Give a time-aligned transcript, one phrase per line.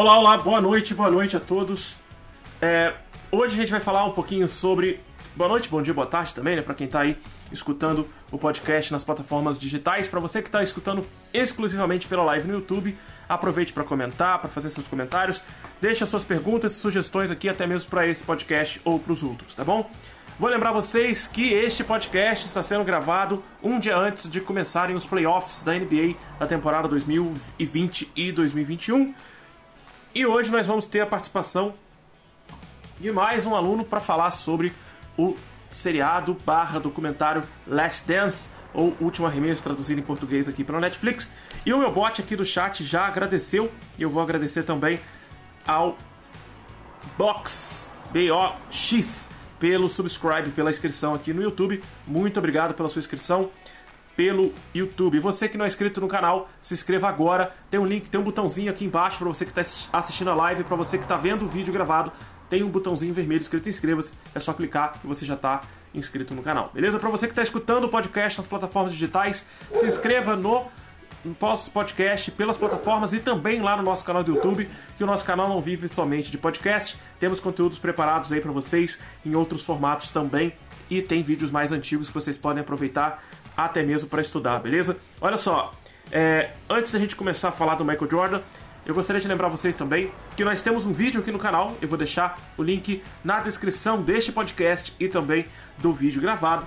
[0.00, 1.96] Olá, olá, boa noite, boa noite a todos.
[2.58, 2.94] É,
[3.30, 4.98] hoje a gente vai falar um pouquinho sobre.
[5.36, 6.62] Boa noite, bom dia, boa tarde também, né?
[6.62, 7.18] Pra quem tá aí
[7.52, 10.08] escutando o podcast nas plataformas digitais.
[10.08, 12.96] Para você que está escutando exclusivamente pela live no YouTube,
[13.28, 15.42] aproveite para comentar, para fazer seus comentários,
[15.82, 19.22] deixe as suas perguntas e sugestões aqui, até mesmo para esse podcast ou para os
[19.22, 19.86] outros, tá bom?
[20.38, 25.04] Vou lembrar vocês que este podcast está sendo gravado um dia antes de começarem os
[25.04, 29.12] playoffs da NBA da temporada 2020 e 2021.
[30.12, 31.72] E hoje nós vamos ter a participação
[32.98, 34.72] de mais um aluno para falar sobre
[35.16, 35.36] o
[35.70, 41.30] seriado barra documentário Last Dance, ou Último Arremesso, traduzido em português aqui pela Netflix.
[41.64, 44.98] E o meu bot aqui do chat já agradeceu, e eu vou agradecer também
[45.64, 45.96] ao
[47.16, 49.28] Box, B-O-X,
[49.60, 51.84] pelo subscribe, pela inscrição aqui no YouTube.
[52.04, 53.48] Muito obrigado pela sua inscrição
[54.16, 55.18] pelo YouTube.
[55.20, 57.54] Você que não é inscrito no canal, se inscreva agora.
[57.70, 60.64] Tem um link, tem um botãozinho aqui embaixo para você que está assistindo a live,
[60.64, 62.12] para você que está vendo o vídeo gravado.
[62.48, 64.12] Tem um botãozinho vermelho escrito inscreva-se.
[64.34, 65.60] É só clicar e você já está
[65.94, 66.70] inscrito no canal.
[66.74, 66.98] Beleza?
[66.98, 70.66] Para você que está escutando o podcast nas plataformas digitais, se inscreva no
[71.72, 75.48] podcast pelas plataformas e também lá no nosso canal do YouTube, que o nosso canal
[75.48, 76.98] não vive somente de podcast.
[77.18, 80.52] Temos conteúdos preparados aí para vocês em outros formatos também
[80.88, 83.22] e tem vídeos mais antigos que vocês podem aproveitar
[83.64, 84.96] até mesmo para estudar, beleza?
[85.20, 85.72] Olha só,
[86.12, 88.40] é, antes da gente começar a falar do Michael Jordan,
[88.84, 91.88] eu gostaria de lembrar vocês também que nós temos um vídeo aqui no canal, eu
[91.88, 95.44] vou deixar o link na descrição deste podcast e também
[95.78, 96.66] do vídeo gravado.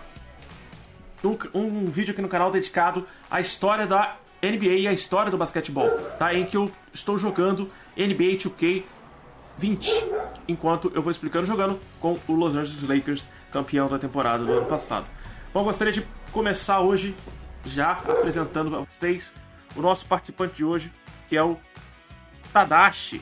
[1.24, 5.38] Um, um vídeo aqui no canal dedicado à história da NBA e à história do
[5.38, 6.34] basquetebol, tá?
[6.34, 8.84] Em que eu estou jogando NBA 2K
[9.58, 10.06] 20,
[10.48, 14.66] enquanto eu vou explicando jogando com o Los Angeles Lakers, campeão da temporada do ano
[14.66, 15.06] passado.
[15.54, 17.16] Bom, gostaria de começar hoje
[17.64, 19.34] já apresentando a vocês
[19.76, 20.92] o nosso participante de hoje,
[21.30, 21.58] que é o
[22.52, 23.22] Tadashi.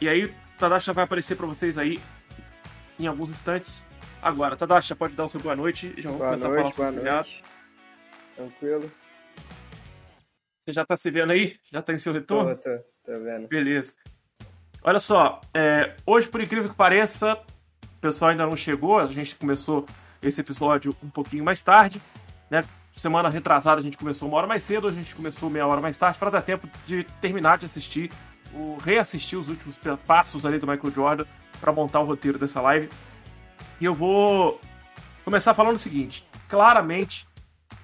[0.00, 2.00] E aí, o Tadashi já vai aparecer para vocês aí
[2.98, 3.86] em alguns instantes.
[4.20, 5.94] Agora, Tadashi, já pode dar o seu boa noite.
[5.96, 7.44] Já vamos boa começar noite, a falar boa noite.
[8.34, 8.92] Tranquilo.
[10.60, 11.56] Você já tá se vendo aí?
[11.72, 12.56] Já tá em seu retorno?
[12.56, 13.48] Tô, tô, tô vendo.
[13.48, 13.94] Beleza.
[14.82, 19.36] Olha só, é, hoje, por incrível que pareça, o pessoal ainda não chegou, a gente
[19.36, 19.86] começou
[20.20, 22.00] esse episódio um pouquinho mais tarde,
[22.52, 22.62] né?
[22.94, 25.96] Semana retrasada a gente começou uma hora mais cedo, a gente começou meia hora mais
[25.96, 28.10] tarde, para dar tempo de terminar de assistir,
[28.52, 31.24] o, reassistir os últimos passos ali do Michael Jordan
[31.58, 32.90] para montar o roteiro dessa live.
[33.80, 34.60] E eu vou
[35.24, 37.26] começar falando o seguinte: claramente,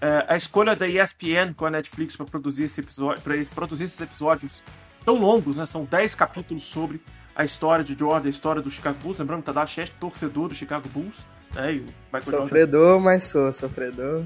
[0.02, 3.84] é, a escolha da ESPN com a Netflix para produzir esse episódio, para eles produzir
[3.84, 4.62] esses episódios
[5.02, 5.64] tão longos, né?
[5.64, 7.00] São 10 capítulos sobre
[7.34, 9.18] a história de Jordan, a história do Chicago Bulls.
[9.18, 11.24] Lembrando que Tadashi é torcedor do Chicago Bulls.
[11.54, 11.76] Né?
[11.76, 13.04] E o Michael sofredor, Jordan...
[13.04, 14.24] mas sou sofredor.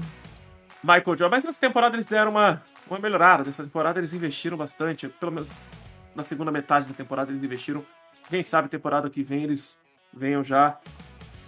[0.83, 1.29] Michael Jordan.
[1.29, 3.43] Mas nessa temporada eles deram uma, uma melhorada.
[3.45, 5.07] Nessa temporada eles investiram bastante.
[5.07, 5.49] Pelo menos
[6.15, 7.83] na segunda metade da temporada eles investiram.
[8.29, 9.79] Quem sabe temporada que vem eles
[10.13, 10.77] venham já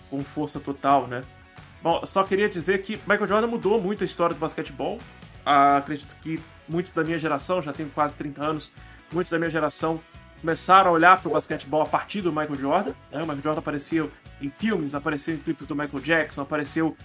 [0.10, 1.22] com força total, né?
[1.82, 4.98] Bom, só queria dizer que Michael Jordan mudou muito a história do basquetebol.
[5.46, 8.72] Ah, acredito que muitos da minha geração, já tenho quase 30 anos,
[9.14, 10.02] muitos da minha geração
[10.42, 12.94] começaram a olhar para o basquetebol a partir do Michael Jordan.
[13.12, 13.18] Né?
[13.18, 16.96] O Michael Jordan apareceu em filmes, apareceu em clipes do Michael Jackson, apareceu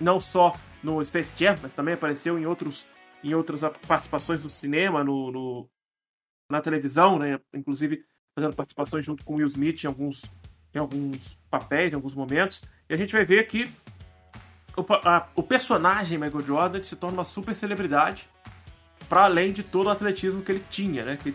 [0.00, 0.52] não só
[0.86, 2.86] no Space Jam, mas também apareceu em outros
[3.24, 5.68] em outras participações no cinema, no, no
[6.48, 7.40] na televisão, né?
[7.52, 8.04] Inclusive
[8.38, 10.22] fazendo participações junto com Will Smith em alguns
[10.72, 12.62] em alguns papéis, em alguns momentos.
[12.88, 13.68] E a gente vai ver que
[14.76, 18.28] o, a, o personagem Michael Jordan se torna uma super celebridade
[19.08, 21.16] para além de todo o atletismo que ele tinha, né?
[21.16, 21.34] Que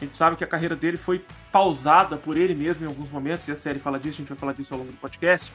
[0.00, 3.46] a gente sabe que a carreira dele foi pausada por ele mesmo em alguns momentos,
[3.46, 5.52] e a série fala disso, a gente vai falar disso ao longo do podcast.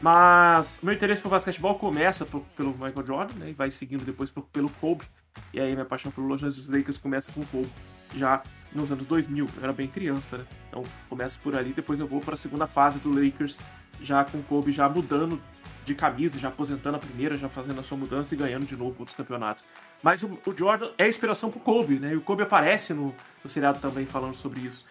[0.00, 3.50] Mas meu interesse por basquetebol começa por, pelo Michael Jordan, né?
[3.50, 5.04] E vai seguindo depois por, pelo Kobe.
[5.52, 7.70] E aí minha paixão pelo Los Angeles Lakers começa com o Kobe,
[8.14, 9.46] já nos anos 2000.
[9.56, 10.46] Eu era bem criança, né?
[10.68, 13.58] Então começo por ali, depois eu vou para a segunda fase do Lakers,
[14.00, 15.40] já com o Kobe já mudando
[15.84, 18.96] de camisa, já aposentando a primeira, já fazendo a sua mudança e ganhando de novo
[19.00, 19.64] outros campeonatos.
[20.02, 22.12] Mas o, o Jordan é inspiração pro Kobe, né?
[22.12, 24.84] E o Kobe aparece no, no seriado também falando sobre isso.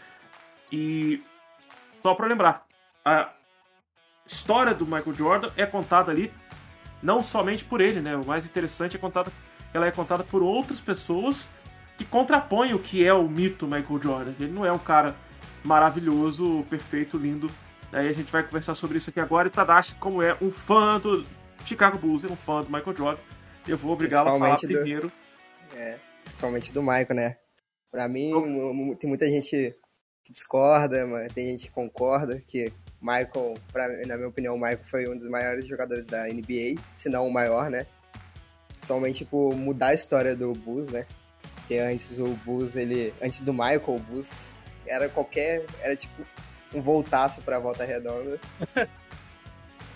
[0.72, 1.22] E
[2.02, 2.66] só para lembrar,
[3.06, 3.32] a
[4.28, 6.32] história do Michael Jordan é contada ali
[7.02, 8.16] não somente por ele, né?
[8.16, 9.32] O mais interessante é contada,
[9.74, 11.50] ela é contada por outras pessoas
[11.98, 14.34] que contrapõem o que é o mito Michael Jordan.
[14.40, 15.16] Ele não é um cara
[15.64, 17.50] maravilhoso, perfeito, lindo
[17.92, 19.48] Aí a gente vai conversar sobre isso aqui agora.
[19.48, 21.26] E Tadashi, como é um fã do
[21.66, 23.22] Chicago Bulls e um fã do Michael Jordan,
[23.68, 24.68] eu vou obrigá-lo a falar do...
[24.68, 25.12] primeiro.
[25.74, 27.38] É, principalmente do Michael, né?
[27.90, 28.32] Pra mim,
[29.00, 29.76] tem muita gente
[30.24, 32.72] que discorda, mas tem gente que concorda que
[33.02, 37.10] Michael, pra, na minha opinião, o Michael foi um dos maiores jogadores da NBA, se
[37.10, 37.86] não o maior, né?
[38.80, 41.06] Somente por mudar a história do Bulls, né?
[41.56, 43.14] Porque antes o Bulls, ele.
[43.22, 44.54] Antes do Michael, o Bulls
[44.86, 45.66] era qualquer.
[45.82, 46.26] Era tipo
[46.74, 48.40] um voltaço pra volta redonda.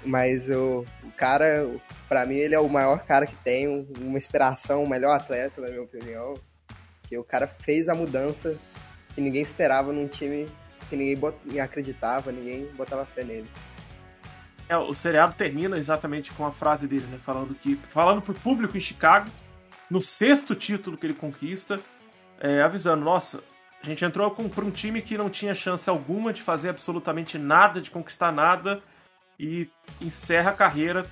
[0.04, 1.70] Mas o, o cara,
[2.10, 3.68] para mim, ele é o maior cara que tem,
[4.00, 6.34] uma inspiração, o melhor atleta, na minha opinião.
[7.04, 8.58] Que o cara fez a mudança
[9.14, 10.48] que ninguém esperava num time
[10.92, 13.50] que ninguém acreditava, ninguém botava fé nele.
[14.68, 17.18] É, o seriado termina exatamente com a frase dele, né?
[17.24, 17.76] Falando que.
[17.90, 19.30] Falando pro público em Chicago,
[19.90, 21.80] no sexto título que ele conquista,
[22.40, 23.42] é, avisando, nossa,
[23.82, 27.82] a gente entrou para um time que não tinha chance alguma de fazer absolutamente nada,
[27.82, 28.82] de conquistar nada,
[29.40, 29.70] e
[30.02, 31.06] encerra a carreira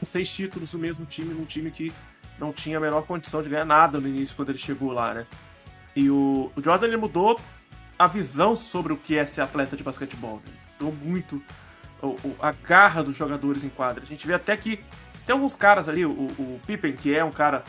[0.00, 1.92] com seis títulos no mesmo time, num time que
[2.38, 5.26] não tinha a menor condição de ganhar nada no início quando ele chegou lá, né?
[5.94, 7.40] E o, o Jordan ele mudou
[7.98, 10.42] a visão sobre o que é ser atleta de basquetebol.
[10.44, 10.52] Né?
[10.80, 11.42] Mudou muito
[12.40, 14.02] a garra dos jogadores em quadra.
[14.02, 14.80] A gente vê até que
[15.24, 17.64] tem alguns caras ali, o, o Pippen, que é um cara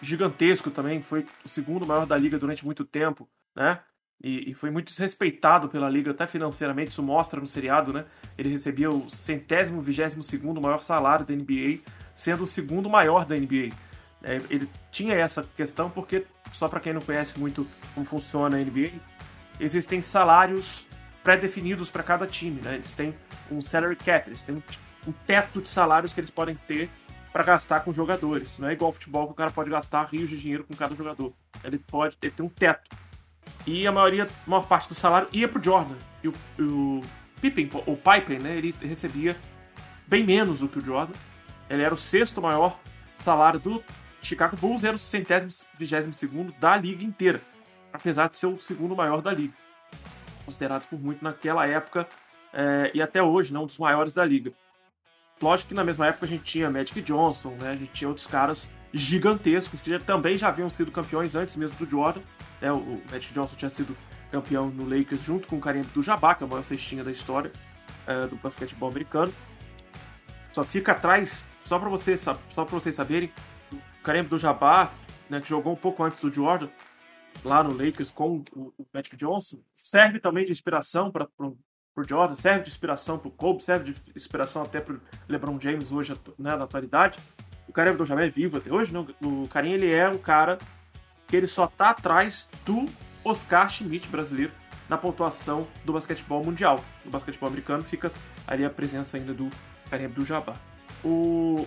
[0.00, 3.78] gigantesco também, foi o segundo maior da liga durante muito tempo, né?
[4.22, 8.04] E, e, foi muito desrespeitado pela liga, até financeiramente, isso mostra no seriado, né?
[8.38, 11.80] Ele recebia o centésimo, vigésimo segundo maior salário da NBA,
[12.14, 13.70] sendo o segundo maior da NBA.
[14.22, 18.60] É, ele tinha essa questão porque, só para quem não conhece muito como funciona a
[18.60, 18.92] NBA,
[19.60, 20.86] existem salários
[21.22, 22.74] pré-definidos para cada time, né?
[22.74, 23.14] Eles têm
[23.50, 24.62] um salary cap, eles têm
[25.06, 26.90] um teto de salários que eles podem ter
[27.32, 28.58] para gastar com jogadores.
[28.58, 30.94] Não é igual ao futebol que o cara pode gastar rios de dinheiro com cada
[30.94, 31.32] jogador.
[31.64, 32.94] Ele pode, ele tem um teto.
[33.66, 35.96] E a maioria, a maior parte do salário ia pro Jordan.
[36.22, 37.00] E o, o
[37.40, 39.36] Pippen, o Pippen, né, ele recebia
[40.06, 41.14] bem menos do que o Jordan.
[41.70, 42.78] Ele era o sexto maior
[43.16, 43.82] salário do
[44.20, 47.40] Chicago Bulls, era o centésimo, vigésimo segundo da liga inteira.
[47.92, 49.54] Apesar de ser o segundo maior da liga.
[50.44, 52.08] Considerados por muito naquela época
[52.52, 54.52] é, e até hoje, né, um dos maiores da liga.
[55.40, 58.26] Lógico que na mesma época a gente tinha Magic Johnson, né, a gente tinha outros
[58.26, 62.20] caras gigantescos que já, também já haviam sido campeões antes mesmo do Jordan.
[62.60, 62.70] Né?
[62.70, 63.96] O, o Magic Johnson tinha sido
[64.30, 67.10] campeão no Lakers junto com o Kareem do Jabbar, que é a maior cestinha da
[67.10, 67.50] história
[68.06, 69.32] é, do basquetebol americano.
[70.52, 73.32] Só fica atrás, só para vocês, só para vocês saberem,
[73.72, 74.92] o Kareem do Jabbar,
[75.28, 76.68] né, que jogou um pouco antes do Jordan,
[77.44, 81.56] lá no Lakers com o, o Magic Johnson, serve também de inspiração para o
[82.08, 85.92] Jordan, serve de inspiração para o Kobe, serve de inspiração até para o LeBron James
[85.92, 87.18] hoje né, na atualidade.
[87.68, 89.04] O Kareem do Jabbar é vivo até hoje, né?
[89.22, 90.58] o Kareem ele é um cara
[91.26, 92.86] que ele só está atrás do
[93.24, 94.52] Oscar Schmidt brasileiro
[94.88, 96.78] na pontuação do basquetebol mundial.
[97.04, 98.08] No basquetebol americano fica
[98.46, 99.48] ali a presença ainda do
[99.88, 100.56] Kareem Abdul-Jabbar.
[101.02, 101.66] O,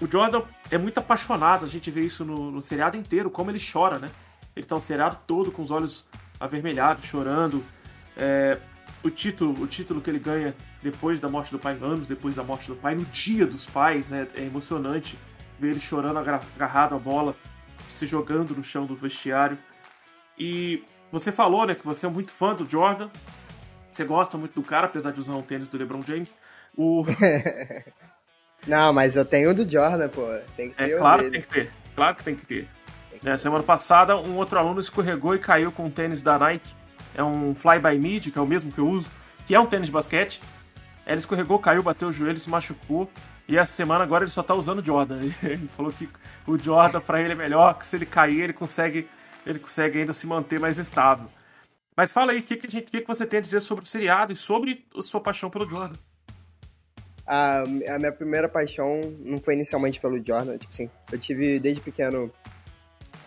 [0.00, 3.60] o Jordan é muito apaixonado, a gente vê isso no, no seriado inteiro, como ele
[3.60, 4.10] chora, né?
[4.54, 6.06] Ele tá o seriado todo com os olhos
[6.38, 7.64] avermelhados, chorando.
[8.16, 8.58] É,
[9.02, 12.42] o título, o título que ele ganha depois da morte do pai, anos depois da
[12.42, 14.26] morte do pai, no dia dos pais, né?
[14.36, 15.18] É emocionante
[15.58, 17.36] ver ele chorando agarrado à bola
[17.88, 19.58] se jogando no chão do vestiário.
[20.38, 23.08] E você falou, né, que você é muito fã do Jordan.
[23.90, 26.36] Você gosta muito do cara, apesar de usar um tênis do LeBron James.
[26.76, 27.04] O...
[28.66, 30.26] Não, mas eu tenho do Jordan, pô.
[30.56, 30.94] Tem que é ter.
[30.94, 31.72] É claro que tem que ter.
[31.94, 32.68] Claro que tem que ter.
[33.22, 36.74] Né, semana passada, um outro aluno escorregou e caiu com um tênis da Nike.
[37.14, 39.06] É um Fly by Mid, que é o mesmo que eu uso,
[39.46, 40.40] que é um tênis de basquete.
[41.06, 43.08] Ele escorregou, caiu, bateu o joelho, se machucou.
[43.48, 45.20] E essa semana agora ele só tá usando Jordan.
[45.42, 46.08] Ele falou que
[46.46, 49.08] o Jordan para ele é melhor, que se ele cair ele consegue,
[49.44, 51.28] ele consegue ainda se manter mais estável.
[51.96, 54.32] Mas fala aí, o que, que, que, que você tem a dizer sobre o seriado
[54.32, 55.96] e sobre a sua paixão pelo Jordan?
[57.26, 61.80] A, a minha primeira paixão não foi inicialmente pelo Jordan, tipo assim, eu tive desde
[61.80, 62.32] pequeno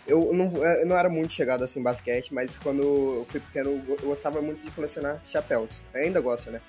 [0.08, 3.82] eu não, eu não era muito chegado assim em basquete, mas quando eu fui pequeno
[3.88, 5.84] eu gostava muito de colecionar chapéus.
[5.94, 6.62] Eu ainda gosto, né?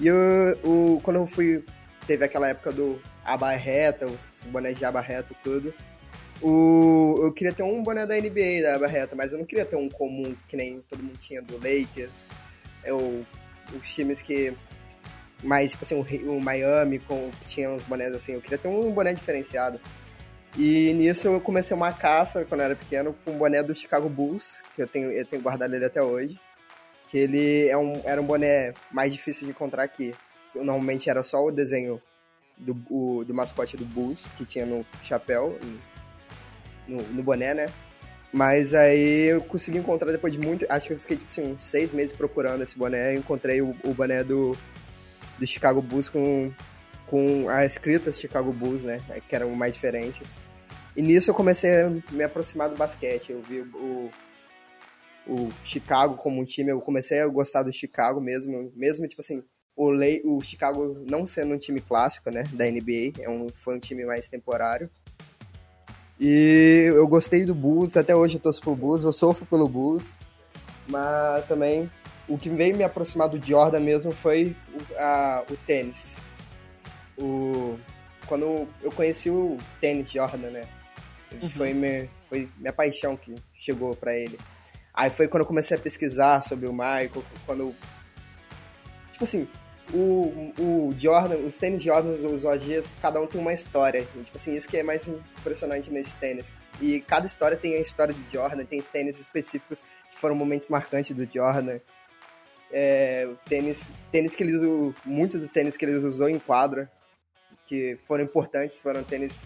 [0.00, 1.64] E eu, eu, quando eu fui
[2.06, 5.74] teve aquela época do aba reta, os bonés de aba reta e tudo.
[6.42, 9.64] O, eu queria ter um boné da NBA, da aba reta, mas eu não queria
[9.64, 12.26] ter um comum que nem todo mundo tinha do Lakers.
[12.84, 13.24] Eu,
[13.78, 14.54] os times que.
[15.42, 18.32] Mais, tipo assim, o, o Miami, com, que tinha uns bonés assim.
[18.32, 19.80] Eu queria ter um boné diferenciado.
[20.56, 24.08] E nisso eu comecei uma caça, quando eu era pequeno, com um boné do Chicago
[24.08, 26.38] Bulls, que eu tenho, eu tenho guardado ele até hoje.
[27.08, 30.12] Que ele é um, era um boné mais difícil de encontrar aqui
[30.54, 32.00] normalmente era só o desenho
[32.56, 35.58] do, o, do mascote do Bulls, que tinha no chapéu,
[36.86, 37.66] no, no, boné, né?
[38.32, 40.66] Mas aí eu consegui encontrar depois de muito.
[40.68, 43.14] Acho que eu fiquei tipo assim, uns seis meses procurando esse boné.
[43.14, 44.56] encontrei o, o boné do,
[45.38, 46.52] do Chicago Bulls com,
[47.06, 49.00] com a escrita Chicago Bulls, né?
[49.28, 50.22] Que era o mais diferente.
[51.00, 53.32] E nisso eu comecei a me aproximar do basquete.
[53.32, 54.10] Eu vi o,
[55.26, 59.42] o Chicago como um time, eu comecei a gostar do Chicago mesmo, mesmo tipo assim,
[59.74, 59.92] o,
[60.26, 64.04] o Chicago não sendo um time clássico, né, da NBA, é um, foi um time
[64.04, 64.90] mais temporário.
[66.20, 70.14] E eu gostei do Bulls, até hoje eu torço pro Bulls, eu sofro pelo Bulls,
[70.86, 71.90] Mas também
[72.28, 76.20] o que veio me aproximar do Jordan mesmo foi o, a, o tênis.
[77.16, 77.78] O,
[78.26, 80.68] quando eu conheci o tênis Jordan, né?
[81.40, 81.48] Uhum.
[81.48, 84.38] Foi, me, foi minha paixão que chegou para ele.
[84.92, 87.74] Aí foi quando eu comecei a pesquisar sobre o Michael, quando.
[89.12, 89.48] Tipo assim,
[89.92, 94.06] o, o Jordan, os tênis Jordans, os OGs, cada um tem uma história.
[94.16, 96.54] E, tipo assim, isso que é mais impressionante nesses tênis.
[96.80, 101.14] E cada história tem a história de Jordan, tem tênis específicos que foram momentos marcantes
[101.14, 101.80] do Jordan.
[102.72, 106.90] É, tênis, tênis que ele usou, muitos dos tênis que ele usou em quadra,
[107.66, 109.44] que foram importantes, foram tênis.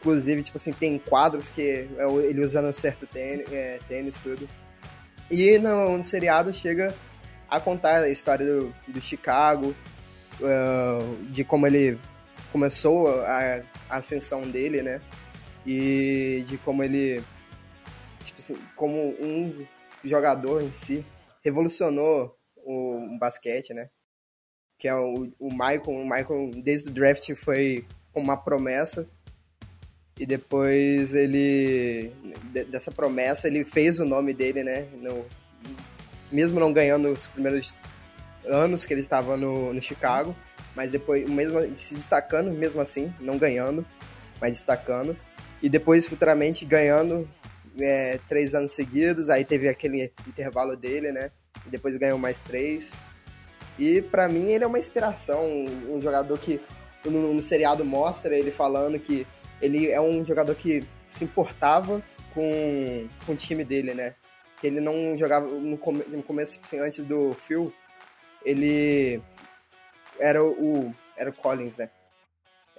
[0.00, 1.88] Inclusive, tipo assim, tem quadros que é
[2.24, 4.48] ele usando certo tênis, é, tênis tudo.
[5.30, 6.94] E no, no seriado chega
[7.48, 9.74] a contar a história do, do Chicago,
[10.40, 11.98] uh, de como ele
[12.52, 15.00] começou a, a, ascensão dele, né?
[15.66, 17.22] E de como ele,
[18.22, 19.66] tipo assim, como um
[20.04, 21.04] jogador em si,
[21.42, 23.90] revolucionou o, o basquete, né?
[24.78, 29.08] Que é o, o Michael, o Michael desde o draft foi uma promessa
[30.18, 32.12] e depois ele
[32.70, 35.24] dessa promessa ele fez o nome dele, né, no,
[36.30, 37.80] mesmo não ganhando os primeiros
[38.46, 40.34] anos que ele estava no, no Chicago,
[40.74, 43.84] mas depois, mesmo se destacando, mesmo assim, não ganhando,
[44.40, 45.16] mas destacando.
[45.60, 47.28] E depois, futuramente, ganhando
[47.80, 51.30] é, três anos seguidos, aí teve aquele intervalo dele, né?
[51.66, 52.92] E depois ganhou mais três.
[53.78, 56.60] E para mim ele é uma inspiração, um, um jogador que
[57.04, 59.26] no, no, seriado mostra ele falando que
[59.60, 64.14] ele é um jogador que se importava com, com o time dele, né?
[64.62, 67.72] ele não jogava no, come, no começo, assim, antes do Phil,
[68.44, 69.22] ele
[70.18, 71.90] era o era o Collins, né?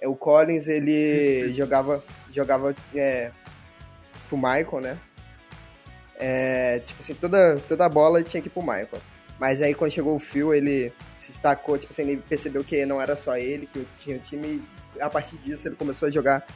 [0.00, 3.30] É, o Collins ele jogava jogava é,
[4.28, 4.98] pro Michael, né?
[6.16, 9.00] É, tipo assim, toda toda a bola tinha que ir pro Michael.
[9.38, 13.00] Mas aí quando chegou o Phil, ele se destacou, tipo assim, ele percebeu que não
[13.00, 14.62] era só ele, que tinha o time,
[14.94, 16.46] e a partir disso ele começou a jogar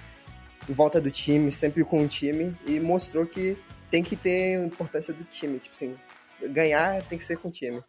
[0.69, 3.57] em volta do time, sempre com o time, e mostrou que
[3.91, 5.59] tem que ter importância do time.
[5.59, 5.97] Tipo assim,
[6.51, 7.83] ganhar tem que ser com o time.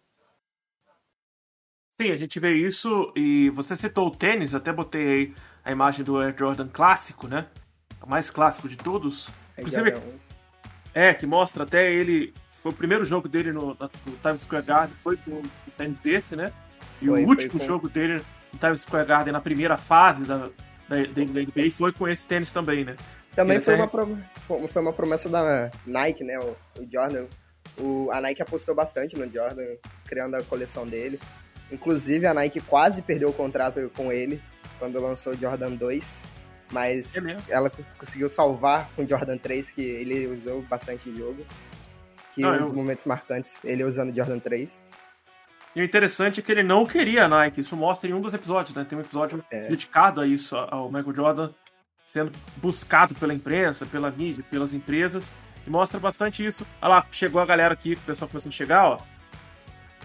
[2.00, 6.04] Sim, a gente vê isso e você citou o tênis, até botei aí a imagem
[6.04, 7.48] do Air Jordan clássico, né?
[8.02, 9.30] O mais clássico de todos.
[9.58, 9.94] Inclusive,
[10.94, 12.34] é, que mostra até ele.
[12.50, 16.36] Foi o primeiro jogo dele no, no Times Square Garden, foi com o tênis desse,
[16.36, 16.52] né?
[17.02, 17.66] E foi, o último com...
[17.66, 20.50] jogo dele no Times Square Garden na primeira fase da,
[20.88, 22.96] da, da NBA foi com esse tênis também, né?
[23.36, 23.90] Também foi, uma,
[24.68, 26.40] foi uma promessa da Nike, né?
[26.40, 27.26] O, o Jordan.
[27.78, 29.76] O, a Nike apostou bastante no Jordan,
[30.06, 31.20] criando a coleção dele.
[31.72, 34.42] Inclusive, a Nike quase perdeu o contrato com ele
[34.80, 36.24] quando lançou o Jordan 2.
[36.72, 41.46] Mas é ela conseguiu salvar com o Jordan 3, que ele usou bastante em jogo.
[42.34, 42.76] Que não, um dos eu...
[42.76, 44.84] momentos marcantes, ele usando o Jordan 3.
[45.76, 47.60] E o interessante é que ele não queria a Nike.
[47.62, 48.86] Isso mostra em um dos episódios, né?
[48.88, 49.68] Tem um episódio é.
[49.68, 51.50] dedicado a isso, ao Michael Jordan
[52.06, 55.34] sendo buscado pela imprensa, pela mídia, pelas empresas,
[55.66, 56.66] e mostra bastante isso.
[56.80, 59.00] Olha lá, chegou a galera aqui, o pessoal começou a chegar, ó.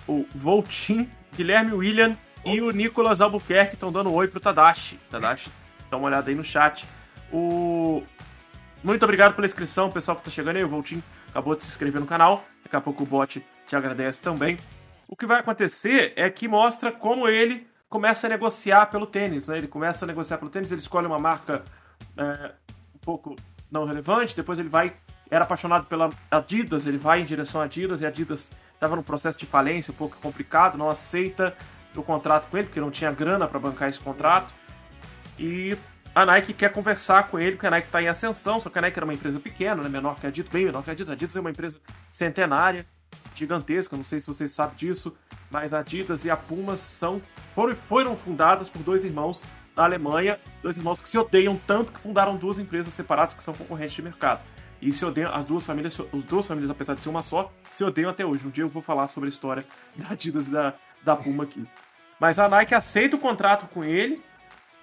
[0.09, 4.99] O Voltin, Guilherme William e o Nicolas Albuquerque estão dando oi pro Tadashi.
[5.11, 5.51] Tadashi,
[5.91, 6.87] dá uma olhada aí no chat.
[7.31, 8.03] O...
[8.83, 10.65] Muito obrigado pela inscrição, pessoal que tá chegando aí.
[10.65, 12.45] O Voltin acabou de se inscrever no canal.
[12.65, 14.57] Daqui a pouco o bot te agradece também.
[15.11, 19.49] O que vai acontecer é que mostra como ele começa a negociar pelo tênis.
[19.49, 19.59] Né?
[19.59, 21.65] Ele começa a negociar pelo tênis, ele escolhe uma marca
[22.17, 22.53] é,
[22.95, 23.35] um pouco
[23.69, 24.95] não relevante, depois ele vai.
[25.29, 29.03] Era apaixonado pela Adidas, ele vai em direção à Adidas e a Adidas estava num
[29.03, 31.57] processo de falência um pouco complicado, não aceita
[31.97, 34.55] o contrato com ele, porque não tinha grana para bancar esse contrato.
[35.37, 35.77] E
[36.15, 38.83] a Nike quer conversar com ele, porque a Nike está em ascensão, só que a
[38.83, 41.11] Nike era uma empresa pequena, né, menor que a Adidas, bem menor que a Adidas.
[41.11, 41.81] A Adidas é uma empresa
[42.13, 42.87] centenária,
[43.35, 45.15] gigantesca, não sei se vocês sabem disso,
[45.51, 47.21] mas a Adidas e a Puma são,
[47.55, 49.43] foram, foram fundadas por dois irmãos
[49.75, 53.55] da Alemanha, dois irmãos que se odeiam tanto que fundaram duas empresas separadas que são
[53.55, 54.41] concorrentes de mercado.
[54.81, 57.85] E se odeiam, as duas famílias, as duas famílias, apesar de ser uma só, se
[57.85, 58.47] odeiam até hoje.
[58.47, 59.65] Um dia eu vou falar sobre a história
[59.97, 61.67] da Adidas e da, da Puma aqui.
[62.19, 64.23] Mas a Nike aceita o contrato com ele,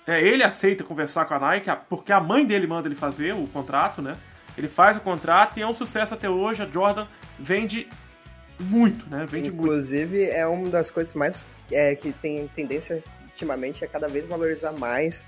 [0.08, 3.46] é, ele aceita conversar com a Nike, porque a mãe dele manda ele fazer o
[3.48, 4.16] contrato, né?
[4.58, 6.64] Ele faz o contrato e é um sucesso até hoje.
[6.64, 7.06] A Jordan
[7.38, 7.88] vende
[8.60, 9.26] muito, né?
[9.30, 10.32] Vende Inclusive, muito.
[10.32, 15.26] é uma das coisas mais é, que tem tendência ultimamente é cada vez valorizar mais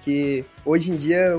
[0.00, 1.32] que hoje em dia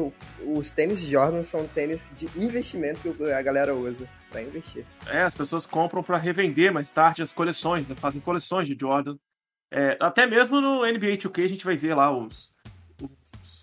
[0.45, 4.85] os tênis Jordan são tênis de investimento que a galera usa para investir.
[5.07, 7.95] É, as pessoas compram para revender mais tarde as coleções, né?
[7.95, 9.17] fazem coleções de Jordan.
[9.71, 12.51] É, até mesmo no NBA 2K a gente vai ver lá os,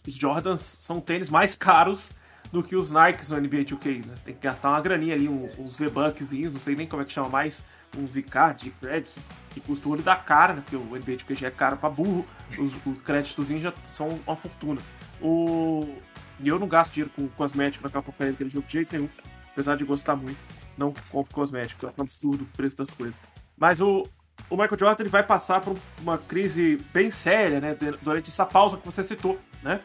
[0.06, 2.12] os Jordans são tênis mais caros
[2.54, 4.06] do que os Nikes no NBA 2K.
[4.06, 4.14] Né?
[4.14, 7.12] Você tem que gastar uma graninha ali, uns V-Buckszinhos, não sei nem como é que
[7.12, 7.60] chama mais,
[7.98, 9.20] uns V-Cards, de créditos,
[9.50, 10.62] que custa o olho da cara, né?
[10.64, 14.36] Porque o NBA 2K já é caro pra burro, os, os créditos já são uma
[14.36, 14.80] fortuna.
[15.20, 15.96] O...
[16.38, 19.08] E eu não gasto dinheiro com cosmético naquela porcaria daquele jogo de jeito nenhum,
[19.50, 20.38] apesar de gostar muito.
[20.78, 23.18] Não compro cosmético, é um absurdo o preço das coisas.
[23.56, 24.06] Mas o,
[24.48, 27.76] o Michael Jordan ele vai passar por uma crise bem séria, né?
[28.00, 29.80] Durante essa pausa que você citou, né?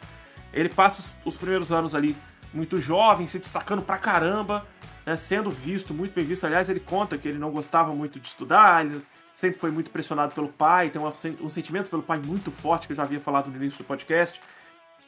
[0.52, 2.16] Ele passa os primeiros anos ali
[2.54, 4.66] muito jovem, se destacando pra caramba,
[5.06, 5.16] né?
[5.16, 6.46] sendo visto, muito bem visto.
[6.46, 9.02] Aliás, ele conta que ele não gostava muito de estudar, ele
[9.34, 12.94] sempre foi muito pressionado pelo pai, tem um, um sentimento pelo pai muito forte, que
[12.94, 14.40] eu já havia falado no início do podcast.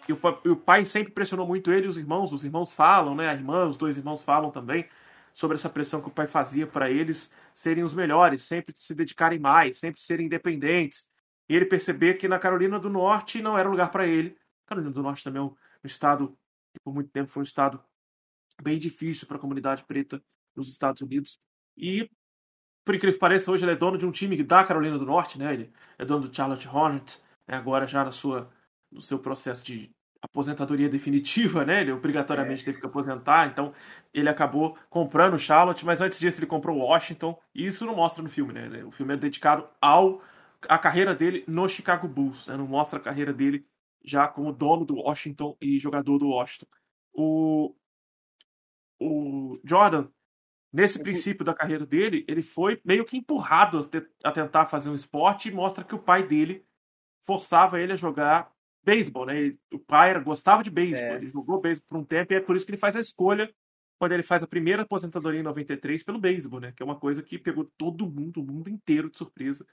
[0.07, 2.31] E o, e o pai sempre pressionou muito ele e os irmãos.
[2.31, 3.29] Os irmãos falam, né?
[3.29, 4.85] A irmã, os dois irmãos falam também
[5.33, 9.39] sobre essa pressão que o pai fazia para eles serem os melhores, sempre se dedicarem
[9.39, 11.09] mais, sempre serem independentes.
[11.47, 14.37] E ele perceber que na Carolina do Norte não era lugar para ele.
[14.65, 16.37] Carolina do Norte também é um, estado
[16.73, 17.83] que por muito tempo foi um estado
[18.61, 20.21] bem difícil para a comunidade preta
[20.55, 21.39] nos Estados Unidos.
[21.77, 22.09] E,
[22.85, 25.37] por incrível que pareça, hoje ele é dono de um time da Carolina do Norte,
[25.37, 25.53] né?
[25.53, 27.55] Ele é dono do Charlotte Hornets, né?
[27.55, 28.51] agora já na sua,
[28.91, 31.81] no seu processo de aposentadoria definitiva, né?
[31.81, 32.65] Ele obrigatoriamente é.
[32.65, 33.73] teve que aposentar, então
[34.13, 37.95] ele acabou comprando o Charlotte, mas antes disso ele comprou o Washington, e isso não
[37.95, 38.83] mostra no filme, né?
[38.83, 40.21] O filme é dedicado ao
[40.69, 42.55] a carreira dele no Chicago Bulls, né?
[42.55, 43.65] não mostra a carreira dele
[44.03, 46.67] já como dono do Washington e jogador do Washington.
[47.13, 47.75] O,
[48.99, 50.07] o Jordan,
[50.71, 51.03] nesse uhum.
[51.03, 54.95] princípio da carreira dele, ele foi meio que empurrado a, te, a tentar fazer um
[54.95, 56.65] esporte e mostra que o pai dele
[57.21, 58.51] forçava ele a jogar
[58.83, 59.55] beisebol, né?
[59.71, 61.17] o pai era, gostava de beisebol, é.
[61.17, 63.53] ele jogou beisebol por um tempo e é por isso que ele faz a escolha
[64.01, 66.71] quando ele faz a primeira aposentadoria em 93 pelo beisebol, né?
[66.71, 69.63] Que é uma coisa que pegou todo mundo, o mundo inteiro de surpresa.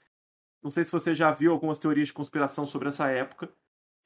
[0.61, 3.51] Não sei se você já viu algumas teorias de conspiração sobre essa época.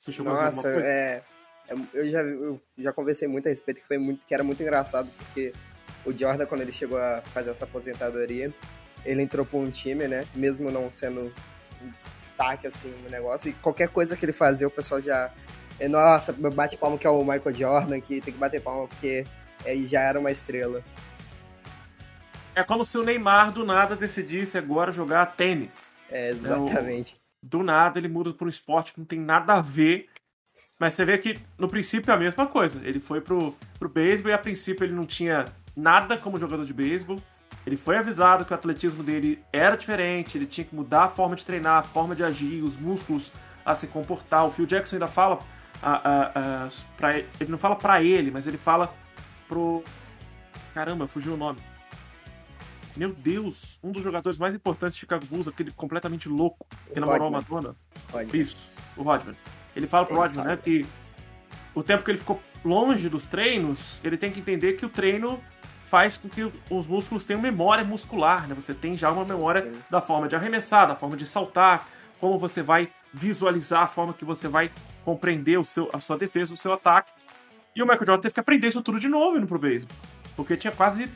[0.03, 1.23] Você chegou Nossa, a é,
[1.69, 4.61] é, eu já eu já conversei muito a respeito que foi muito que era muito
[4.61, 5.53] engraçado porque
[6.05, 8.53] o Jordan quando ele chegou a fazer essa aposentadoria,
[9.05, 10.25] ele entrou para um time, né?
[10.35, 11.33] Mesmo não sendo
[12.17, 13.49] destaque assim no negócio.
[13.49, 15.31] E qualquer coisa que ele fazia, o pessoal já.
[15.79, 19.25] É, Nossa, bate palma que é o Michael Jordan, que tem que bater palma porque
[19.65, 20.83] aí já era uma estrela.
[22.53, 25.93] É como se o Neymar do nada decidisse agora jogar tênis.
[26.11, 27.22] É, exatamente.
[27.43, 30.07] Do nada ele muda para um esporte que não tem nada a ver.
[30.79, 32.81] Mas você vê que no princípio é a mesma coisa.
[32.83, 36.73] Ele foi pro, pro beisebol e a princípio ele não tinha nada como jogador de
[36.73, 37.17] beisebol.
[37.65, 41.35] Ele foi avisado que o atletismo dele era diferente, ele tinha que mudar a forma
[41.35, 43.31] de treinar, a forma de agir, os músculos
[43.65, 44.45] a se comportar.
[44.45, 45.39] O Phil Jackson ainda fala,
[45.81, 48.93] a, a, a, pra, ele não fala para ele, mas ele fala
[49.47, 49.83] pro.
[50.73, 51.59] Caramba, fugiu o nome.
[52.95, 57.27] Meu Deus, um dos jogadores mais importantes de Chicago Bulls, aquele completamente louco que namorou
[57.27, 57.75] a Madonna.
[58.11, 58.39] Rodman.
[58.39, 59.35] Isso, o Rodman.
[59.75, 60.85] Ele fala pro Rodman, né, que
[61.73, 65.41] o tempo que ele ficou longe dos treinos, ele tem que entender que o treino
[65.85, 68.55] faz com que os músculos tenham memória muscular, né?
[68.55, 69.79] Você tem já uma memória Sim.
[69.89, 71.87] da forma de arremessar, da forma de saltar,
[72.19, 74.71] como você vai visualizar a forma que você vai
[75.05, 77.11] compreender o seu, a sua defesa, o seu ataque.
[77.75, 79.95] E o Michael Jordan teve que aprender isso tudo de novo indo pro beisebol.
[80.35, 81.11] Porque tinha quase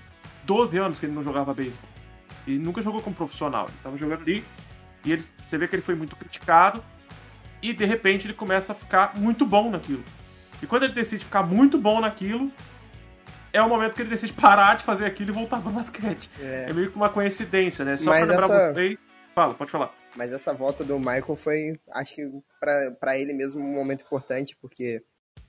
[0.47, 1.89] 12 anos que ele não jogava beisebol.
[2.47, 3.65] E nunca jogou como profissional.
[3.67, 4.43] Ele tava jogando ali.
[5.05, 6.83] E ele, você vê que ele foi muito criticado.
[7.61, 10.03] E de repente ele começa a ficar muito bom naquilo.
[10.63, 12.51] E quando ele decide ficar muito bom naquilo,
[13.51, 16.29] é o momento que ele decide parar de fazer aquilo e voltar pro basquete.
[16.39, 17.97] É, é meio que uma coincidência, né?
[17.97, 18.73] Só Mas pra lembrar essa...
[18.73, 18.97] vocês.
[19.35, 19.93] Fala, pode falar.
[20.15, 25.03] Mas essa volta do Michael foi, acho, para ele mesmo um momento importante, porque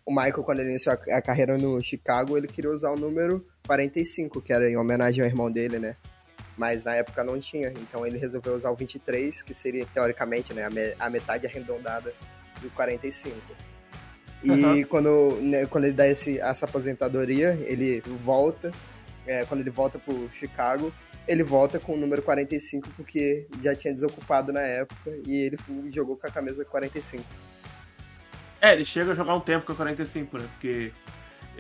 [0.09, 3.47] o Michael, quando ele iniciou a, a carreira no Chicago, ele queria usar o número
[3.67, 5.97] 45, que era em homenagem ao irmão dele, né?
[6.57, 10.65] Mas na época não tinha, então ele resolveu usar o 23, que seria, teoricamente, né,
[10.65, 12.15] a, me, a metade arredondada
[12.63, 13.37] do 45.
[14.43, 14.83] E uhum.
[14.85, 18.73] quando, né, quando ele dá esse, essa aposentadoria, ele volta.
[19.27, 20.91] É, quando ele volta pro Chicago,
[21.27, 25.59] ele volta com o número 45 porque já tinha desocupado na época e ele
[25.93, 27.23] jogou com a camisa 45.
[28.61, 30.49] É, ele chega a jogar um tempo com a 45, né?
[30.55, 30.93] Porque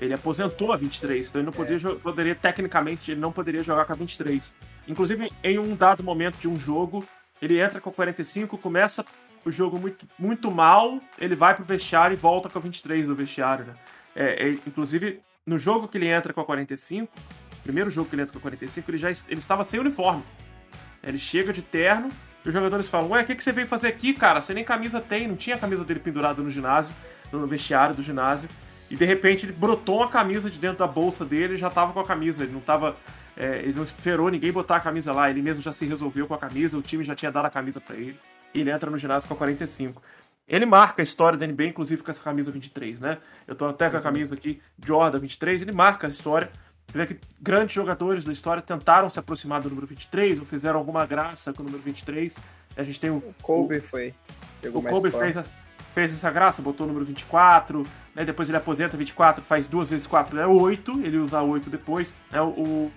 [0.01, 1.95] ele aposentou a 23, então ele não podia, é.
[1.97, 4.55] poderia, tecnicamente, ele não poderia jogar com a 23.
[4.87, 7.05] Inclusive, em um dado momento de um jogo,
[7.43, 9.05] ele entra com a 45, começa
[9.45, 13.15] o jogo muito, muito mal, ele vai pro vestiário e volta com a 23 do
[13.15, 13.75] vestiário, né?
[14.15, 17.13] É, é, inclusive, no jogo que ele entra com a 45,
[17.63, 20.23] primeiro jogo que ele entra com a 45, ele já ele estava sem uniforme.
[21.09, 22.09] Ele chega de terno
[22.45, 24.41] e os jogadores falam: Ué, o que, que você veio fazer aqui, cara?
[24.41, 26.93] Você nem camisa tem, não tinha a camisa dele pendurada no ginásio,
[27.33, 28.49] no vestiário do ginásio.
[28.91, 31.93] E de repente ele brotou uma camisa de dentro da bolsa dele e já tava
[31.93, 32.45] com a camisa.
[32.45, 32.97] Ele não tava.
[33.37, 36.35] É, ele não esperou ninguém botar a camisa lá, ele mesmo já se resolveu com
[36.35, 38.19] a camisa, o time já tinha dado a camisa para ele
[38.55, 40.03] ele entra no ginásio com a 45.
[40.47, 43.19] Ele marca a história da NBA, inclusive com essa camisa 23, né?
[43.47, 46.51] Eu tô até com a camisa aqui, Jordan 23, ele marca a história.
[46.91, 50.79] Você vê que grandes jogadores da história tentaram se aproximar do número 23, ou fizeram
[50.79, 52.35] alguma graça com o número 23.
[52.77, 53.19] A gente tem o.
[53.19, 54.15] O Kobe o, foi.
[54.73, 55.37] O Kobe fez,
[55.95, 58.25] fez essa graça, botou o número 24, né?
[58.25, 62.13] depois ele aposenta 24, faz duas vezes 4, é 8, ele usa 8 depois.
[62.31, 62.41] Né?
[62.41, 62.93] O, o,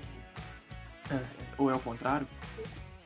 [1.12, 1.20] é,
[1.58, 2.26] ou é o contrário?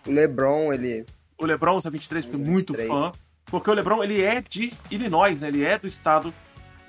[0.07, 1.03] O LeBron, ele.
[1.37, 3.11] O LeBron usa 23 porque é muito fã.
[3.45, 5.47] Porque o LeBron, ele é de Illinois, né?
[5.47, 6.31] ele é do estado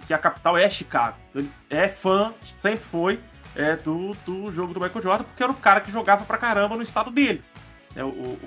[0.06, 1.16] que a capital é Chicago.
[1.35, 3.18] Ele é fã, sempre foi
[3.57, 6.77] é, do, do jogo do Michael Jordan, porque era o cara que jogava pra caramba
[6.77, 7.42] no estado dele.
[7.95, 8.38] É, o, o,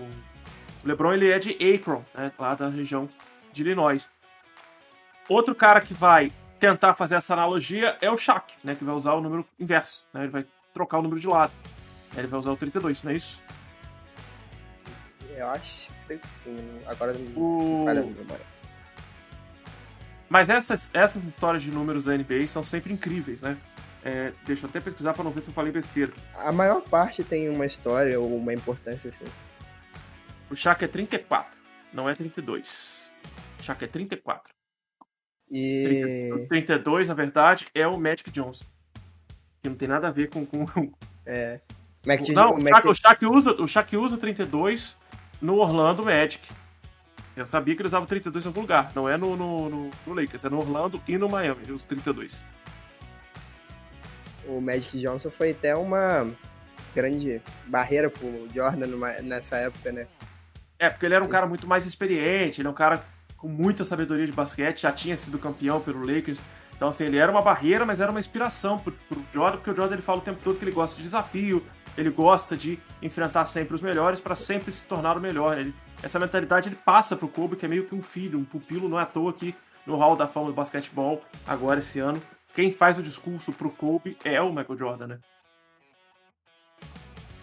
[0.83, 3.09] o LeBron ele é de Akron, né, lá da região
[3.51, 4.09] de Illinois.
[5.27, 9.13] Outro cara que vai tentar fazer essa analogia é o Shaq, né, que vai usar
[9.13, 10.05] o número inverso.
[10.13, 11.51] Né, ele vai trocar o número de lado.
[12.15, 13.41] Ele vai usar o 32, não é isso?
[15.35, 16.55] Eu acho, creio que sim.
[16.85, 17.83] Agora o...
[17.85, 18.45] falha a memória.
[20.27, 23.57] Mas essas, essas histórias de números da NBA são sempre incríveis, né?
[24.03, 26.13] É, deixa eu até pesquisar para não ver se eu falei besteira.
[26.35, 29.25] A maior parte tem uma história ou uma importância assim.
[30.49, 31.51] O Shaq é 34,
[31.93, 33.11] não é 32.
[33.59, 34.53] O Shaq é 34.
[35.51, 36.45] E.
[36.47, 38.65] 32, na verdade, é o Magic Johnson.
[39.61, 40.45] Que não tem nada a ver com.
[40.45, 40.93] com...
[41.25, 41.59] É.
[42.33, 44.97] Não, o, Shaq, o, Shaq usa, o Shaq usa 32
[45.41, 46.47] no Orlando Magic.
[47.35, 48.91] Eu sabia que ele usava 32 em algum lugar.
[48.95, 52.43] Não é no, no, no, no Lakers, é no Orlando e no Miami, os 32
[54.49, 56.27] o Magic Johnson foi até uma
[56.95, 60.07] grande barreira pro Jordan numa, nessa época, né?
[60.77, 63.03] É, porque ele era um cara muito mais experiente, ele é um cara
[63.37, 66.39] com muita sabedoria de basquete, já tinha sido campeão pelo Lakers.
[66.75, 69.75] Então, assim, ele era uma barreira, mas era uma inspiração pro, pro Jordan, porque o
[69.75, 71.63] Jordan ele fala o tempo todo que ele gosta de desafio,
[71.97, 75.57] ele gosta de enfrentar sempre os melhores para sempre se tornar o melhor.
[75.57, 78.87] Ele, essa mentalidade ele passa pro Kobe, que é meio que um filho, um pupilo,
[78.87, 79.53] não é à toa que
[79.85, 82.21] no Hall da Fama do basquetebol, agora esse ano,
[82.53, 85.19] quem faz o discurso pro Kobe é o Michael Jordan, né?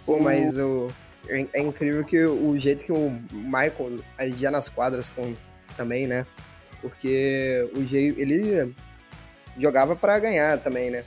[0.04, 0.88] Pô, mas o...
[1.28, 5.34] É, é incrível que o jeito que o Michael agia nas quadras com...
[5.76, 6.26] também, né?
[6.80, 8.74] Porque o jeito ele
[9.58, 11.04] jogava para ganhar também, né?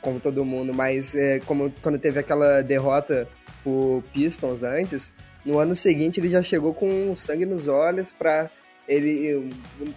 [0.00, 3.28] Como todo mundo, mas é, como quando teve aquela derrota
[3.62, 5.12] pro Pistons antes,
[5.44, 8.50] no ano seguinte ele já chegou com sangue nos olhos para
[8.86, 9.48] ele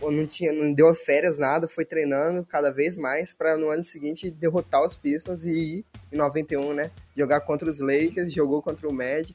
[0.02, 4.32] não tinha não deu férias nada, foi treinando cada vez mais para no ano seguinte
[4.32, 8.94] derrotar os Pistons e ir em 91, né, jogar contra os Lakers, jogou contra o
[8.94, 9.34] Magic.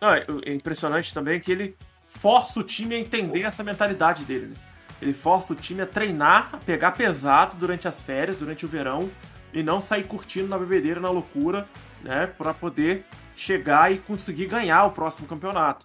[0.00, 4.46] Não, é, é impressionante também que ele força o time a entender essa mentalidade dele.
[4.46, 4.56] Né?
[5.00, 9.08] Ele força o time a treinar, a pegar pesado durante as férias, durante o verão
[9.52, 11.68] e não sair curtindo na bebedeira, na loucura,
[12.02, 13.04] né, para poder
[13.36, 15.84] chegar e conseguir ganhar o próximo campeonato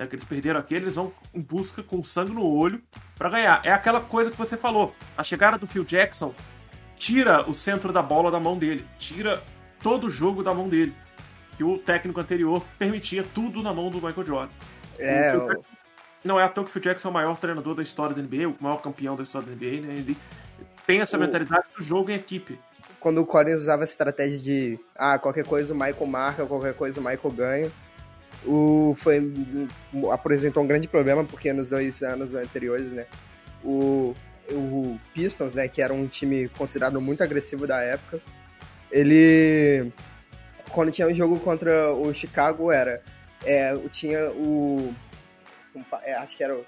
[0.00, 2.82] né, que eles perderam aqui, eles vão em busca com sangue no olho
[3.18, 3.60] para ganhar.
[3.64, 4.94] É aquela coisa que você falou.
[5.16, 6.34] A chegada do Phil Jackson
[6.96, 9.42] tira o centro da bola da mão dele, tira
[9.82, 10.94] todo o jogo da mão dele.
[11.56, 14.52] Que o técnico anterior permitia tudo na mão do Michael Jordan.
[14.98, 15.62] É, o...
[16.24, 18.22] Não é à toa que o Phil Jackson é o maior treinador da história da
[18.22, 19.94] NBA, o maior campeão da história da NBA, né?
[19.98, 20.16] Ele
[20.86, 21.20] tem essa o...
[21.20, 22.58] mentalidade do jogo em equipe.
[22.98, 27.00] Quando o Collins usava a estratégia de ah, qualquer coisa o Michael marca, qualquer coisa
[27.00, 27.72] o Michael ganha
[28.46, 29.32] o, foi,
[30.12, 33.06] apresentou um grande problema, porque nos dois anos anteriores, né,
[33.62, 34.14] o,
[34.50, 38.20] o Pistons, né, que era um time considerado muito agressivo da época,
[38.90, 39.92] ele,
[40.70, 43.02] quando tinha um jogo contra o Chicago, era,
[43.44, 44.94] é, tinha o,
[46.02, 46.64] é, acho que era o,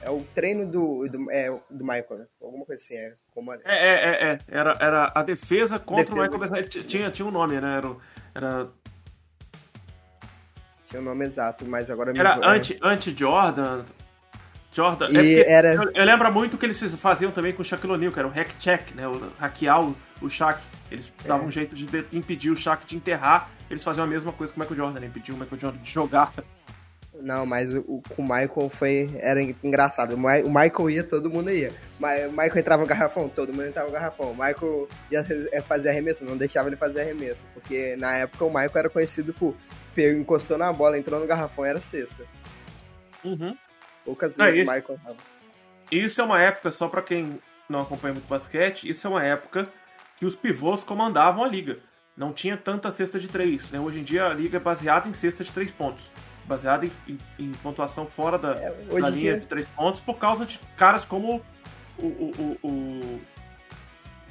[0.00, 2.26] é o treino do, do, é, do Michael, né?
[2.40, 3.52] alguma coisa assim, é como...
[3.52, 6.36] É, é, é, é, era, era a defesa contra defesa.
[6.36, 7.96] o Michael, tinha, tinha um nome, né, era,
[8.34, 8.81] era
[10.98, 12.12] o nome exato, mas agora...
[12.16, 12.46] Era me...
[12.46, 13.82] anti, anti Jordan...
[14.72, 15.10] Jordan.
[15.10, 15.74] E é era...
[15.74, 18.30] eu, eu, lembro muito que eles faziam também com o Shaquille O'Neal, que era o
[18.30, 19.06] hack check, né?
[19.06, 20.60] O hackear o, o Shaq.
[20.90, 21.48] Eles davam é.
[21.48, 23.50] um jeito de impedir o Shaq de enterrar.
[23.70, 25.06] Eles faziam a mesma coisa com o Michael Jordan, né?
[25.06, 26.32] Impediu o Michael Jordan de jogar.
[27.20, 29.10] Não, mas o, com o Michael foi.
[29.18, 30.14] Era engraçado.
[30.14, 31.70] O, Michael ia, todo mundo ia.
[32.00, 34.32] O Michael entrava no garrafão, todo mundo entrava no garrafão.
[34.32, 37.46] O Michael ia fazer arremesso, não deixava ele fazer arremesso.
[37.54, 39.54] Porque na época o Michael era conhecido por
[39.94, 42.24] pegou, encostou na bola, entrou no garrafão, era sexta.
[43.24, 43.56] Uhum.
[44.04, 45.16] Poucas vezes o Michael tava.
[45.90, 49.68] Isso é uma época, só para quem não acompanha muito basquete, isso é uma época
[50.16, 51.78] que os pivôs comandavam a liga.
[52.16, 53.70] Não tinha tanta cesta de três.
[53.70, 53.80] Né?
[53.80, 56.10] Hoje em dia a liga é baseada em cesta de três pontos.
[56.44, 59.40] Baseada em, em, em pontuação fora da, é, da linha dia...
[59.40, 61.42] de três pontos por causa de caras como
[61.98, 63.20] o, o, o, o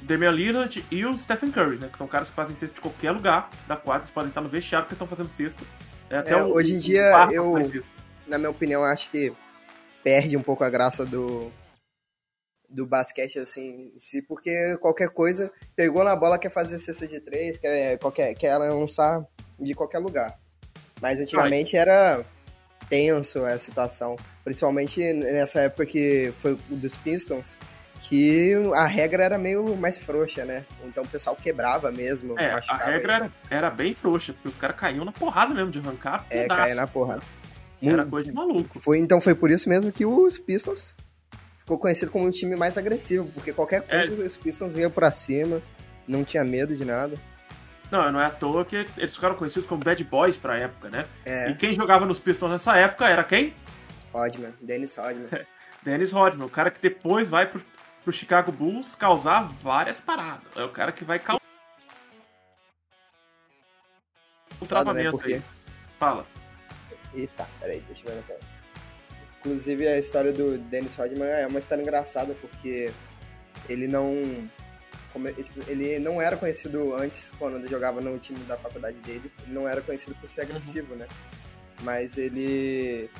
[0.02, 1.88] Damian Lillard e o Stephen Curry, né?
[1.90, 4.02] Que são caras que fazem cesta de qualquer lugar da quadra.
[4.02, 5.64] Eles podem estar no vestiário que estão fazendo cesta.
[6.10, 7.54] É, até é, o, hoje em dia, eu,
[8.26, 9.32] na minha opinião, acho que
[10.02, 11.50] perde um pouco a graça do,
[12.68, 17.20] do basquete, assim, em si, porque qualquer coisa, pegou na bola, quer fazer cesta de
[17.20, 19.24] três, quer, qualquer, quer lançar
[19.58, 20.38] de qualquer lugar.
[21.00, 22.24] Mas antigamente era
[22.88, 27.56] tenso a situação, principalmente nessa época que foi dos Pistons,
[28.08, 30.64] que a regra era meio mais frouxa, né?
[30.84, 32.38] Então o pessoal quebrava mesmo.
[32.38, 35.78] É, a regra era, era, bem frouxa, porque os caras caíam na porrada mesmo de
[35.78, 36.26] arrancar.
[36.28, 37.22] É, caía na porrada.
[37.80, 38.78] Era coisa de maluco.
[38.80, 40.96] Foi, então foi por isso mesmo que os Pistons
[41.58, 44.06] ficou conhecido como um time mais agressivo, porque qualquer é.
[44.06, 44.26] coisa é.
[44.26, 45.60] os Pistons iam pra cima,
[46.06, 47.16] não tinha medo de nada.
[47.90, 51.06] Não, não é à toa que eles ficaram conhecidos como Bad Boys pra época, né?
[51.24, 51.50] É.
[51.50, 53.54] E quem jogava nos Pistons nessa época era quem?
[54.12, 55.28] Rodman, Dennis Rodman.
[55.82, 57.60] Dennis Rodman, o cara que depois vai pro,
[58.04, 60.56] pro Chicago Bulls causar várias paradas.
[60.56, 61.40] É o cara que vai causar.
[64.62, 65.34] Um travamento né?
[65.36, 65.42] Aí.
[65.98, 66.26] Fala.
[67.14, 68.52] Eita, peraí, deixa eu ver na
[69.40, 72.92] Inclusive, a história do Dennis Rodman é uma história engraçada, porque
[73.68, 74.48] ele não
[75.66, 79.68] ele não era conhecido antes, quando ele jogava no time da faculdade dele, ele não
[79.68, 80.46] era conhecido por ser uhum.
[80.46, 81.00] agressivo, uhum.
[81.00, 81.08] né?
[81.82, 83.10] Mas ele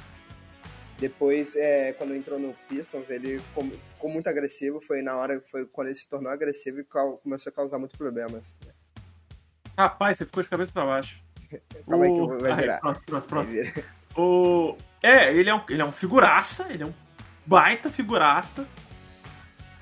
[1.02, 3.40] depois, é, quando entrou no Pistons, ele
[3.82, 4.80] ficou muito agressivo.
[4.80, 8.56] Foi na hora, foi quando ele se tornou agressivo e começou a causar muitos problemas.
[8.64, 8.72] Né?
[9.76, 11.20] Rapaz, você ficou de cabeça pra baixo.
[11.88, 12.08] Calma o...
[12.08, 12.78] aí que eu vou virar.
[12.78, 13.50] pronto, pronto, pronto.
[14.16, 14.76] O...
[15.02, 16.94] É, ele é, um, ele é um figuraça, ele é um
[17.44, 18.64] baita figuraça.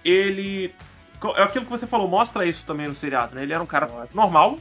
[0.02, 0.74] Ele.
[1.37, 3.42] É aquilo que você falou, mostra isso também no seriado, né?
[3.42, 4.16] Ele era um cara Nossa.
[4.16, 4.59] normal,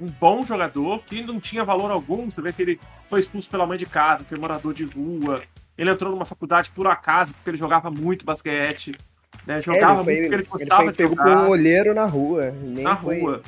[0.00, 2.28] um bom jogador, que não tinha valor algum.
[2.28, 5.44] Você vê que ele foi expulso pela mãe de casa, foi morador de rua.
[5.82, 8.96] Ele entrou numa faculdade por acaso, porque ele jogava muito basquete.
[9.44, 9.60] Né?
[9.60, 12.06] Jogava é, ele foi, muito porque ele gostava ele foi pego por um olheiro na
[12.06, 12.54] rua.
[12.62, 13.20] Na foi...
[13.20, 13.42] rua.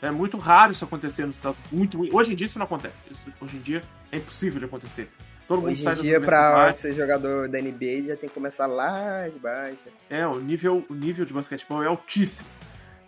[0.00, 1.96] É muito raro isso acontecer nos Estados Unidos.
[1.96, 3.06] Muito, hoje em dia isso não acontece.
[3.10, 3.82] Isso, hoje em dia
[4.12, 5.10] é impossível de acontecer.
[5.48, 9.28] Todo mundo Hoje em dia, pra ser jogador da NBA, já tem que começar lá
[9.28, 9.76] de baixo.
[10.08, 12.48] É, o nível, o nível de basquetebol é altíssimo.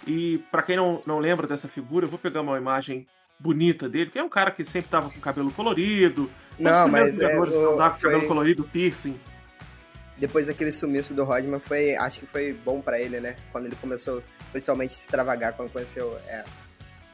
[0.04, 3.06] E para quem não, não lembra dessa figura, eu vou pegar uma imagem
[3.38, 6.28] bonita dele, que é um cara que sempre tava com cabelo colorido.
[6.58, 9.18] Não, mas é, o, cabelo colorido, piercing.
[10.18, 13.36] Depois daquele sumiço do Rodman, foi, acho que foi bom para ele, né?
[13.52, 16.18] Quando ele começou, principalmente, a extravagar, quando conheceu...
[16.26, 16.44] É,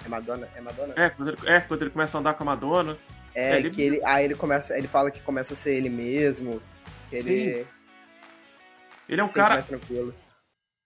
[0.04, 0.48] é Madonna?
[0.54, 0.94] É Madonna?
[0.96, 2.98] É quando, ele, é, quando ele começa a andar com a Madonna.
[3.34, 3.70] É, é ele...
[3.70, 4.00] que ele.
[4.04, 4.76] Aí ele começa.
[4.76, 6.60] Ele fala que começa a ser ele mesmo.
[7.10, 7.22] Ele.
[7.22, 7.66] Sim.
[9.08, 9.64] Ele é um cara.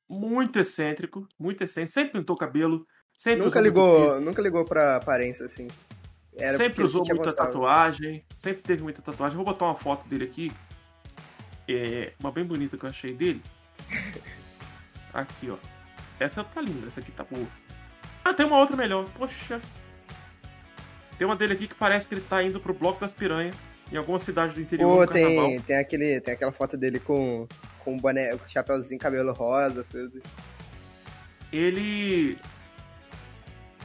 [0.08, 1.94] Muito excêntrico, muito excêntrico.
[1.94, 2.86] Sempre pintou cabelo.
[3.16, 5.68] Sempre nunca ligou, nunca ligou pra aparência, assim.
[6.38, 8.24] Era sempre usou muita tatuagem.
[8.38, 9.36] Sempre teve muita tatuagem.
[9.36, 10.52] Vou botar uma foto dele aqui.
[11.68, 13.42] É, uma bem bonita que eu achei dele.
[15.12, 15.56] aqui, ó.
[16.20, 17.46] Essa tá linda, essa aqui tá boa.
[18.24, 19.08] Ah, tem uma outra melhor.
[19.16, 19.60] Poxa,
[21.18, 23.56] tem uma dele aqui que parece que ele tá indo pro Bloco das Piranhas,
[23.90, 27.46] em alguma cidade do interior Pô, tem, tem, aquele, tem aquela foto dele com,
[27.80, 30.22] com boné, com chapéuzinho, cabelo rosa, tudo.
[31.52, 32.38] Ele...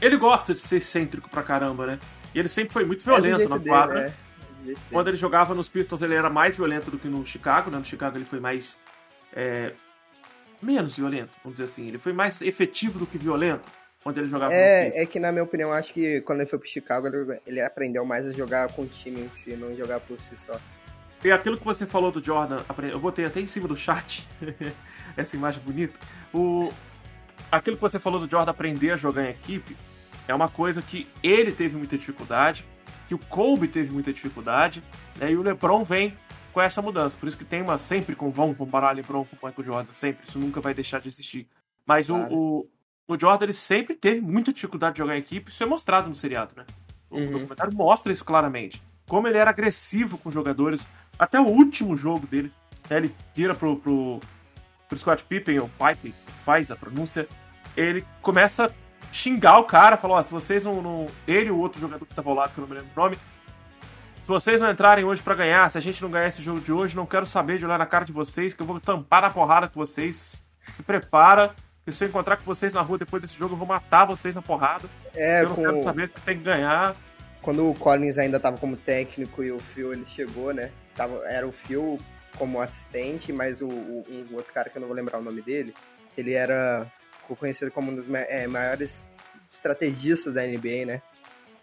[0.01, 1.99] Ele gosta de ser excêntrico pra caramba, né?
[2.33, 4.13] E ele sempre foi muito violento é na quadra.
[4.63, 4.91] Dele, é.
[4.91, 7.77] Quando ele jogava nos Pistons, ele era mais violento do que no Chicago, né?
[7.77, 8.79] No Chicago ele foi mais...
[9.33, 9.73] É...
[10.61, 11.87] Menos violento, vamos dizer assim.
[11.87, 13.71] Ele foi mais efetivo do que violento
[14.03, 16.67] quando ele jogava é, é que, na minha opinião, acho que quando ele foi pro
[16.67, 20.19] Chicago, ele, ele aprendeu mais a jogar com o time em si, não jogar por
[20.19, 20.59] si só.
[21.23, 22.59] E aquilo que você falou do Jordan,
[22.91, 24.27] eu botei até em cima do chat
[25.15, 25.93] essa imagem bonita.
[26.33, 26.69] O,
[27.51, 29.77] aquilo que você falou do Jordan aprender a jogar em equipe
[30.31, 32.65] é uma coisa que ele teve muita dificuldade,
[33.07, 34.81] que o Kobe teve muita dificuldade,
[35.19, 36.17] né, e o LeBron vem
[36.53, 37.17] com essa mudança.
[37.17, 40.27] Por isso que tem uma sempre com vão comparar LeBron com o Michael Jordan, sempre.
[40.27, 41.47] Isso nunca vai deixar de existir.
[41.85, 42.33] Mas claro.
[42.33, 42.59] o,
[43.07, 46.07] o, o Jordan ele sempre teve muita dificuldade de jogar em equipe, isso é mostrado
[46.07, 46.65] no seriado, né?
[47.09, 47.31] O uhum.
[47.31, 48.81] documentário mostra isso claramente.
[49.07, 50.87] Como ele era agressivo com os jogadores,
[51.19, 52.51] até o último jogo dele,
[52.89, 54.19] né, ele tira pro, pro,
[54.87, 56.15] pro Scott Pippen, ou Pipe,
[56.45, 57.27] faz a pronúncia,
[57.75, 58.73] ele começa
[59.11, 61.07] xingar o cara, falou, ó, se vocês não, não...
[61.27, 62.99] Ele e o outro jogador que tava ao lado, que eu não me lembro o
[62.99, 63.17] nome,
[64.21, 66.71] se vocês não entrarem hoje para ganhar, se a gente não ganhar esse jogo de
[66.71, 69.31] hoje, não quero saber de olhar na cara de vocês, que eu vou tampar na
[69.31, 70.43] porrada com vocês.
[70.71, 73.67] Se prepara, e se eu encontrar com vocês na rua depois desse jogo, eu vou
[73.67, 74.87] matar vocês na porrada.
[75.15, 75.61] É, eu não com...
[75.63, 76.95] quero saber se tem que ganhar.
[77.41, 80.71] Quando o Collins ainda estava como técnico e o Phil ele chegou, né?
[80.95, 81.99] Tava, era o Phil
[82.37, 85.41] como assistente, mas o, o um outro cara que eu não vou lembrar o nome
[85.41, 85.73] dele,
[86.15, 86.85] ele era
[87.31, 89.09] ficou conhecido como um dos é, maiores
[89.51, 91.01] estrategistas da NBA, né?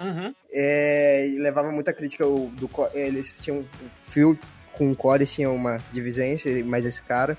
[0.00, 0.35] Uhum.
[0.52, 3.66] É, levava muita crítica do, do eles tinham o
[4.02, 4.38] Phil
[4.72, 7.37] com o Collins tinha uma divisência, mas esse cara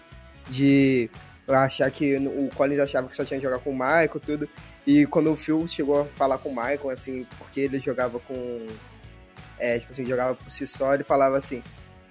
[0.49, 1.09] de
[1.47, 4.49] achar que o Collins achava que só tinha que jogar com o Michael tudo.
[4.85, 8.67] E quando o Phil chegou a falar com o Michael, assim, porque ele jogava com.
[9.57, 11.63] É, tipo assim, jogava por si só, ele falava assim: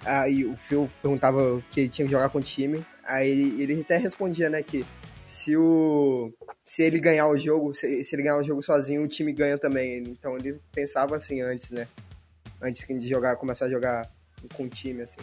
[0.05, 2.85] Aí o Phil perguntava que ele tinha que jogar com o time.
[3.05, 4.85] Aí ele, ele até respondia, né, que
[5.29, 6.33] se o
[6.65, 9.57] se ele ganhar o jogo, se, se, ele ganhar o jogo sozinho, o time ganha
[9.57, 9.99] também.
[9.99, 11.87] Então ele pensava assim antes, né?
[12.61, 14.09] Antes de jogar, começar a jogar
[14.55, 15.19] com o time assim.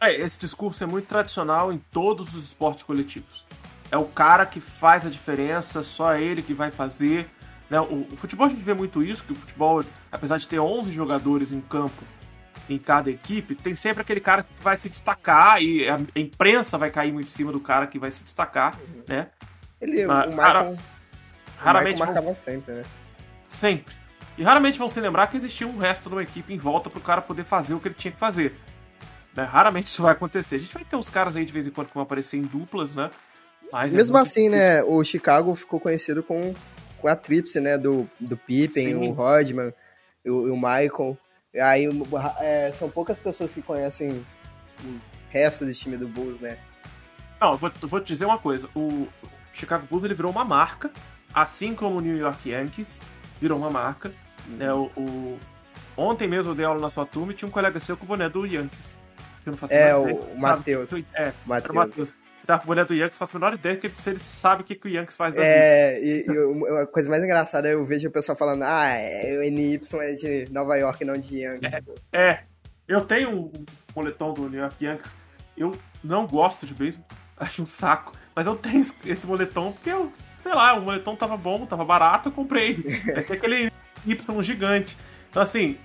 [0.00, 3.44] É, esse discurso é muito tradicional em todos os esportes coletivos.
[3.90, 7.28] É o cara que faz a diferença, só ele que vai fazer.
[7.68, 7.80] Né?
[7.80, 10.90] O, o futebol a gente vê muito isso, que o futebol, apesar de ter 11
[10.92, 12.02] jogadores em campo,
[12.68, 16.90] em cada equipe, tem sempre aquele cara que vai se destacar e a imprensa vai
[16.90, 19.02] cair muito em cima do cara que vai se destacar, uhum.
[19.06, 19.28] né?
[19.80, 20.76] Ele, Mas, o Michael,
[21.58, 22.34] raramente o marcava vão...
[22.34, 22.82] sempre, né?
[23.46, 23.94] Sempre.
[24.36, 26.98] E raramente vão se lembrar que existia um resto de uma equipe em volta para
[26.98, 28.54] o cara poder fazer o que ele tinha que fazer.
[29.36, 29.44] Né?
[29.44, 30.56] Raramente isso vai acontecer.
[30.56, 32.42] A gente vai ter uns caras aí de vez em quando que vão aparecer em
[32.42, 33.10] duplas, né?
[33.72, 34.66] Mas é Mesmo é assim, difícil.
[34.66, 34.82] né?
[34.84, 36.54] O Chicago ficou conhecido com,
[37.00, 37.76] com a tríplice, né?
[37.76, 38.94] Do, do Pippen, Sim.
[38.94, 39.72] o Rodman,
[40.24, 41.18] o, o Michael.
[41.60, 41.88] Aí
[42.40, 44.24] é, são poucas pessoas que conhecem
[44.84, 46.58] o resto do time do Bulls, né?
[47.40, 48.68] Não, eu vou, eu vou te dizer uma coisa.
[48.74, 49.06] O
[49.52, 50.90] Chicago Bulls ele virou uma marca,
[51.32, 53.00] assim como o New York Yankees
[53.40, 54.12] virou uma marca.
[54.48, 54.56] Uhum.
[54.56, 54.72] Né?
[54.72, 55.38] O, o,
[55.96, 58.08] Ontem mesmo eu dei aula na sua turma e tinha um colega seu com o
[58.08, 59.00] boné do Yankees.
[59.70, 60.92] É, o, o Matheus.
[61.14, 62.14] É, Mateus.
[62.46, 64.64] Tá com o do Yankees, faço a menor ideia que ele, se ele sabe o
[64.64, 67.84] que, que o Yankees faz da É, e, e, a coisa mais engraçada é eu
[67.86, 71.72] vejo o pessoal falando, ah, é, o NY é de Nova York, não de Yankees.
[72.12, 72.44] É, é.
[72.86, 73.52] eu tenho um
[73.96, 75.10] moletom do New York Yankees,
[75.56, 77.06] eu não gosto de beisebol,
[77.38, 81.38] acho um saco, mas eu tenho esse moletom porque eu, sei lá, o moletom tava
[81.38, 82.82] bom, tava barato, eu comprei.
[83.08, 83.72] É aquele
[84.06, 84.94] Y gigante.
[85.30, 85.78] Então, assim,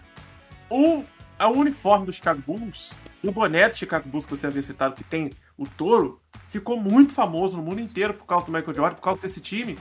[0.69, 1.05] o,
[1.39, 2.91] o uniforme do Chicago Bulls,
[3.23, 6.19] o boné do Chicago Bulls que você havia citado, que tem o touro,
[6.49, 9.77] ficou muito famoso no mundo inteiro por causa do Michael Jordan, por causa desse time.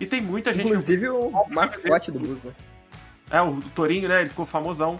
[0.00, 0.66] E tem muita gente.
[0.66, 2.52] Inclusive o mascote do Bulls, né?
[3.30, 4.20] É, o, o Torinho, né?
[4.20, 4.96] Ele ficou famosão.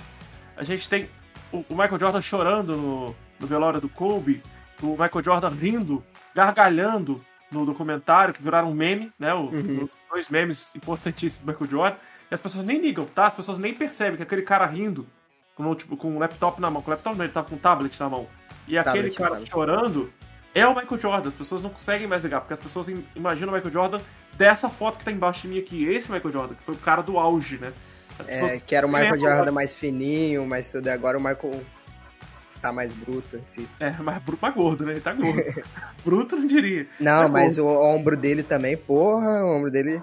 [0.56, 1.08] A gente tem
[1.52, 4.42] o, o Michael Jordan chorando no, no velório do Kobe,
[4.82, 6.04] o Michael Jordan rindo,
[6.34, 7.16] gargalhando
[7.50, 9.32] no documentário, que viraram um meme, né?
[9.32, 9.88] O, uhum.
[10.10, 11.96] Dois memes importantíssimos do Michael Jordan.
[12.30, 13.26] E as pessoas nem ligam, tá?
[13.26, 15.06] As pessoas nem percebem que aquele cara rindo,
[15.54, 17.58] com, tipo, com um laptop na mão, com o laptop não, ele tava com um
[17.58, 18.26] tablet na mão.
[18.66, 19.50] E aquele tablet, cara tablet.
[19.50, 20.12] chorando
[20.54, 21.28] é o Michael Jordan.
[21.28, 23.98] As pessoas não conseguem mais ligar, porque as pessoas imaginam o Michael Jordan
[24.36, 25.86] dessa foto que tá embaixo de mim aqui.
[25.86, 27.72] Esse Michael Jordan, que foi o cara do auge, né?
[28.28, 30.88] É, que era o Michael Jordan mais fininho, mais tudo.
[30.88, 31.62] Agora o Michael
[32.62, 33.68] tá mais bruto em si.
[33.80, 34.92] É, mais, mais gordo, né?
[34.92, 35.42] Ele tá gordo.
[36.04, 36.86] bruto não diria.
[37.00, 37.76] Não, tá mas gordo.
[37.76, 40.00] o ombro dele também, porra, o ombro dele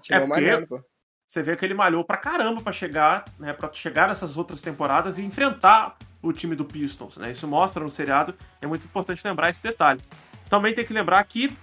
[0.00, 0.80] tirou é malhando, pô.
[1.28, 3.52] Você vê que ele malhou pra caramba pra chegar, né?
[3.52, 7.32] Pra chegar nessas outras temporadas e enfrentar o time do Pistons, né?
[7.32, 10.00] Isso mostra no seriado, é muito importante lembrar esse detalhe.
[10.48, 11.54] Também tem que lembrar que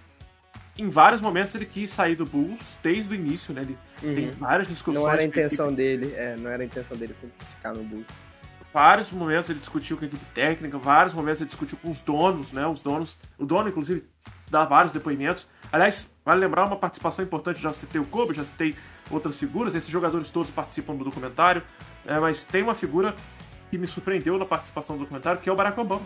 [0.77, 3.61] em vários momentos ele quis sair do Bulls desde o início, né?
[3.61, 4.15] Ele uhum.
[4.15, 5.03] tem várias discussões.
[5.03, 7.15] Não era a intenção dele, é, não era a intenção dele
[7.47, 8.29] ficar no Bulls.
[8.71, 12.51] Vários momentos ele discutiu com a equipe técnica, vários momentos ele discutiu com os donos,
[12.51, 12.67] né?
[12.67, 14.03] Os donos, o dono inclusive
[14.49, 15.47] dá vários depoimentos.
[15.71, 18.75] Aliás, vale lembrar uma participação importante, já citei o Kobe, já citei
[19.09, 21.63] outras figuras, esses jogadores todos participam do documentário,
[22.05, 23.15] é, mas tem uma figura
[23.69, 26.05] que me surpreendeu na participação do documentário, que é o Barack Obama.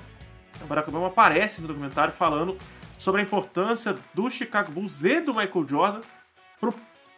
[0.62, 2.58] O Barack Obama aparece no documentário falando
[3.00, 6.02] sobre a importância do Chicago Bulls e do Michael Jordan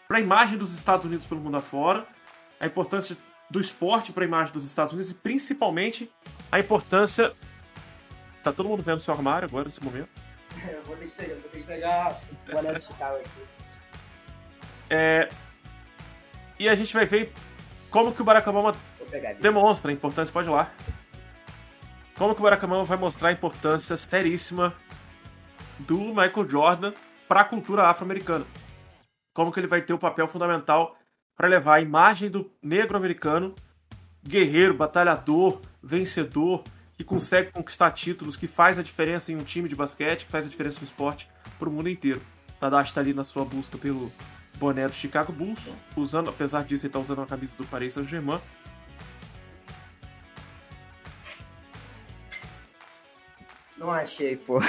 [0.07, 2.05] para a imagem dos Estados Unidos pelo mundo afora,
[2.59, 3.17] a importância
[3.49, 6.09] do esporte para a imagem dos Estados Unidos e principalmente
[6.51, 7.33] a importância.
[8.43, 10.09] Tá todo mundo vendo seu armário agora nesse momento?
[10.67, 13.29] Eu vou ter que pegar, vou ter que pegar o boné de Chicago aqui.
[14.89, 15.29] É...
[16.57, 17.33] E a gente vai ver
[17.89, 18.73] como que o Barack Obama
[19.39, 20.71] demonstra a importância, pode ir lá.
[22.17, 24.73] Como que o Barack Obama vai mostrar a importância seríssima
[25.79, 26.93] do Michael Jordan
[27.27, 28.45] para a cultura afro-americana.
[29.33, 30.97] Como que ele vai ter o um papel fundamental
[31.35, 33.53] para levar a imagem do negro americano,
[34.23, 39.75] guerreiro, batalhador, vencedor, que consegue conquistar títulos, que faz a diferença em um time de
[39.75, 42.21] basquete, que faz a diferença no esporte para o mundo inteiro.
[42.59, 44.11] Tadashi está ali na sua busca pelo
[44.57, 48.39] boné do Chicago Bulls, usando, apesar disso, ele está usando a camisa do Paris Saint-Germain.
[53.85, 54.59] Não achei, pô.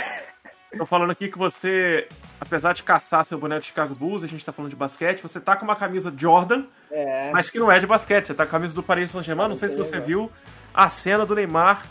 [0.77, 2.07] Tô falando aqui que você,
[2.39, 5.41] apesar de caçar seu boné do Chicago Bulls, a gente tá falando de basquete, você
[5.41, 7.31] tá com uma camisa Jordan, é.
[7.31, 9.49] mas que não é de basquete, você tá com a camisa do Paris Saint-Germain.
[9.49, 10.31] Não sei se você viu
[10.75, 11.87] a cena do Neymar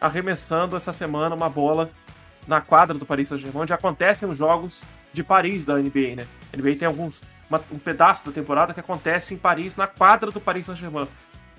[0.00, 1.90] arremessando essa semana uma bola
[2.48, 6.26] na quadra do Paris Saint-Germain, onde acontecem os jogos de Paris da NBA, né?
[6.52, 10.32] A NBA tem alguns uma, um pedaço da temporada que acontece em Paris, na quadra
[10.32, 11.06] do Paris Saint-Germain.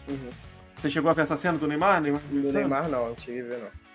[0.09, 0.29] Uhum.
[0.75, 2.01] Você chegou a ver essa cena do Neymar?
[2.01, 3.86] Neymar do Neymar não, não cheguei a ver não.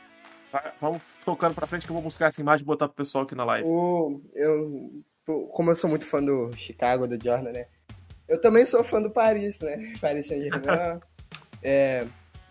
[0.81, 3.35] Vamos tocando pra frente que eu vou buscar essa imagem e botar pro pessoal aqui
[3.35, 3.67] na live.
[3.67, 5.03] O, eu,
[5.53, 7.67] como eu sou muito fã do Chicago, do Jordan, né?
[8.29, 9.95] Eu também sou fã do Paris, né?
[10.01, 11.01] Paris Saint-Germain.
[11.63, 12.07] é,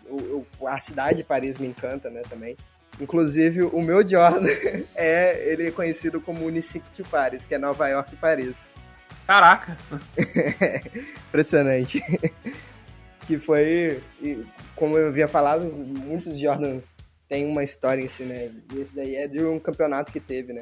[0.06, 2.56] o, o, a cidade de Paris me encanta, né, também.
[3.00, 4.46] Inclusive, o meu Jordan
[4.94, 8.68] é, ele é conhecido como Unicity de Paris, que é Nova York e Paris.
[9.26, 9.78] Caraca!
[11.28, 12.02] Impressionante.
[13.26, 14.02] que foi,
[14.74, 16.94] como eu havia falado, muitos Jordans
[17.32, 18.52] têm uma história em si, né?
[18.74, 20.60] E esse daí é de um campeonato que teve, né?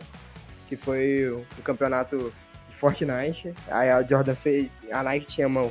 [0.68, 2.32] Que foi o, o campeonato
[2.68, 3.52] de Fortnite.
[3.68, 5.68] Aí a Jordan fez, a Nike tinha uma,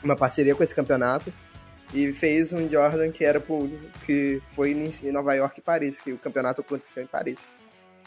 [0.00, 1.32] uma parceria com esse campeonato
[1.92, 3.68] e fez um Jordan que era pro,
[4.06, 7.52] que foi em Nova York e Paris, que o campeonato aconteceu em Paris.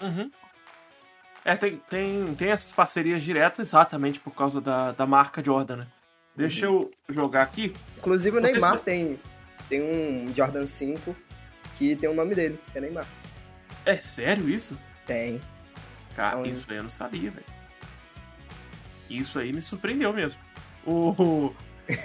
[0.01, 0.31] Uhum.
[1.43, 5.87] É, tem, tem, tem essas parcerias diretas exatamente por causa da, da marca Jordan, né?
[6.33, 6.89] Deixa uhum.
[7.09, 7.73] eu jogar aqui.
[7.97, 9.19] Inclusive o Neymar tem,
[9.67, 11.24] tem um Jordan 5
[11.77, 13.05] que tem o nome dele, que é Neymar.
[13.85, 14.77] É sério isso?
[15.05, 15.39] Tem.
[16.15, 17.45] Cara, então, isso aí eu não sabia, velho.
[19.09, 20.39] Isso aí me surpreendeu mesmo.
[20.85, 21.53] O,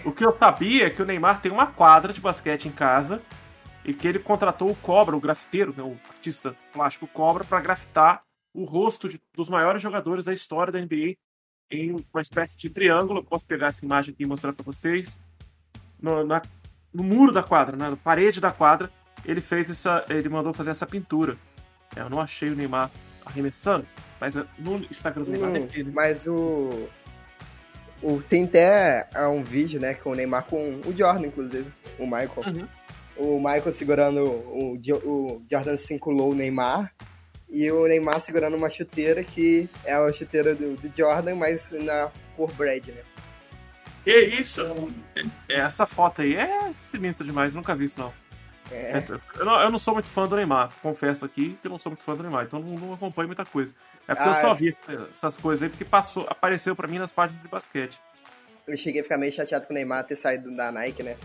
[0.05, 3.23] o que eu sabia é que o Neymar tem uma quadra de basquete em casa
[3.85, 8.23] e que ele contratou o Cobra, o grafiteiro, né, o artista plástico Cobra, para grafitar
[8.53, 11.17] o rosto de, dos maiores jogadores da história da NBA
[11.71, 13.21] em uma espécie de triângulo.
[13.21, 15.19] Eu posso pegar essa imagem aqui e mostrar para vocês.
[16.01, 16.43] No, na,
[16.93, 18.91] no muro da quadra, né, na parede da quadra,
[19.25, 21.37] ele fez essa, ele mandou fazer essa pintura.
[21.97, 22.91] É, eu não achei o Neymar
[23.25, 23.87] arremessando,
[24.21, 25.85] mas no Instagram do Neymar hum, deve ter.
[25.85, 25.93] Né?
[25.95, 26.89] Mas o
[28.03, 32.05] o, tem até é, um vídeo, né, com o Neymar com o Jordan, inclusive, o
[32.05, 32.33] Michael.
[32.47, 32.69] Uhum.
[33.17, 36.91] O Michael segurando o, o Jordan 5 Low Neymar
[37.51, 42.11] e o Neymar segurando uma chuteira que é a chuteira do, do Jordan, mas na
[42.35, 43.03] cor Brad, né?
[44.05, 44.63] Que isso?
[45.47, 48.13] Essa foto aí é sinistra demais, nunca vi isso não.
[48.71, 48.99] É.
[48.99, 49.05] é.
[49.37, 51.91] Eu, não, eu não sou muito fã do Neymar, confesso aqui que eu não sou
[51.91, 53.75] muito fã do Neymar, então não, não acompanho muita coisa.
[54.07, 54.77] É porque ah, eu só vi
[55.11, 57.99] essas coisas aí porque passou, apareceu para mim nas páginas de basquete.
[58.67, 61.17] Eu cheguei a ficar meio chateado com o Neymar ter saído da Nike, né?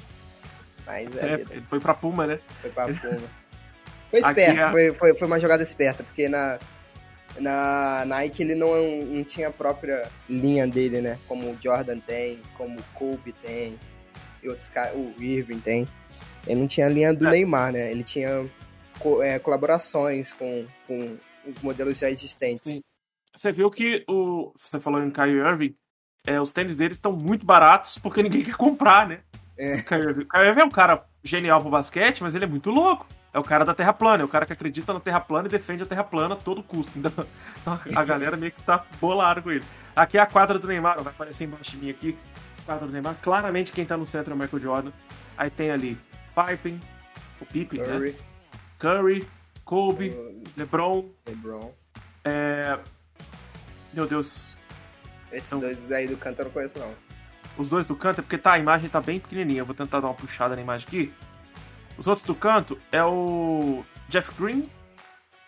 [0.85, 2.39] Mas é, é ele foi pra Puma, né?
[2.61, 3.45] Foi pra Puma.
[4.09, 4.71] Foi esperto, é...
[4.71, 6.59] foi, foi, foi uma jogada esperta, porque na,
[7.39, 11.19] na Nike ele não, não tinha a própria linha dele, né?
[11.27, 13.77] Como o Jordan tem, como o Kobe tem,
[14.41, 15.87] e outros caras, o Irving tem.
[16.47, 17.31] Ele não tinha a linha do é.
[17.31, 17.91] Neymar, né?
[17.91, 18.49] Ele tinha
[18.99, 21.17] co é, colaborações com, com
[21.47, 22.63] os modelos já existentes.
[22.63, 22.81] Sim.
[23.35, 24.53] Você viu que o.
[24.57, 25.75] Você falou em Kyrie Irving,
[26.25, 29.19] é, os tênis deles estão muito baratos porque ninguém quer comprar, né?
[29.57, 29.75] É.
[29.75, 32.69] O Kyrie Irving, Kyrie Irving é um cara genial pro basquete, mas ele é muito
[32.69, 33.05] louco.
[33.33, 35.51] É o cara da Terra plana, é o cara que acredita na Terra plana e
[35.51, 36.97] defende a Terra plana a todo custo.
[36.97, 37.11] Então,
[37.93, 39.65] a galera meio que tá bolada com ele.
[39.93, 42.17] Aqui é a quadra do Neymar, vai aparecer embaixo de mim aqui.
[42.65, 43.15] Quadra do Neymar.
[43.21, 44.91] Claramente quem tá no centro é o Michael Jordan.
[45.37, 45.97] Aí tem ali
[46.35, 46.79] Pippen,
[47.39, 47.83] o Pippen?
[47.83, 48.11] Curry.
[48.11, 48.17] né?
[48.77, 49.27] Curry,
[49.63, 51.09] Kobe, uh, LeBron.
[51.27, 51.73] LeBron.
[52.23, 52.77] É...
[53.93, 54.53] Meu Deus.
[55.31, 56.93] Esses então, dois aí do canto eu não conheço, não.
[57.57, 59.61] Os dois do canto é porque tá, a imagem tá bem pequenininha.
[59.61, 61.13] Eu vou tentar dar uma puxada na imagem aqui.
[61.97, 64.69] Os outros do canto é o Jeff Green,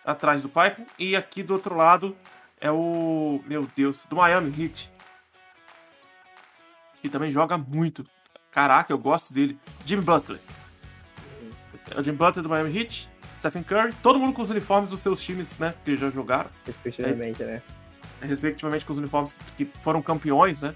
[0.04, 0.86] atrás do Pipe.
[0.98, 2.16] E aqui do outro lado
[2.60, 3.42] é o.
[3.46, 4.90] Meu Deus, do Miami Heat.
[7.02, 8.04] Que também joga muito.
[8.50, 9.58] Caraca, eu gosto dele.
[9.84, 10.40] Jimmy Butler.
[11.96, 13.08] O Jim Butler do Miami Heat,
[13.38, 16.50] Stephen Curry, todo mundo com os uniformes dos seus times, né, que já jogaram.
[16.66, 17.62] Respectivamente, é, né?
[18.20, 20.74] Respectivamente com os uniformes que, que foram campeões, né?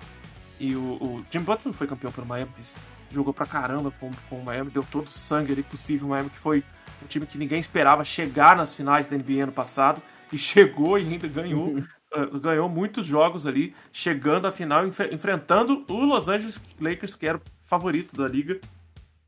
[0.61, 2.77] E o, o, Jim Butler não foi campeão pelo Miami, mas
[3.11, 6.07] jogou pra caramba com, com o Miami, deu todo o sangue ali possível.
[6.07, 6.63] O Miami que foi
[7.03, 10.01] um time que ninguém esperava chegar nas finais da NBA ano passado,
[10.33, 11.79] e chegou e ainda ganhou.
[12.15, 17.27] uh, ganhou muitos jogos ali, chegando à final, enf enfrentando o Los Angeles Lakers, que
[17.27, 18.61] era o favorito da liga.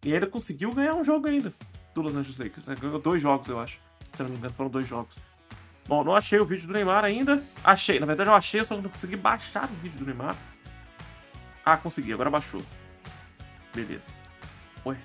[0.04, 1.52] E ainda conseguiu ganhar um jogo ainda
[1.94, 2.66] do Los Angeles Lakers.
[2.66, 2.74] Né?
[2.80, 3.78] Ganhou dois jogos, eu acho.
[4.14, 5.16] Se não me engano, foram dois jogos.
[5.86, 7.42] Bom, não achei o vídeo do Neymar ainda.
[7.62, 10.34] Achei, na verdade eu achei, eu só não consegui baixar o vídeo do Neymar.
[11.64, 12.60] Ah, consegui, agora baixou.
[13.74, 14.10] Beleza.
[14.86, 14.96] Ué.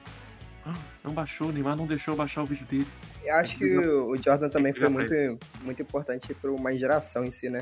[0.65, 0.73] Ah,
[1.03, 2.87] não baixou, o Neymar não deixou baixar o vídeo dele.
[3.23, 5.13] Eu acho que o Jordan também foi muito,
[5.61, 7.59] muito importante para uma geração em si, né?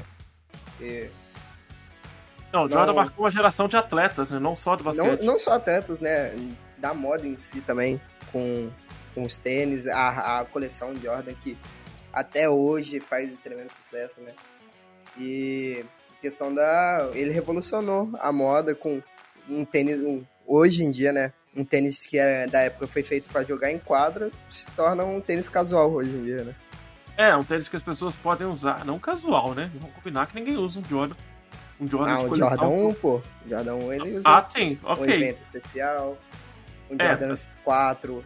[2.53, 2.95] Não, o Jordan não...
[2.95, 4.39] marcou uma geração de atletas, né?
[4.39, 5.19] Não só do basquete.
[5.19, 6.35] Não, não só atletas, né?
[6.77, 7.99] Da moda em si também,
[8.31, 8.69] com
[9.17, 11.57] com os tênis, a, a coleção Jordan que
[12.13, 14.31] até hoje faz tremendo sucesso, né?
[15.19, 15.83] E
[16.21, 17.09] questão da.
[17.15, 19.01] Ele revolucionou a moda com
[19.49, 19.99] um tênis.
[19.99, 21.33] Um, hoje em dia, né?
[21.55, 25.19] Um tênis que era, da época foi feito para jogar em quadra se torna um
[25.19, 26.55] tênis casual hoje em dia, né?
[27.17, 29.71] É, um tênis que as pessoas podem usar, não casual, né?
[29.79, 31.15] Vamos combinar que ninguém usa um Jordan.
[31.81, 33.21] Um Jordan ah, de um Jordan 1, pô.
[33.47, 34.29] Jordan 1 ele usa.
[34.29, 35.03] Ah, sim, ok.
[35.03, 36.17] Um evento especial.
[36.91, 37.07] Um é.
[37.07, 38.23] Jordan 4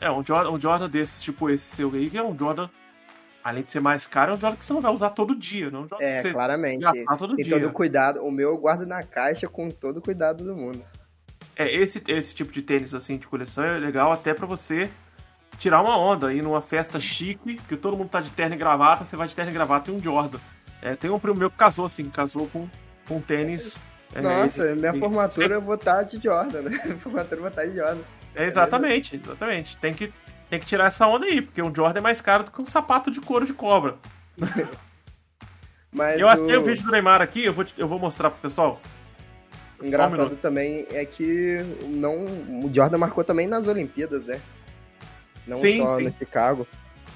[0.00, 2.68] é, um Jordan, um Jordan desses, tipo esse seu aí, que é um Jordan,
[3.42, 5.70] além de ser mais caro, é um Jordan que você não vai usar todo dia,
[5.70, 6.86] não é, claramente.
[7.18, 7.60] Todo Tem dia.
[7.60, 8.20] todo cuidado.
[8.20, 10.84] O meu eu guardo na caixa com todo o cuidado do mundo.
[11.56, 14.88] é, esse, esse tipo de tênis assim de coleção é legal até para você
[15.58, 19.04] tirar uma onda aí numa festa chique, que todo mundo tá de terno e gravata,
[19.04, 20.38] você vai de terno e gravata e um Jordan.
[20.80, 22.68] É, tem um primo meu que casou assim, casou com,
[23.08, 23.82] com tênis.
[24.14, 26.80] É, Nossa, minha formatura eu vou estar tá de Jordan, né?
[26.84, 28.02] Minha formatura eu vou estar tá de Jordan.
[28.38, 29.76] É, exatamente, exatamente.
[29.78, 30.12] Tem que,
[30.48, 32.66] tem que tirar essa onda aí, porque um Jordan é mais caro do que um
[32.66, 33.96] sapato de couro de cobra.
[35.90, 36.60] Mas eu achei o...
[36.60, 38.80] o vídeo do Neymar aqui, eu vou, eu vou mostrar pro pessoal.
[39.82, 42.24] Engraçado um também é que não,
[42.64, 44.40] o Jordan marcou também nas Olimpíadas, né?
[45.44, 46.04] Não sim, só sim.
[46.04, 46.66] no Chicago.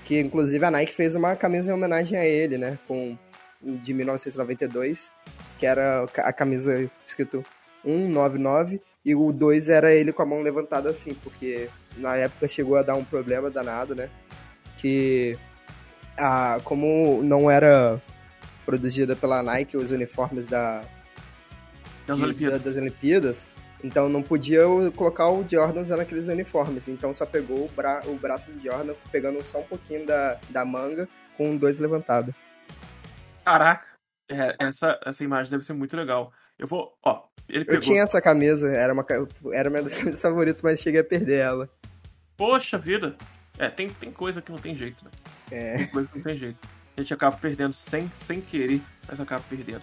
[0.04, 2.78] Que inclusive a Nike fez uma camisa em homenagem a ele, né?
[2.88, 3.16] Com,
[3.60, 5.12] de 1992,
[5.58, 7.44] que era a camisa escrito
[7.84, 12.76] 199 e o 2 era ele com a mão levantada assim, porque na época chegou
[12.76, 14.09] a dar um problema danado, né?
[14.76, 15.36] Que
[16.18, 18.00] a, como não era
[18.64, 20.82] produzida pela Nike os uniformes da,
[22.07, 22.59] das, de, Olimpíadas.
[22.61, 23.48] Da, das Olimpíadas,
[23.82, 24.62] então não podia
[24.94, 26.86] colocar o Jordan usando aqueles uniformes.
[26.88, 30.64] Então só pegou o, bra o braço de Jordan, pegando só um pouquinho da, da
[30.64, 32.34] manga, com dois levantados.
[33.44, 33.86] Caraca,
[34.30, 36.32] é, essa, essa imagem deve ser muito legal.
[36.59, 37.76] Eu vou, ó, ele pegou...
[37.76, 39.05] Eu tinha essa camisa, era uma,
[39.53, 41.70] era uma das camisas favoritas, mas cheguei a perder ela.
[42.36, 43.14] Poxa vida!
[43.59, 45.11] É, tem, tem coisa que não tem jeito, né?
[45.50, 45.76] É.
[45.76, 46.59] Tem coisa que não tem jeito.
[46.96, 49.82] A gente acaba perdendo sem, sem querer, mas acaba perdendo.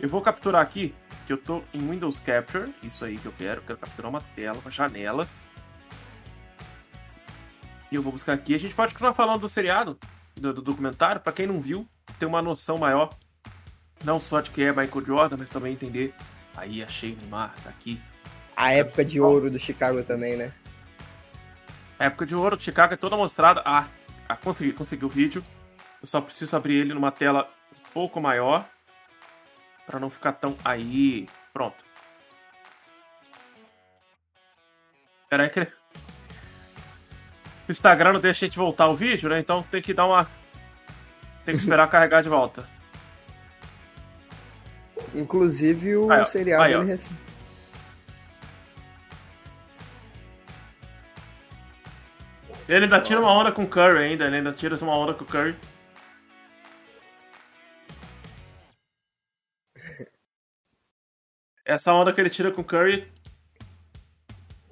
[0.00, 0.94] Eu vou capturar aqui,
[1.26, 4.58] que eu tô em Windows Capture, isso aí que eu quero, quero capturar uma tela,
[4.58, 5.28] uma janela.
[7.92, 8.54] E eu vou buscar aqui.
[8.54, 9.98] A gente pode continuar falando do seriado,
[10.34, 11.86] do, do documentário, para quem não viu,
[12.18, 13.14] ter uma noção maior,
[14.02, 16.14] não só de que é Michael Jordan, mas também entender.
[16.56, 18.00] Aí achei o Neymar, tá aqui.
[18.56, 20.52] A época de ouro do Chicago também, né?
[21.98, 23.62] A época de ouro do Chicago é toda mostrada.
[23.64, 23.86] Ah,
[24.28, 25.44] ah consegui, consegui o vídeo.
[26.00, 28.66] Eu só preciso abrir ele numa tela um pouco maior.
[29.86, 30.56] para não ficar tão.
[30.64, 31.28] Aí.
[31.52, 31.84] Pronto.
[35.28, 35.60] Pera aí que.
[35.60, 39.38] O Instagram não deixa a gente voltar o vídeo, né?
[39.38, 40.24] Então tem que dar uma.
[41.44, 42.79] Tem que esperar carregar de volta.
[45.14, 46.98] Inclusive o aí, seriado aí, ele
[52.68, 55.24] Ele ainda tira uma onda com o Curry ainda, ele ainda tira uma onda com
[55.24, 55.56] o Curry.
[61.66, 63.10] Essa onda que ele tira com o Curry.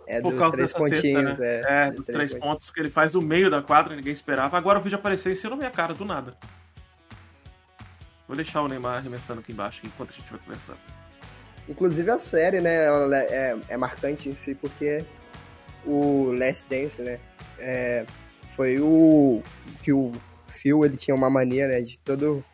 [0.07, 1.84] É por dos três pontinhos, cesta, né?
[1.84, 1.89] é.
[1.89, 4.57] É, dos três, três pontos que ele faz no meio da quadra, ninguém esperava.
[4.57, 6.39] Agora o vídeo apareceu em cima da minha cara, do nada.
[8.29, 10.79] Vou deixar o Neymar arremessando aqui embaixo enquanto a gente vai conversando.
[11.66, 12.87] Inclusive a série, né,
[13.31, 15.05] é, é marcante em si, porque
[15.85, 17.18] o Last Dance, né,
[17.59, 18.05] é,
[18.49, 19.43] foi o
[19.83, 20.12] que o
[20.47, 22.45] Phil ele tinha uma mania né, de todo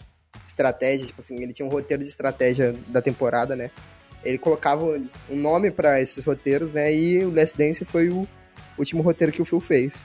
[0.47, 3.71] estratégia, tipo assim, ele tinha um roteiro de estratégia da temporada, né?
[4.23, 6.95] Ele colocava um nome para esses roteiros, né?
[6.95, 8.27] E o Last Dance foi o
[8.79, 10.05] último roteiro que o Phil fez.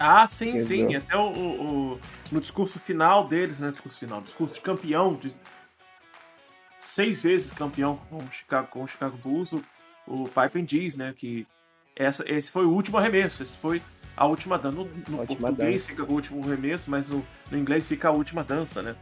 [0.00, 0.66] Ah, sim, Entendeu?
[0.66, 0.96] sim.
[0.96, 2.00] Até o, o, o,
[2.32, 3.70] no discurso final deles, né?
[3.70, 5.34] Discurso final, discurso de campeão, de
[6.78, 9.62] seis vezes campeão com o Chicago, com o Chicago Bulls, o,
[10.06, 11.14] o Pippen diz, né?
[11.14, 11.46] Que
[11.94, 13.82] essa, esse foi o último arremesso, esse foi
[14.16, 14.76] a última dança.
[14.76, 15.86] No, no português dança.
[15.86, 18.96] fica o último arremesso, mas no, no, inglês fica a última dança, né?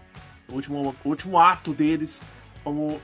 [0.50, 2.20] O último, o último ato deles
[2.64, 3.00] como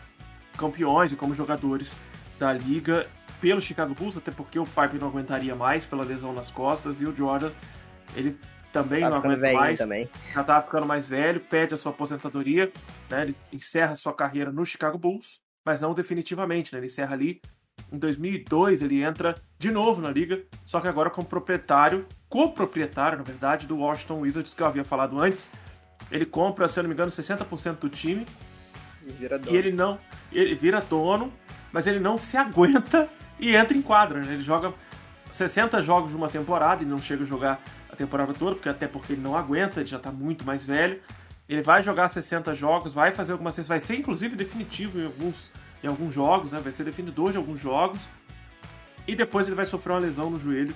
[0.59, 1.95] campeões e como jogadores
[2.41, 3.07] da liga
[3.41, 7.05] pelo Chicago Bulls, até porque o Pipe não aguentaria mais pela lesão nas costas e
[7.05, 7.53] o Jordan,
[8.15, 8.39] ele
[8.73, 9.79] também tá não aguenta mais.
[9.79, 10.09] Também.
[10.33, 12.73] Já tá ficando mais velho, pede a sua aposentadoria,
[13.11, 13.23] né?
[13.23, 16.81] Ele encerra sua carreira no Chicago Bulls, mas não definitivamente, né?
[16.81, 17.41] Ele encerra ali
[17.93, 23.25] em 2002 ele entra de novo na liga, só que agora como proprietário, coproprietário, na
[23.25, 25.49] verdade, do Washington Wizards que eu havia falado antes.
[26.11, 28.27] Ele compra, se eu não me engano, 60% do time.
[29.07, 29.55] E vira dono.
[29.55, 29.99] E ele não,
[30.33, 31.33] ele vira dono,
[31.73, 34.35] mas ele não se aguenta e entra em quadra, né?
[34.35, 34.73] Ele joga
[35.31, 37.61] 60 jogos de uma temporada e não chega a jogar
[37.95, 41.01] a temporada toda, porque até porque ele não aguenta, ele já está muito mais velho.
[41.49, 45.51] Ele vai jogar 60 jogos, vai fazer algumas vai ser inclusive definitivo em alguns
[45.83, 46.59] em alguns jogos, né?
[46.59, 48.01] vai ser definidor de alguns jogos.
[49.07, 50.75] E depois ele vai sofrer uma lesão no joelho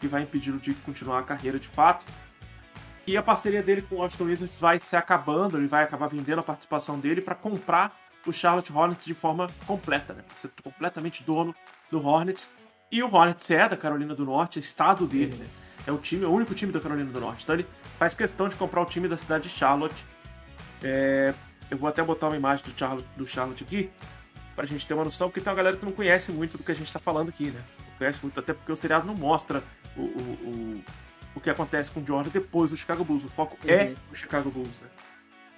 [0.00, 2.06] que vai impedi-lo de continuar a carreira de fato.
[3.06, 6.38] E a parceria dele com o Washington Wizards vai se acabando, ele vai acabar vendendo
[6.38, 7.94] a participação dele para comprar
[8.26, 10.22] o Charlotte Hornets de forma completa, né?
[10.26, 11.54] Pra ser completamente dono
[11.90, 12.50] do Hornets.
[12.90, 15.46] E o Hornets é da Carolina do Norte, é estado dele, né?
[15.88, 17.44] É o time, é o único time da Carolina do Norte.
[17.44, 17.66] Então ele
[17.98, 20.04] faz questão de comprar o time da cidade de Charlotte.
[20.82, 21.32] É,
[21.70, 23.90] eu vou até botar uma imagem do Charlotte, do Charlotte aqui,
[24.54, 26.70] pra gente ter uma noção, porque tem uma galera que não conhece muito do que
[26.70, 27.64] a gente tá falando aqui, né?
[27.78, 29.64] Não conhece muito, até porque o seriado não mostra
[29.96, 30.84] o, o, o,
[31.36, 33.24] o que acontece com o Jordan depois do Chicago Bulls.
[33.24, 33.92] O foco é uhum.
[33.92, 34.90] é o Chicago Bulls, né?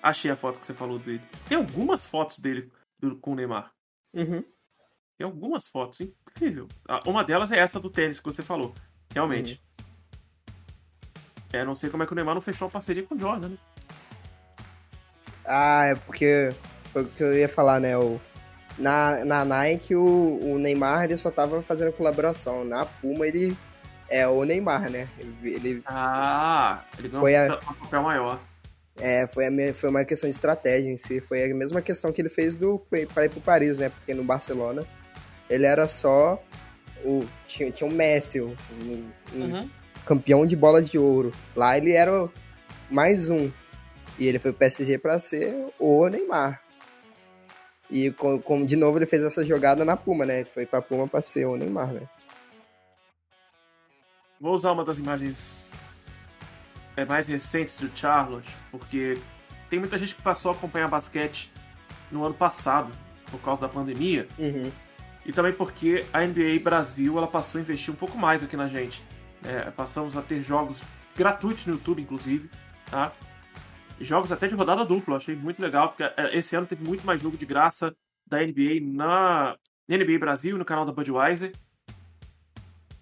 [0.00, 1.22] Achei a foto que você falou dele.
[1.48, 2.70] Tem algumas fotos dele
[3.00, 3.72] do, com o Neymar.
[4.14, 4.44] Uhum.
[5.18, 6.68] Tem algumas fotos, incrível.
[6.88, 8.72] Ah, uma delas é essa do tênis que você falou.
[9.12, 9.54] Realmente.
[9.54, 9.69] Uhum.
[11.52, 13.48] É, não sei como é que o Neymar não fechou a parceria com o Jordan,
[13.50, 13.58] né?
[15.44, 16.50] Ah, é porque
[16.92, 17.96] foi o que eu ia falar, né?
[17.96, 18.20] O,
[18.78, 22.64] na, na Nike, o, o Neymar ele só tava fazendo colaboração.
[22.64, 23.56] Na Puma, ele
[24.08, 25.08] é o Neymar, né?
[25.18, 28.40] Ele, ele ah, ele ganhou foi a, um papel maior.
[29.00, 31.20] É, foi, a, foi uma questão de estratégia em si.
[31.20, 32.78] Foi a mesma questão que ele fez do,
[33.12, 33.88] para ir pro Paris, né?
[33.88, 34.84] Porque no Barcelona
[35.48, 36.40] ele era só
[37.04, 37.24] o.
[37.46, 38.54] Tinha, tinha o Messi, o,
[39.34, 39.68] uhum.
[40.04, 41.32] Campeão de bola de ouro.
[41.54, 42.28] Lá ele era
[42.90, 43.50] mais um.
[44.18, 46.60] E ele foi pro PSG para ser o Neymar.
[47.90, 50.40] E como de novo ele fez essa jogada na Puma, né?
[50.40, 52.02] Ele foi pra Puma pra ser o Neymar, né?
[54.40, 55.66] Vou usar uma das imagens
[56.96, 59.18] é, mais recentes do Charlotte, porque
[59.68, 61.50] tem muita gente que passou a acompanhar basquete
[62.10, 62.90] no ano passado,
[63.30, 64.26] por causa da pandemia.
[64.38, 64.70] Uhum.
[65.24, 68.66] E também porque a NBA Brasil ela passou a investir um pouco mais aqui na
[68.66, 69.02] gente.
[69.44, 70.80] É, passamos a ter jogos
[71.16, 72.50] gratuitos no YouTube, inclusive,
[72.90, 73.12] tá?
[74.00, 75.16] jogos até de rodada dupla.
[75.16, 77.94] Achei muito legal, porque é, esse ano teve muito mais jogo de graça
[78.26, 79.56] da NBA na
[79.88, 81.52] NBA Brasil, no canal da Budweiser.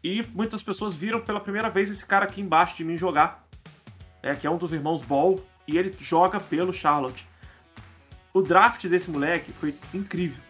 [0.02, 3.46] E muitas pessoas viram pela primeira vez esse cara aqui embaixo de mim jogar,
[4.22, 7.26] é, que é um dos irmãos Ball, e ele joga pelo Charlotte.
[8.32, 10.42] O draft desse moleque foi incrível.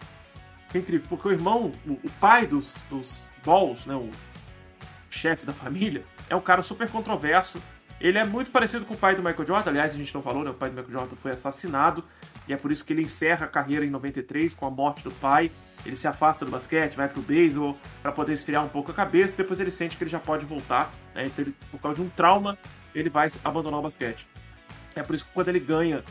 [0.68, 4.10] Foi incrível, porque o irmão, o, o pai dos, dos Balls, né, o
[5.18, 7.60] chefe da família, é um cara super controverso,
[8.00, 10.44] ele é muito parecido com o pai do Michael Jordan, aliás, a gente não falou,
[10.44, 10.50] né?
[10.50, 12.04] O pai do Michael Jordan foi assassinado,
[12.46, 15.10] e é por isso que ele encerra a carreira em 93 com a morte do
[15.10, 15.50] pai.
[15.84, 19.36] Ele se afasta do basquete, vai pro beisebol para poder esfriar um pouco a cabeça,
[19.36, 21.26] depois ele sente que ele já pode voltar, né?
[21.26, 22.56] Então, ele, por causa de um trauma,
[22.94, 24.28] ele vai abandonar o basquete.
[24.94, 26.04] É por isso que quando ele ganha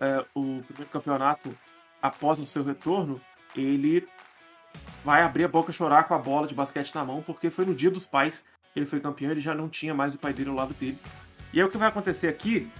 [0.00, 1.56] é, o primeiro campeonato
[2.02, 3.20] após o seu retorno,
[3.54, 4.08] ele
[5.04, 7.74] vai abrir a boca chorar com a bola de basquete na mão, porque foi no
[7.74, 8.42] dia dos pais
[8.74, 10.98] ele foi campeão, ele já não tinha mais o pai dele ao lado dele.
[11.52, 12.70] E aí o que vai acontecer aqui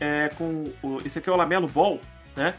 [0.00, 2.00] é com o, esse aqui é o Lamelo Ball,
[2.34, 2.54] né?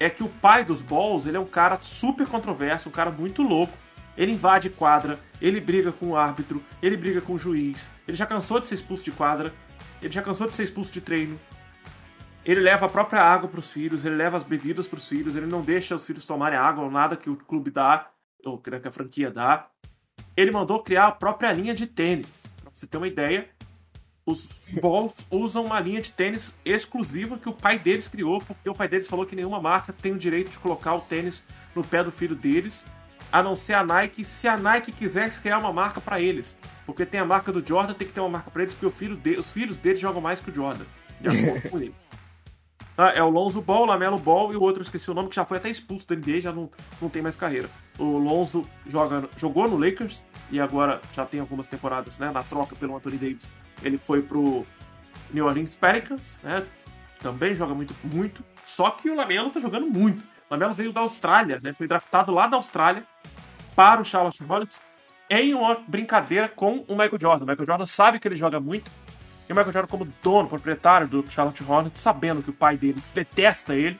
[0.00, 3.42] É que o pai dos Balls, ele é um cara super controverso, um cara muito
[3.42, 3.72] louco.
[4.16, 7.90] Ele invade quadra, ele briga com o árbitro, ele briga com o juiz.
[8.06, 9.52] Ele já cansou de ser expulso de quadra,
[10.00, 11.38] ele já cansou de ser expulso de treino.
[12.48, 15.36] Ele leva a própria água para os filhos, ele leva as bebidas para os filhos,
[15.36, 18.10] ele não deixa os filhos tomarem água ou nada que o clube dá,
[18.44, 19.68] ou que a franquia dá
[20.38, 22.44] ele mandou criar a própria linha de tênis.
[22.62, 23.48] Pra você ter uma ideia,
[24.24, 24.48] os
[24.80, 28.86] Bulls usam uma linha de tênis exclusiva que o pai deles criou, porque o pai
[28.86, 31.42] deles falou que nenhuma marca tem o direito de colocar o tênis
[31.74, 32.86] no pé do filho deles,
[33.32, 36.56] a não ser a Nike, se a Nike quisesse criar uma marca para eles.
[36.86, 39.16] Porque tem a marca do Jordan, tem que ter uma marca para eles, porque filho
[39.16, 40.84] de, os filhos deles jogam mais que o Jordan.
[41.20, 41.94] De acordo com ele.
[43.00, 45.36] Ah, é o Lonzo Ball, o Lamelo Ball e o outro, esqueci o nome, que
[45.36, 46.68] já foi até expulso da NBA, já não,
[47.00, 47.70] não tem mais carreira.
[47.96, 52.74] O Lonzo joga, jogou no Lakers e agora já tem algumas temporadas né, na troca
[52.74, 53.52] pelo Anthony Davis.
[53.84, 54.66] Ele foi pro
[55.32, 56.66] New Orleans Pelicans, né?
[57.20, 58.42] Também joga muito, muito.
[58.64, 60.20] Só que o Lamelo tá jogando muito.
[60.20, 61.72] O Lamelo veio da Austrália, né?
[61.72, 63.04] Foi draftado lá da Austrália
[63.76, 64.80] para o Charlotte Hornets
[65.30, 67.44] em uma brincadeira com o Michael Jordan.
[67.44, 68.90] O Michael Jordan sabe que ele joga muito
[69.48, 73.10] e o Michael Jordan, como dono, proprietário do Charlotte Hornets, sabendo que o pai deles
[73.14, 73.98] detesta ele,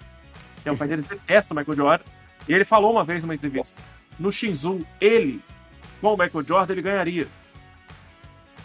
[0.65, 2.05] é o pai deles detesta o Michael Jordan,
[2.47, 3.81] e ele falou uma vez numa entrevista:
[4.19, 5.43] no Shinzu, ele,
[6.01, 7.27] com o Michael Jordan, ele ganharia.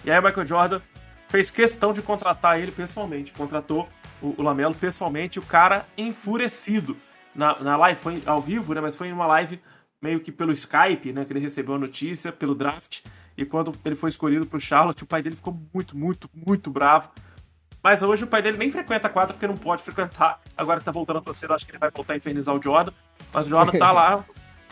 [0.03, 0.81] E aí o Michael Jordan
[1.29, 3.87] fez questão de contratar ele pessoalmente, contratou
[4.21, 6.97] o, o Lamelo pessoalmente, o cara enfurecido.
[7.33, 8.81] Na, na live, foi ao vivo, né?
[8.81, 9.59] Mas foi em uma live
[9.99, 11.25] meio que pelo Skype, né?
[11.25, 13.01] Que ele recebeu a notícia, pelo draft.
[13.37, 17.09] E quando ele foi escolhido pro Charlotte, o pai dele ficou muito, muito, muito bravo.
[17.83, 20.39] Mas hoje o pai dele nem frequenta a quadra porque não pode frequentar.
[20.55, 22.93] Agora que tá voltando a torcer, acho que ele vai voltar a infernizar o Jordan.
[23.33, 24.23] Mas o Jordan tá lá.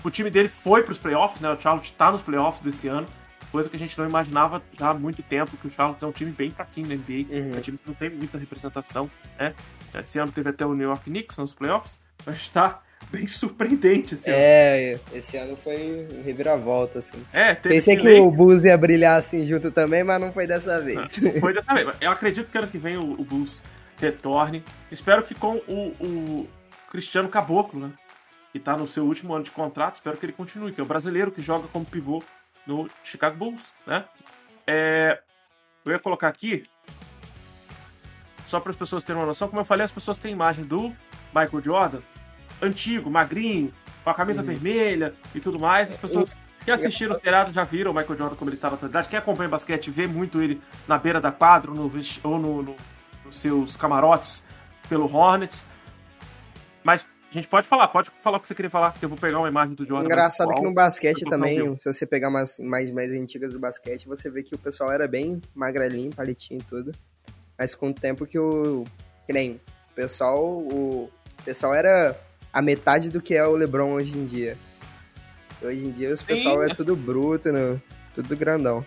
[0.03, 1.51] O time dele foi pros playoffs, né?
[1.51, 3.05] O Charlotte tá nos playoffs desse ano.
[3.51, 6.12] Coisa que a gente não imaginava já há muito tempo, que o Charlotte é um
[6.12, 7.28] time bem fraquinho na NBA.
[7.30, 7.55] Uhum.
[7.55, 9.53] É um time que não tem muita representação, né?
[9.93, 11.99] Esse ano teve até o New York Knicks nos playoffs.
[12.26, 15.02] Mas tá bem surpreendente esse é, ano.
[15.14, 17.26] É, esse ano foi um reviravolta, assim.
[17.34, 21.18] É, Pensei que o Bulls ia brilhar assim junto também, mas não foi dessa vez.
[21.18, 21.88] Não, foi dessa vez.
[21.99, 23.62] Eu acredito que ano que vem o, o Bulls
[23.97, 24.64] retorne.
[24.91, 26.49] Espero que com o, o
[26.89, 27.93] Cristiano Caboclo, né?
[28.52, 30.88] Que tá no seu último ano de contrato, espero que ele continue, que é o
[30.88, 32.22] brasileiro que joga como pivô
[32.68, 34.04] no Chicago Bulls, né?
[34.68, 35.20] É,
[35.86, 36.64] eu ia colocar aqui,
[38.45, 40.89] só para as pessoas terem uma noção, como eu falei, as pessoas têm imagem do
[41.34, 42.02] Michael Jordan
[42.62, 44.47] antigo, magrinho, com a camisa uhum.
[44.47, 45.91] vermelha e tudo mais.
[45.91, 48.78] As pessoas que assistiram o seriado já viram o Michael Jordan como ele estava na
[48.78, 49.09] atualidade.
[49.09, 51.91] Quem acompanha basquete vê muito ele na beira da quadra no,
[52.24, 52.76] ou no, no,
[53.26, 54.43] nos seus camarotes
[54.88, 55.64] pelo Hornets.
[56.84, 59.18] Mas A gente pode falar, pode falar o que você queria falar, que eu vou
[59.18, 60.03] pegar uma imagem do Jordan.
[60.03, 64.30] Engraçado que no basquete também, se você pegar umas mais, mais antigas do basquete, você
[64.30, 66.91] vê que o pessoal era bem magrelinho, palitinho e tudo.
[67.57, 68.84] Mas com o tempo que o.
[69.26, 69.62] Que nem.
[69.91, 70.43] O pessoal.
[70.43, 71.09] O
[71.45, 72.20] pessoal era
[72.54, 74.58] a metade do que é o Lebron hoje em dia.
[75.62, 77.80] Hoje em dia os pessoal é tudo bruto, né?
[78.14, 78.86] tudo grandão.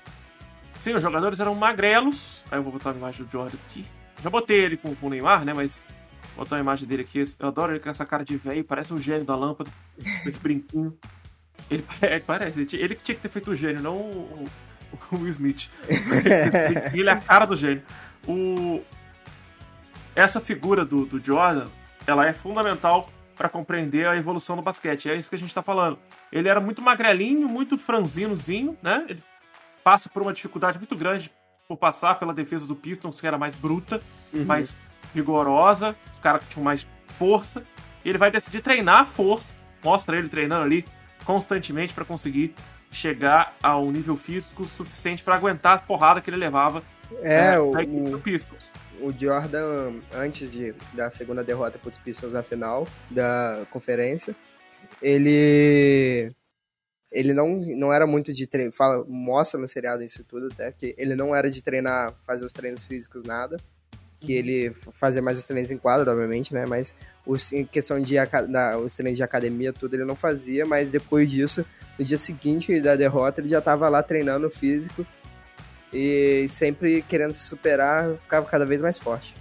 [0.80, 2.44] Sim, os jogadores eram magrelos.
[2.50, 3.86] Aí eu vou botar a imagem do Jordan aqui.
[4.22, 5.54] Já botei ele com, com o Neymar, né?
[5.54, 5.86] Mas
[6.34, 7.22] vou botar a imagem dele aqui.
[7.38, 9.70] Eu adoro ele com essa cara de velho, parece um gênio da lâmpada,
[10.22, 10.96] com esse brinquinho.
[11.70, 11.84] Ele
[12.26, 14.46] parece, ele que tinha que ter feito o gênio, não o,
[15.12, 15.70] o Will Smith.
[16.92, 17.82] ele é a cara do gênio.
[18.26, 18.82] O...
[20.14, 21.66] Essa figura do, do Jordan,
[22.06, 25.10] ela é fundamental para compreender a evolução do basquete.
[25.10, 25.98] É isso que a gente está falando.
[26.32, 29.04] Ele era muito magrelinho, muito franzinozinho, né?
[29.08, 29.22] Ele
[29.82, 31.30] passa por uma dificuldade muito grande
[31.68, 34.00] por passar pela defesa do Pistons, que era mais bruta,
[34.32, 34.44] uhum.
[34.44, 34.76] mais
[35.14, 37.64] rigorosa, os caras que tinham mais força.
[38.04, 40.84] E ele vai decidir treinar a força, mostra ele treinando ali
[41.24, 42.54] constantemente para conseguir
[42.90, 46.82] chegar ao nível físico suficiente para aguentar a porrada que ele levava
[47.22, 47.70] é, é o,
[48.10, 48.72] do Pistons.
[49.00, 54.34] O Jordan, antes de, da segunda derrota para os Pistons na final da conferência,
[55.02, 56.30] ele
[57.14, 60.96] ele não, não era muito de treinar, fala, mostra no seriado isso tudo até, que
[60.98, 63.56] ele não era de treinar, fazer os treinos físicos, nada,
[64.18, 64.38] que uhum.
[64.38, 66.92] ele fazia mais os treinos em quadro, obviamente, né, mas
[67.24, 68.16] os, em questão de
[68.48, 71.64] na, os treinos de academia, tudo, ele não fazia, mas depois disso,
[71.96, 75.06] no dia seguinte da derrota, ele já estava lá treinando físico
[75.94, 79.34] e sempre querendo se superar, ficava cada vez mais forte.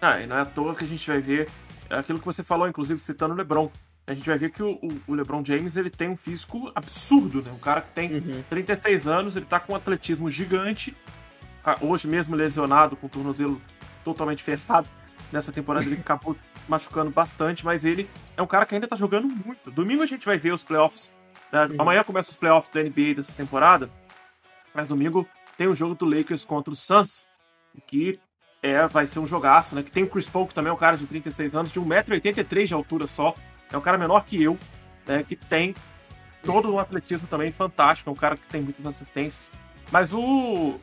[0.00, 1.48] Ah, e não é à toa que a gente vai ver
[1.90, 3.70] aquilo que você falou, inclusive citando o LeBron,
[4.06, 7.50] a gente vai ver que o, o, LeBron James ele tem um físico absurdo, né?
[7.50, 8.44] Um cara que tem uhum.
[8.48, 10.96] 36 anos, ele tá com um atletismo gigante.
[11.64, 13.60] Ah, hoje mesmo lesionado, com o tornozelo
[14.04, 14.88] totalmente ferrado.
[15.32, 16.36] Nessa temporada ele acabou
[16.68, 19.72] machucando bastante, mas ele é um cara que ainda tá jogando muito.
[19.72, 21.12] Domingo a gente vai ver os playoffs.
[21.52, 21.66] Né?
[21.66, 21.76] Uhum.
[21.80, 23.90] Amanhã começa os playoffs da NBA dessa temporada.
[24.72, 27.28] Mas domingo tem o jogo do Lakers contra o Suns,
[27.86, 28.18] que
[28.62, 29.82] é, vai ser um jogaço, né?
[29.82, 32.66] Que tem o Chris Paul, que também é um cara de 36 anos, de 1,83m
[32.66, 33.34] de altura só.
[33.70, 34.58] É um cara menor que eu,
[35.06, 35.74] né, que tem
[36.42, 39.50] todo um atletismo também fantástico, é um cara que tem muitas assistências.
[39.90, 40.80] Mas o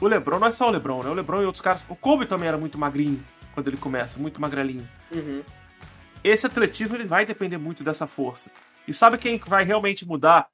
[0.00, 1.10] o LeBron não é só o LeBron, né?
[1.10, 1.82] O LeBron e outros caras.
[1.88, 3.22] O Kobe também era muito magrinho
[3.54, 4.86] quando ele começa, muito magrelinho.
[5.12, 5.42] Uhum.
[6.22, 8.50] Esse atletismo ele vai depender muito dessa força.
[8.86, 10.48] E sabe quem vai realmente mudar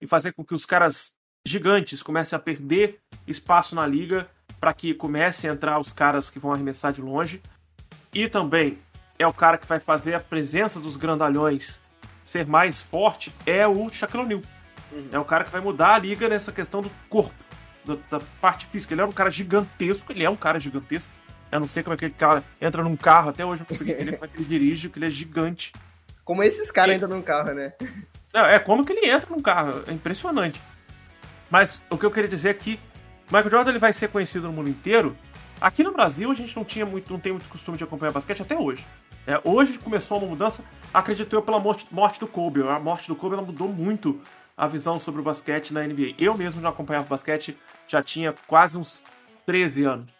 [0.00, 1.16] e fazer com que os caras
[1.46, 4.28] gigantes comecem a perder espaço na liga
[4.60, 7.42] para que comecem a entrar os caras que vão arremessar de longe?
[8.12, 8.78] E também
[9.18, 11.80] é o cara que vai fazer a presença dos grandalhões
[12.24, 14.42] ser mais forte é o Shaquille O'Neal.
[14.90, 15.08] Uhum.
[15.12, 17.34] É o cara que vai mudar a liga nessa questão do corpo,
[17.84, 18.94] da, da, parte física.
[18.94, 21.10] Ele é um cara gigantesco, ele é um cara gigantesco.
[21.52, 23.92] Eu não sei como é que aquele cara entra num carro, até hoje eu consegui
[23.92, 25.72] entender como é que ele dirige, porque ele é gigante.
[26.24, 27.74] Como esses caras entram num carro, né?
[28.32, 30.60] É, é como que ele entra num carro, é impressionante.
[31.50, 32.78] Mas o que eu queria dizer é que
[33.26, 35.16] Michael Jordan ele vai ser conhecido no mundo inteiro.
[35.60, 38.42] Aqui no Brasil a gente não tinha muito, não tem muito costume de acompanhar basquete
[38.42, 38.84] até hoje.
[39.26, 42.62] É, hoje começou uma mudança, acredito eu, pela morte, morte do Kobe.
[42.62, 44.20] A morte do Kobe mudou muito
[44.56, 46.14] a visão sobre o basquete na NBA.
[46.18, 47.56] Eu mesmo já acompanhava basquete,
[47.88, 49.02] já tinha quase uns
[49.46, 50.12] 13 anos.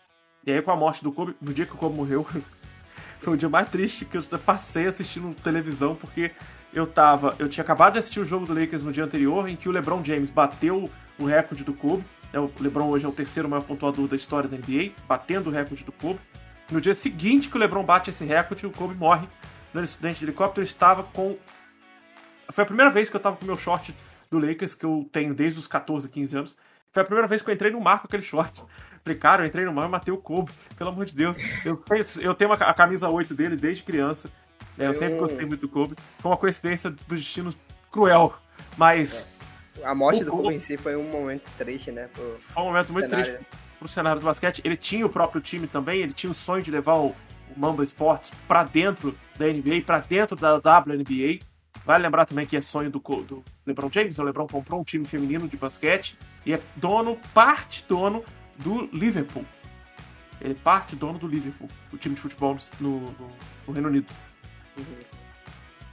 [0.46, 2.26] E aí, com a morte do Kobe, no dia que o Kobe morreu,
[3.20, 6.30] foi o dia mais triste que eu passei assistindo televisão, porque
[6.72, 7.34] eu tava.
[7.38, 9.72] Eu tinha acabado de assistir o jogo do Lakers no dia anterior, em que o
[9.72, 12.04] LeBron James bateu o recorde do Kobe.
[12.32, 15.52] É, o LeBron hoje é o terceiro maior pontuador da história da NBA, batendo o
[15.52, 16.18] recorde do Kobe.
[16.70, 19.28] No dia seguinte que o LeBron bate esse recorde, o Kobe morre
[19.72, 20.62] no acidente de helicóptero.
[20.62, 21.36] Eu estava com.
[22.50, 23.94] Foi a primeira vez que eu estava com o meu short
[24.30, 26.56] do Lakers, que eu tenho desde os 14, 15 anos.
[26.92, 28.62] Foi a primeira vez que eu entrei no mar com aquele short.
[29.02, 30.50] Falei, cara, eu entrei no mar e matei o Kobe.
[30.76, 31.36] Pelo amor de Deus.
[31.64, 31.82] Eu,
[32.20, 34.30] eu tenho a camisa 8 dele desde criança.
[34.78, 35.94] É, eu sempre gostei muito do Kobe.
[36.18, 37.50] Foi uma coincidência do destino
[37.90, 38.34] cruel.
[38.76, 39.28] Mas.
[39.82, 42.08] A morte do Kobe, Kobe em si foi um momento triste, né?
[42.12, 43.36] Pro, foi um momento muito cenário.
[43.36, 44.62] triste pro cenário do basquete.
[44.64, 47.14] Ele tinha o próprio time também, ele tinha o sonho de levar o, o
[47.56, 51.44] Mamba Sports para dentro da NBA, para dentro da WNBA.
[51.84, 54.18] Vale lembrar também que é sonho do, do LeBron James.
[54.18, 56.16] O LeBron comprou um time feminino de basquete
[56.46, 58.24] e é dono, parte dono
[58.58, 59.44] do Liverpool.
[60.40, 63.32] Ele é parte dono do Liverpool, o time de futebol no, no,
[63.66, 64.06] no Reino Unido.
[64.78, 65.13] Uhum.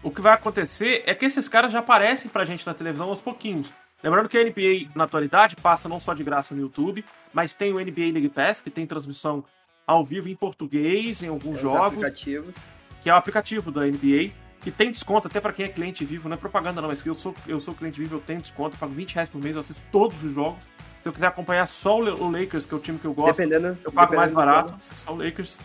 [0.04, 3.22] O que vai acontecer é que esses caras já aparecem pra gente na televisão aos
[3.22, 3.70] pouquinhos.
[4.04, 7.72] Lembrando que a NBA, na atualidade, passa não só de graça no YouTube, mas tem
[7.72, 9.43] o NBA League Pass, que tem transmissão
[9.86, 11.93] ao vivo em português, em alguns Os jogos.
[11.93, 12.74] aplicativos.
[13.04, 14.32] Que é o aplicativo da NBA,
[14.62, 17.10] que tem desconto até para quem é cliente vivo, não é propaganda não, mas que
[17.10, 19.62] eu sou, eu sou cliente vivo, eu tenho desconto, pago 20 reais por mês, eu
[19.62, 20.64] assisto todos os jogos.
[21.02, 23.78] Se eu quiser acompanhar só o Lakers, que é o time que eu gosto, dependendo,
[23.84, 25.58] eu pago mais barato, só o Lakers.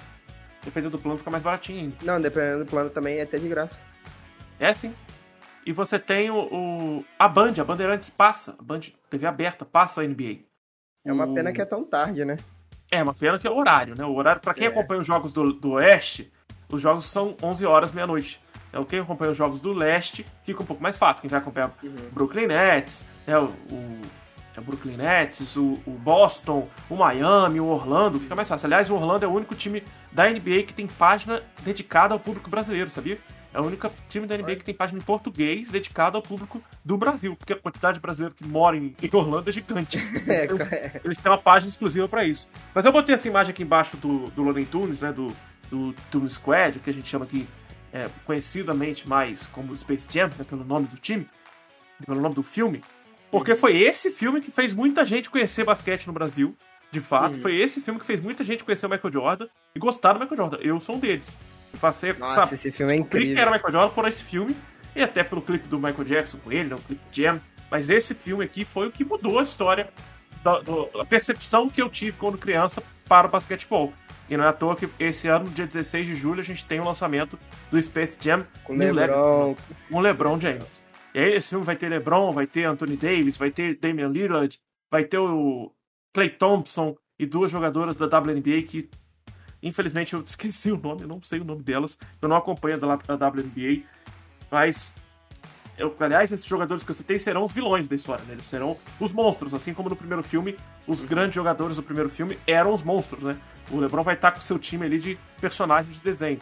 [0.64, 1.96] Dependendo do plano, fica mais baratinho ainda.
[2.02, 3.84] Não, dependendo do plano também é até de graça.
[4.58, 4.94] É sim.
[5.64, 8.80] E você tem o, o- a Band, a Bandeirantes passa, a Band
[9.10, 10.38] TV aberta passa a NBA.
[11.04, 12.36] É uma O- pena que é tão tarde, né?
[12.90, 14.04] É, uma pena que é o horário, né?
[14.04, 14.70] O horário, pra quem É.
[14.70, 16.32] acompanha os jogos do, do Oeste,
[16.70, 18.40] os jogos são 11 horas, meia-noite.
[18.68, 21.20] Então, quem acompanha os jogos do Leste fica um pouco mais fácil.
[21.22, 21.90] Quem vai acompanhar Uhum.
[22.10, 23.36] o Brooklyn Nets, né?
[23.38, 24.00] O, o,
[24.56, 28.66] é o Brooklyn Nets, o, o Boston, o Miami, o Orlando, fica mais fácil.
[28.66, 29.82] Aliás, o Orlando é o único time
[30.12, 33.18] da NBA que tem página dedicada ao público brasileiro, sabia?
[33.56, 36.98] É o único time da NBA que tem página em português dedicada ao público do
[36.98, 39.96] Brasil, porque a quantidade de brasileiros que moram em, Orlando é gigante.
[40.28, 41.00] É, Então, é.
[41.02, 42.50] eles têm uma página exclusiva pra isso.
[42.74, 45.10] Mas eu botei essa imagem aqui embaixo do, do Looney Tunes, né?
[45.10, 45.28] Do,
[45.70, 47.46] do Toon Squad, que a gente chama aqui
[47.92, 51.26] é, conhecidamente mais como Space Jam, né, pelo nome do time,
[52.06, 52.82] pelo nome do filme.
[53.30, 56.54] Porque foi esse filme que fez muita gente conhecer basquete no Brasil.
[56.90, 57.42] De fato, Uhum.
[57.42, 60.36] foi esse filme que fez muita gente conhecer o Michael Jordan e gostar do Michael
[60.36, 60.58] Jordan.
[60.60, 61.32] Eu sou um deles.
[61.80, 63.42] Passei, Nossa, sabe, esse filme é o clipe incrível.
[63.42, 64.56] era Michael Jordan por esse filme,
[64.94, 67.40] e até pelo clipe do Michael Jackson com ele, né, o clipe Jam.
[67.70, 69.90] Mas esse filme aqui foi o que mudou a história,
[70.42, 73.92] da, percepção que eu tive quando criança para o basquetebol.
[74.28, 76.80] E não é à toa que esse ano, dia 16 de julho, a gente tem
[76.80, 77.38] o lançamento
[77.70, 79.56] do Space Jam Com LeBron.
[79.88, 80.82] Com o LeBron James.
[81.14, 84.58] E aí esse filme vai ter LeBron, vai ter Anthony Davis, vai ter Damian Lillard,
[84.90, 85.72] vai ter o
[86.12, 88.90] Clay Thompson e duas jogadoras da WNBA que,
[89.62, 92.96] infelizmente, eu esqueci o nome, eu não sei o nome delas, eu não acompanho da,
[92.96, 93.82] da WNBA,
[94.50, 94.94] mas,
[95.78, 98.34] eu, aliás, esses jogadores que eu citei serão os vilões da história, né?
[98.34, 102.38] Eles serão os monstros, assim como no primeiro filme, os grandes jogadores do primeiro filme
[102.46, 103.36] eram os monstros, né?
[103.70, 106.38] O LeBron vai estar com seu time ali de personagens de desenho.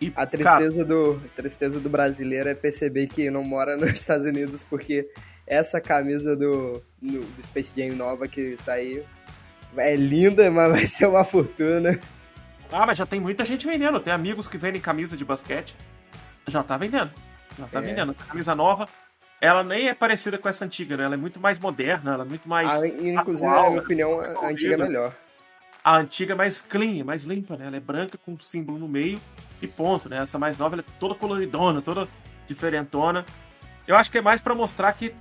[0.00, 3.90] E, A cara, tristeza, do, a tristeza do brasileiro é perceber que não mora nos
[3.90, 5.08] Estados Unidos, porque
[5.46, 9.04] essa camisa do, no- do Space Jam nova que saiu
[9.76, 11.98] é linda, mas vai ser uma fortuna.
[12.72, 14.00] Ah, mas já tem muita gente vendendo.
[14.00, 15.74] Tem amigos que vendem camisa de basquete.
[16.48, 17.10] Já tá vendendo.
[17.58, 17.82] Já tá É.
[17.82, 18.12] vendendo.
[18.12, 18.86] Essa camisa nova,
[19.40, 21.04] ela nem é parecida com essa antiga, né?
[21.04, 22.68] Ela é muito mais moderna, ela é muito mais.
[22.68, 23.80] Ah, inclusive, atual, na minha né?
[23.84, 25.12] opinião, a antiga é melhor.
[25.84, 27.66] A antiga é mais clean, mais limpa, né?
[27.66, 29.20] Ela é branca com um símbolo no meio
[29.60, 30.22] e ponto, né?
[30.22, 32.08] Essa mais nova ela é toda coloridona, toda
[32.46, 33.24] diferentona.
[33.86, 35.14] Eu acho que é mais pra mostrar que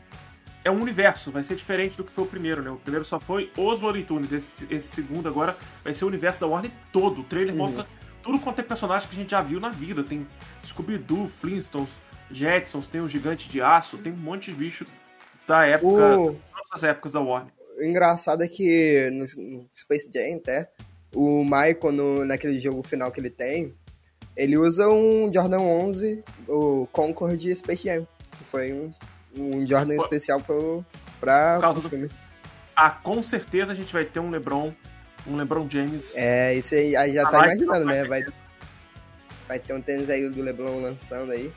[0.64, 2.70] é um universo, vai ser diferente do que foi o primeiro, né?
[2.70, 6.40] O primeiro só foi os Looney Tunes, esse, esse segundo agora vai ser o universo
[6.42, 7.22] da Warner todo.
[7.22, 7.58] O trailer Uhum.
[7.58, 7.86] mostra
[8.22, 10.04] tudo quanto é personagem que a gente já viu na vida.
[10.04, 10.26] Tem
[10.66, 11.90] Scooby-Doo, Flintstones,
[12.32, 14.86] Jetsons, tem o Gigante de Aço, tem um monte de bicho
[15.46, 17.52] da época, O, todas as épocas da Warner.
[17.78, 19.28] o engraçado é que no,
[19.78, 20.70] Space Jam, até,
[21.14, 23.74] o Michael, no, naquele jogo final que ele tem,
[24.38, 28.08] ele usa um Jordan 11, o Concorde Space Jam.
[28.46, 28.92] Foi um,
[29.38, 30.86] um Jordan especial pro,
[31.20, 32.10] pra pro do- filme.
[32.76, 34.74] Ah, com certeza a gente vai ter um LeBron,
[35.28, 36.16] um LeBron James.
[36.16, 38.04] É, isso aí, aí já tá imaginando, né?
[38.06, 38.26] Vai,
[39.48, 41.52] vai ter um tênis aí do LeBron lançando aí.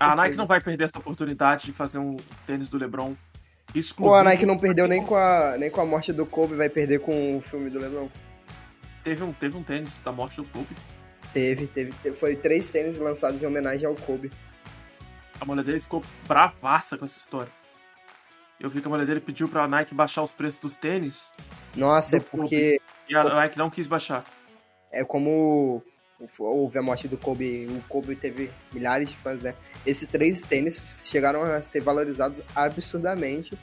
[0.00, 0.16] A.
[0.16, 2.16] Nike não vai perder essa oportunidade de fazer um
[2.46, 3.14] tênis do LeBron
[3.74, 4.08] exclusivo.
[4.08, 6.68] Pô, a Nike não perdeu nem com a, nem com a morte do Kobe, vai
[6.68, 8.08] perder com o filme do LeBron.
[9.04, 10.74] Teve um, teve um tênis da morte do Kobe.
[11.32, 12.16] Teve, teve, teve.
[12.16, 14.30] Foi três tênis lançados em homenagem ao Kobe.
[15.40, 17.50] A mulher dele ficou bravaça com essa história.
[18.58, 21.32] Eu vi que a mulher dele pediu pra Nike baixar os preços dos tênis
[21.76, 24.24] Nossa, é porque e a Nike não quis baixar.
[24.90, 25.82] é como
[26.38, 29.54] houve a morte do Kobe, o Kobe teve milhares de fãs, né?
[29.84, 33.58] Esses três tênis chegaram a ser valorizados absurdamente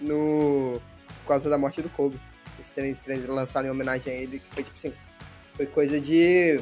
[0.00, 0.80] no
[1.22, 2.20] por causa da morte do Kobe.
[2.58, 4.92] Esses três, três lançaram em homenagem a ele, que foi tipo assim,
[5.54, 6.60] foi coisa de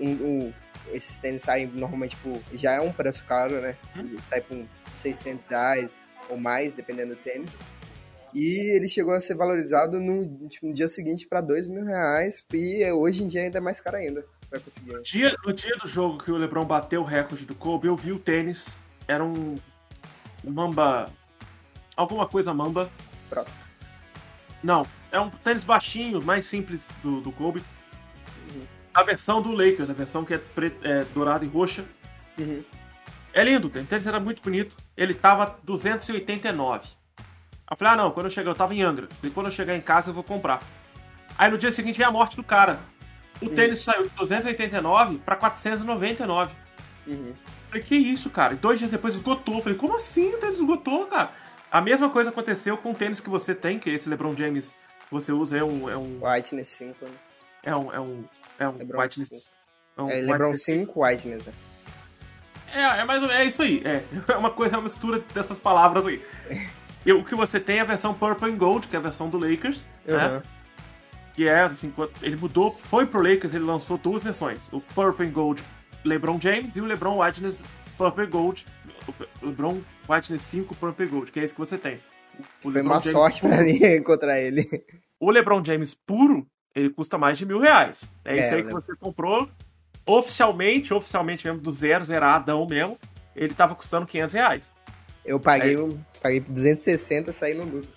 [0.00, 0.52] um, um-
[0.92, 3.76] esses tênis saem normalmente tipo, já é um preço caro, né?
[4.22, 4.64] Sai por
[4.94, 7.58] 600 reais ou mais, dependendo do tênis.
[8.34, 12.42] E ele chegou a ser valorizado no, tipo, no dia seguinte para dois mil reais.
[12.54, 14.24] E hoje em dia ainda é mais caro ainda.
[14.50, 14.92] Vai conseguir.
[14.92, 17.96] No dia, no dia do jogo que o LeBron bateu o recorde do Kobe, eu
[17.96, 18.74] vi o tênis.
[19.06, 19.56] Era um,
[20.42, 21.10] Mamba.
[21.94, 22.90] Alguma coisa Mamba.
[23.28, 23.44] Pro.
[24.62, 27.62] Não, é um tênis baixinho, mais simples do, do Kobe.
[28.94, 29.02] Uhum.
[29.02, 31.84] A versão do Lakers, a versão que é, pre- é dourada e roxa.
[32.38, 32.62] Uhum.
[33.32, 34.76] É lindo, o tênis era muito bonito.
[34.96, 36.88] Ele tava 289.
[37.70, 39.08] Eu falei, ah não, quando eu chegar, eu tava em Angra.
[39.18, 40.60] Falei, quando eu chegar em casa eu vou comprar.
[41.38, 42.80] Aí no dia seguinte veio a morte do cara.
[43.40, 46.52] O tênis saiu de 289 pra 499.
[47.06, 47.32] Uhum.
[47.68, 48.52] Falei, que isso, cara?
[48.52, 49.62] E dois dias depois esgotou.
[49.62, 51.30] Falei, como assim o tênis esgotou, cara?
[51.70, 54.72] A mesma coisa aconteceu com o tênis que você tem, que esse LeBron James
[55.06, 55.88] que você usa é um.
[55.88, 56.20] É um.
[56.22, 57.06] Whiteness 5.
[57.06, 57.10] Né?
[57.62, 57.92] É um.
[57.92, 58.24] É um,
[58.58, 59.42] é um LeBron whiteness- cinco.
[59.96, 61.52] é um É, LeBron whiteness- 5, Whiteness, né?
[62.74, 63.82] É, é mais é isso aí.
[63.84, 64.02] É,
[64.32, 66.22] é uma coisa, é uma mistura dessas palavras aí.
[67.04, 69.28] E o que você tem é a versão Purple and Gold, que é a versão
[69.28, 70.36] do Lakers, né?
[70.36, 70.42] Uhum.
[71.34, 71.92] que é, assim,
[72.22, 75.64] ele mudou, foi pro Lakers, ele lançou duas versões, o Purple and Gold
[76.04, 77.60] LeBron James e o LeBron Whiteness
[77.98, 78.64] Purple Gold,
[79.42, 81.98] LeBron Whiteness 5 Purple Gold, que é esse que você tem.
[82.64, 83.52] O Foi uma James sorte puro.
[83.52, 84.70] pra mim encontrar ele.
[85.18, 88.02] O LeBron James puro, ele custa mais de mil reais.
[88.24, 89.48] É, é isso aí que você comprou
[90.06, 92.98] oficialmente, oficialmente mesmo, do zero, zeradão mesmo,
[93.34, 94.72] ele tava custando 500 reais.
[95.24, 95.88] Eu paguei, é.
[96.20, 97.90] paguei 260 saí no lucro.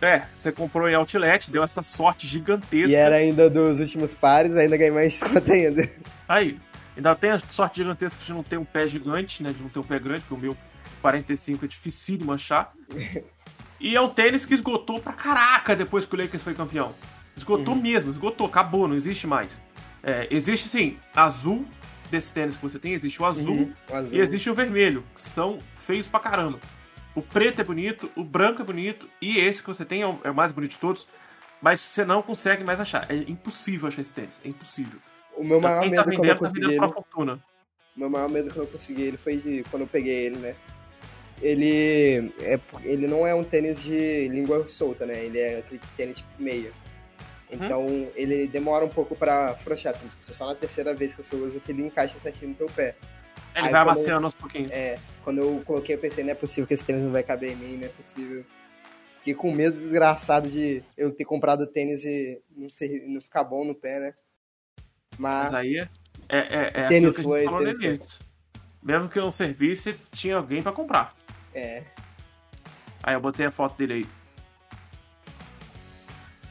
[0.00, 2.90] É, você comprou em outlet, deu essa sorte gigantesca.
[2.90, 5.88] E era ainda dos últimos pares, ainda ganhei mais desconto ainda.
[6.26, 6.58] Aí,
[6.96, 9.52] ainda tem a sorte gigantesca de não ter um pé gigante, né?
[9.52, 10.56] De não ter um pé grande, porque o meu
[11.02, 12.72] 45 é dificílimo achar.
[13.78, 16.94] e é um tênis que esgotou pra caraca depois que o Lakers foi campeão.
[17.40, 17.80] Esgotou uhum.
[17.80, 19.60] mesmo, esgotou, acabou, não existe mais.
[20.02, 21.64] É, existe sim, azul
[22.10, 24.18] desse tênis que você tem, existe o azul, uhum, o azul.
[24.18, 26.58] e existe o vermelho, que são feios pra caramba.
[27.14, 30.18] O preto é bonito, o branco é bonito, e esse que você tem é o,
[30.22, 31.08] é o mais bonito de todos,
[31.62, 33.10] mas você não consegue mais achar.
[33.10, 34.98] É impossível achar esse tênis, é impossível.
[35.34, 36.92] O meu maior medo tá vendendo, quando eu consegui tá ele...
[36.92, 37.40] fortuna.
[37.96, 40.54] O meu maior medo quando eu consegui ele foi de, quando eu peguei ele, né?
[41.40, 45.24] Ele, é, ele não é um tênis de língua solta, né?
[45.24, 46.70] Ele é aquele tênis tipo meia.
[47.50, 48.08] Então hum?
[48.14, 49.94] ele demora um pouco pra afrouxar.
[49.96, 52.66] Então, tipo, só na terceira vez que você usa que ele encaixa certinho no teu
[52.68, 52.94] pé.
[53.54, 54.70] Ele Aí, vai amaciando aos pouquinhos.
[54.70, 57.52] É, quando eu coloquei, eu pensei, não é possível que esse tênis não vai caber
[57.52, 58.44] em mim, não é possível.
[59.18, 63.64] Fiquei com medo desgraçado de eu ter comprado tênis e não, ser, não ficar bom
[63.64, 64.14] no pé, né?
[65.18, 65.76] Mas, Mas aí
[66.28, 68.00] é, é, é tênis foi, tênis foi.
[68.82, 71.14] Mesmo que não servisse, tinha alguém para comprar.
[71.54, 71.82] É.
[73.02, 74.19] Aí eu botei a foto dele aí.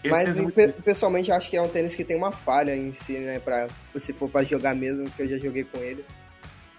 [0.03, 0.55] Mas muito...
[0.83, 3.39] pessoalmente acho que é um tênis que tem uma falha em si, né?
[3.39, 6.05] Pra, se for para jogar mesmo, que eu já joguei com ele.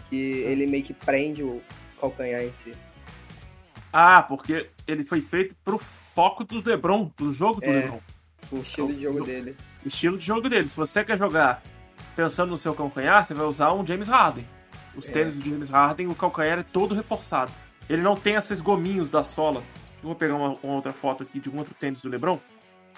[0.09, 1.61] Que ele meio que prende o
[2.01, 2.73] calcanhar em si.
[3.93, 8.01] Ah, porque ele foi feito pro foco do LeBron, do jogo do é, LeBron.
[8.53, 9.57] O estilo de jogo dele.
[9.85, 10.69] O estilo de jogo dele.
[10.69, 11.63] Se você quer jogar
[12.17, 14.47] pensando no seu calcanhar, você vai usar um James Harden.
[14.97, 15.13] Os é.
[15.13, 17.53] tênis do James Harden, o calcanhar é todo reforçado.
[17.89, 19.63] Ele não tem esses gominhos da sola.
[20.03, 22.39] Eu vou pegar uma, uma outra foto aqui de um outro tênis do LeBron.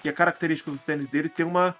[0.03, 1.75] Que a característica dos tênis dele tem uma,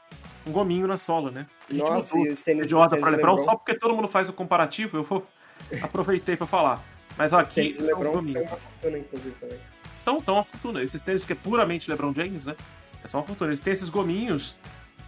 [0.48, 1.46] um gominho na sola, né?
[1.70, 4.08] A gente Nossa, e os tênis de Jordan para LeBron, LeBron, só porque todo mundo
[4.08, 5.28] faz o comparativo, eu vou
[5.84, 6.84] aproveitei para falar.
[7.16, 9.60] Mas ó, aqui são LeBron são uma fortuna, inclusive, também.
[9.94, 10.82] São, são uma fortuna.
[10.82, 12.56] Esses tênis que é puramente LeBron James, né?
[13.04, 13.50] É só uma fortuna.
[13.50, 14.56] Eles têm esses gominhos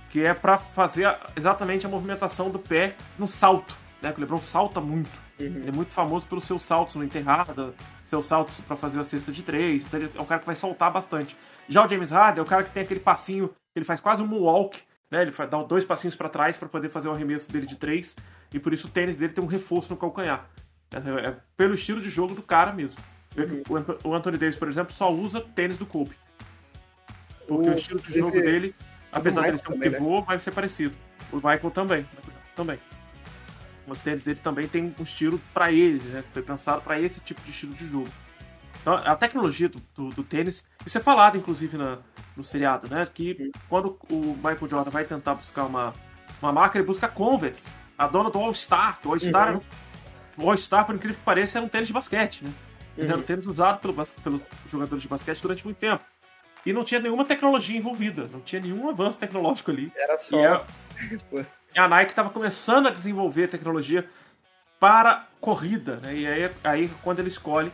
[0.09, 4.13] que é para fazer exatamente a movimentação do pé no salto, né?
[4.15, 5.09] o LeBron salta muito.
[5.39, 5.45] Uhum.
[5.45, 9.31] Ele é muito famoso pelos seus saltos no enterrada, seus saltos para fazer a cesta
[9.31, 9.83] de três.
[9.83, 11.35] Então ele é um cara que vai saltar bastante.
[11.67, 14.27] Já o James Harden é o cara que tem aquele passinho, ele faz quase um
[14.27, 15.21] moonwalk, né?
[15.21, 18.15] Ele dá dois passinhos para trás para poder fazer o arremesso dele de três.
[18.53, 20.47] E por isso o tênis dele tem um reforço no calcanhar.
[20.91, 22.99] É, é pelo estilo de jogo do cara mesmo.
[23.35, 23.83] Uhum.
[24.03, 26.15] O Anthony Davis, por exemplo, só usa tênis do Kobe.
[27.47, 28.73] Porque o, o estilo de jogo dele
[29.15, 30.25] Apesar dele ser um também, pivô, né?
[30.27, 30.95] vai ser parecido.
[31.31, 32.05] O Michael também.
[32.55, 32.79] Também.
[33.87, 36.23] Os tênis dele também tem um estilo para ele, né?
[36.33, 38.09] Foi pensado para esse tipo de estilo de jogo.
[38.85, 41.97] Então, a tecnologia do, do, do tênis, isso é falado inclusive na,
[42.37, 43.03] no seriado, né?
[43.11, 45.91] Que quando o Michael Jordan vai tentar buscar uma,
[46.39, 48.99] uma marca, ele busca a Converse, a dona do All-Star.
[49.03, 50.49] O All-Star, uhum.
[50.49, 52.53] All-Star, por incrível que pareça, era um tênis de basquete, né?
[52.95, 53.05] Uhum.
[53.05, 56.03] Era um tênis usado pelo, pelos jogadores de basquete durante muito tempo.
[56.63, 59.91] E não tinha nenhuma tecnologia envolvida, não tinha nenhum avanço tecnológico ali.
[59.95, 60.37] Era só.
[61.73, 64.07] E a, a Nike estava começando a desenvolver tecnologia
[64.79, 66.15] para corrida, né?
[66.15, 67.71] E aí, aí quando ele escolhe,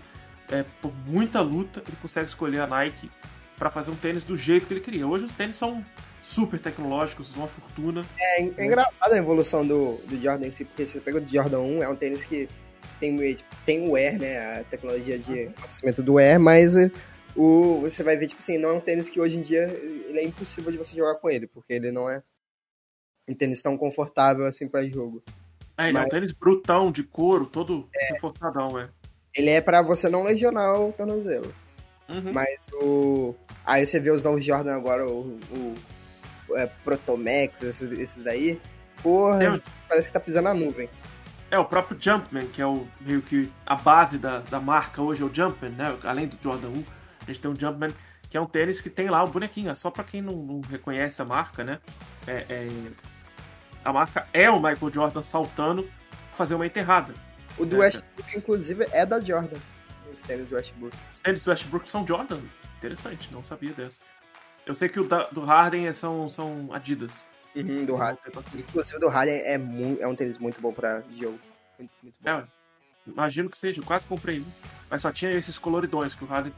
[0.52, 3.10] é, por muita luta, ele consegue escolher a Nike
[3.58, 5.08] para fazer um tênis do jeito que ele queria.
[5.08, 5.84] Hoje os tênis são
[6.22, 8.04] super tecnológicos, uma fortuna.
[8.20, 11.60] É, é engraçado a evolução do, do Jordan em si, porque você pega o Jordan
[11.60, 12.47] 1, é um tênis que
[12.99, 14.60] tem, tem o Air, né?
[14.60, 16.74] A tecnologia de abastecimento do Air, mas
[17.36, 19.64] o, você vai ver, tipo assim, não é um tênis que hoje em dia
[20.08, 22.22] ele é impossível de você jogar com ele, porque ele não é
[23.28, 25.24] um tênis tão confortável assim para jogo.
[25.78, 28.89] É, ele Mas, é um tênis brutão, de couro, todo é, confortadão, é.
[29.36, 31.53] Ele é para você não lesionar o tornozelo.
[32.09, 32.34] Uhum.
[32.34, 33.36] Mas o.
[33.65, 35.75] Aí você vê os novos Jordan agora, o, o
[36.57, 38.59] é, Protomax, esses, esses daí.
[39.01, 40.89] Porra, é, parece que tá pisando na nuvem.
[41.49, 45.21] É, o próprio Jumpman, que é o meio que a base da, da marca hoje,
[45.21, 45.97] é o Jumpman, né?
[46.03, 46.84] Além do Jordan 1
[47.21, 47.89] a gente tem um Jumpman,
[48.29, 49.75] que é um tênis que tem lá o bonequinho.
[49.75, 51.79] Só para quem não, não, reconhece a marca, né?
[52.25, 52.67] É, é,
[53.84, 55.89] a marca é o Michael Jordan saltando
[56.34, 57.13] fazer uma enterrada.
[57.58, 59.58] O do é, Westbrook, inclusive, é da Jordan.
[60.12, 60.97] Os tênis do Westbrook.
[61.12, 62.41] Os tênis do Westbrook são Jordan.
[62.78, 64.02] Interessante, não sabia dessa.
[64.66, 67.26] Eu sei que o da, do Harden são, são Adidas.
[67.56, 68.22] Uhum, do Harden.
[68.56, 71.39] Inclusive, o do Harden é, muito, é um tênis muito bom pra jogo.
[71.78, 72.30] Muito, muito bom.
[72.30, 72.43] É,
[73.08, 73.80] imagino que seja.
[73.82, 74.45] Eu quase comprei um.
[74.89, 76.54] Mas só tinha esses coloridões que o Harden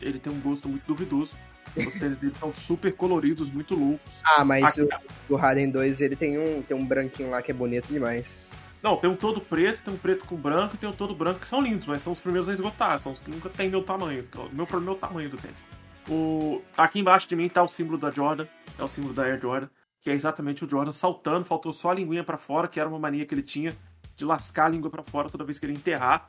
[0.00, 1.36] ele tem um gosto muito duvidoso.
[1.76, 4.20] Os tênis dele são super coloridos, muito loucos.
[4.24, 4.82] Ah, mas Aqui,
[5.28, 8.36] o, o Harden 2 ele tem um, tem um branquinho lá que é bonito demais.
[8.82, 11.40] Não, tem um todo preto, tem um preto com branco e tem um todo branco
[11.40, 13.82] que são lindos, mas são os primeiros a esgotar, são os que nunca tem meu
[13.82, 14.26] tamanho.
[14.52, 15.64] Meu problema é o tamanho do tênis.
[16.08, 16.60] O...
[16.76, 19.68] Aqui embaixo de mim tá o símbolo da Jordan, é o símbolo da Air Jordan,
[20.00, 22.98] que é exatamente o Jordan saltando, faltou só a linguinha para fora, que era uma
[22.98, 23.72] mania que ele tinha
[24.16, 26.28] de lascar a língua para fora toda vez que ele enterrar.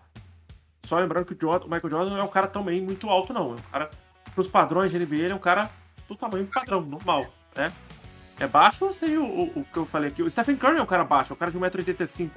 [0.83, 3.33] Só lembrando que o, Jordan, o Michael Jordan não é um cara também muito alto,
[3.33, 3.51] não.
[3.51, 3.89] É um cara,
[4.35, 5.71] pros padrões de NBA, ele é um cara
[6.07, 7.25] do tamanho padrão, normal,
[7.55, 7.71] né?
[8.39, 10.23] É baixo ou seria o, o, o, que eu falei aqui?
[10.23, 12.31] O Stephen Curry é um cara baixo, é um cara de 1,85m.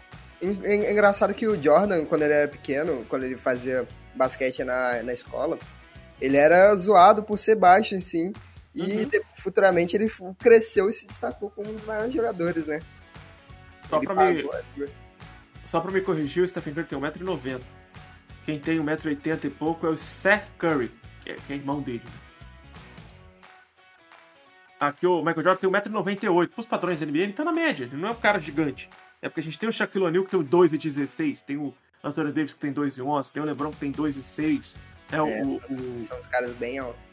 [0.62, 5.12] É engraçado que o Jordan, quando ele era pequeno, quando ele fazia basquete na, na
[5.12, 5.58] escola,
[6.20, 8.32] ele era zoado por ser baixo, assim.
[8.74, 9.10] E uhum.
[9.34, 10.06] futuramente ele
[10.38, 12.80] cresceu e se destacou como um dos maiores jogadores, né?
[13.88, 14.44] Só pra, me,
[15.64, 17.60] só pra me corrigir, o Stephen Curry tem 1,90m.
[18.44, 20.92] Quem tem 1,80m e pouco é o Seth Curry,
[21.24, 22.02] que é, que é irmão dele.
[24.78, 26.48] Aqui o Michael Jordan tem 1,98m.
[26.48, 27.84] Para os padrões da NBA, ele tá na média.
[27.84, 28.90] Ele não é um cara gigante.
[29.22, 31.44] É porque a gente tem o Shaquille O'Neal que tem 2,16.
[31.44, 31.74] Tem o
[32.04, 33.32] Anthony Davis que tem 2,11.
[33.32, 34.76] Tem o LeBron que tem 2,6.
[35.10, 37.12] É, é o, o, são os caras bem altos.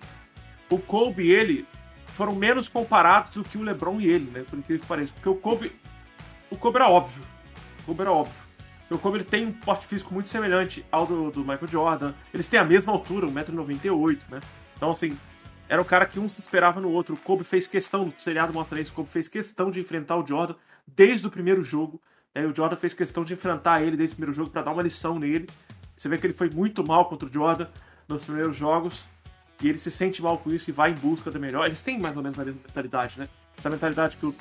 [0.70, 1.66] O Kobe e ele
[2.08, 4.44] foram menos comparados do que o LeBron e ele, né?
[4.50, 5.14] Por incrível que pareça.
[5.14, 5.72] Porque o Kobe.
[6.50, 7.24] O Kobe era óbvio.
[7.82, 8.44] O Kobe era óbvio.
[8.92, 12.14] O Kobe ele tem um porte físico muito semelhante ao do, do Michael Jordan.
[12.34, 14.40] Eles têm a mesma altura, 1,98m, né?
[14.76, 15.18] Então, assim,
[15.74, 17.16] era o cara que um se esperava no outro.
[17.16, 20.26] O Kobe fez questão, o seriado mostra isso, o Kobe fez questão de enfrentar o
[20.26, 20.54] Jordan
[20.86, 22.00] desde o primeiro jogo.
[22.36, 22.46] Né?
[22.46, 25.18] O Jordan fez questão de enfrentar ele desde o primeiro jogo para dar uma lição
[25.18, 25.48] nele.
[25.96, 27.66] Você vê que ele foi muito mal contra o Jordan
[28.08, 29.04] nos primeiros jogos.
[29.64, 31.66] E ele se sente mal com isso e vai em busca da melhor.
[31.66, 33.28] Eles têm mais ou menos a mesma mentalidade, né?
[33.58, 34.36] Essa mentalidade que o,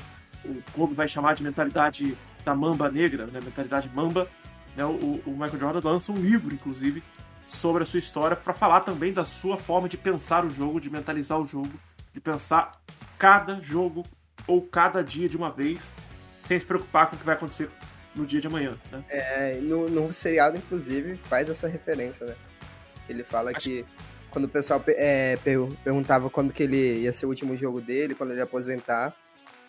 [0.45, 2.15] o Kobe vai chamar de mentalidade
[2.45, 3.41] da mamba negra, né?
[3.43, 4.29] Mentalidade mamba.
[4.77, 4.85] Né?
[4.85, 7.03] O, o Michael Jordan lança um livro, inclusive,
[7.47, 10.91] sobre a sua história para falar também da sua forma de pensar o jogo, de
[10.91, 11.73] mentalizar o jogo,
[12.13, 12.81] de pensar
[13.19, 14.05] cada jogo
[14.47, 15.81] ou cada dia de uma vez,
[16.45, 17.71] sem se preocupar com o que vai acontecer
[18.15, 18.77] no dia de amanhã.
[18.91, 19.05] Né?
[19.09, 22.35] É, no, no seriado, inclusive, faz essa referência, né?
[23.09, 23.61] Ele fala Acho...
[23.69, 23.85] que
[24.31, 25.37] quando o pessoal é,
[25.85, 29.15] perguntava quando que ele ia ser o último jogo dele, quando ele ia aposentar,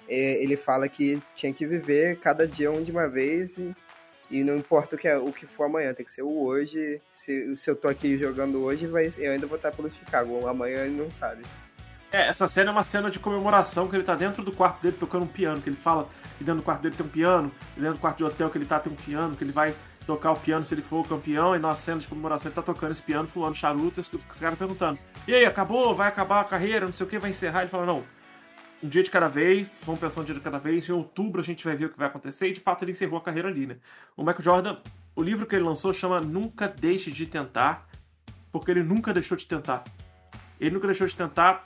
[0.07, 3.75] é, ele fala que tinha que viver cada dia um de uma vez e
[4.29, 7.01] e não importa o que, é, o que for amanhã, tem que ser o hoje.
[7.11, 10.47] Se, se eu tô aqui jogando hoje, vai, eu ainda vou estar pelo Chicago.
[10.47, 11.43] Amanhã ele não sabe.
[12.11, 14.95] É, essa cena é uma cena de comemoração que ele tá dentro do quarto dele
[14.99, 16.07] tocando um piano, que ele fala
[16.37, 18.57] que dentro do quarto dele tem um piano, e dentro do quarto de hotel que
[18.59, 19.73] ele tá tem um piano, que ele vai
[20.05, 22.61] tocar o piano se ele for o campeão, e na cena de comemoração ele tá
[22.61, 25.95] tocando esse piano, fulano charutas, os caras perguntando, e aí, acabou?
[25.95, 26.85] Vai acabar a carreira?
[26.85, 27.61] Não sei o que, vai encerrar?
[27.61, 28.03] Ele fala, não,
[28.83, 30.89] um dia de cada vez, vamos pensar um dia de cada vez.
[30.89, 32.49] Em outubro a gente vai ver o que vai acontecer.
[32.49, 33.77] E de fato ele encerrou a carreira ali, né?
[34.17, 34.77] O Michael Jordan,
[35.15, 37.87] o livro que ele lançou chama Nunca Deixe de Tentar,
[38.51, 39.85] porque ele nunca deixou de tentar.
[40.59, 41.65] Ele nunca deixou de tentar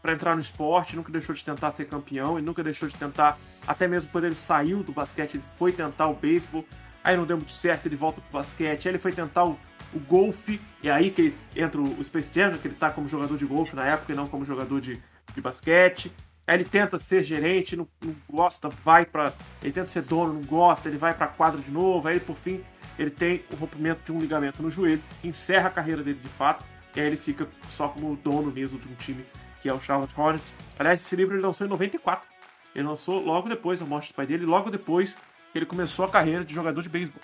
[0.00, 3.38] para entrar no esporte, nunca deixou de tentar ser campeão, ele nunca deixou de tentar,
[3.66, 6.64] até mesmo quando ele saiu do basquete, ele foi tentar o beisebol,
[7.02, 9.58] aí não deu muito certo, ele volta pro basquete, aí ele foi tentar o,
[9.94, 13.38] o golfe, e é aí que entra o Space Jam, que ele tá como jogador
[13.38, 15.00] de golfe na época e não como jogador de,
[15.34, 16.12] de basquete.
[16.46, 19.32] Aí ele tenta ser gerente, não, não gosta, vai para
[19.62, 22.06] Ele tenta ser dono, não gosta, ele vai pra quadra de novo.
[22.06, 22.62] Aí, por fim,
[22.98, 26.64] ele tem o rompimento de um ligamento no joelho, encerra a carreira dele de fato,
[26.94, 29.24] e aí ele fica só como dono mesmo de um time
[29.64, 30.54] que é o Charlotte Hornets.
[30.78, 32.28] Aliás, esse livro ele lançou em 94.
[32.74, 35.14] Ele lançou logo depois da morte do pai dele, logo depois
[35.50, 37.22] que ele começou a carreira de jogador de beisebol.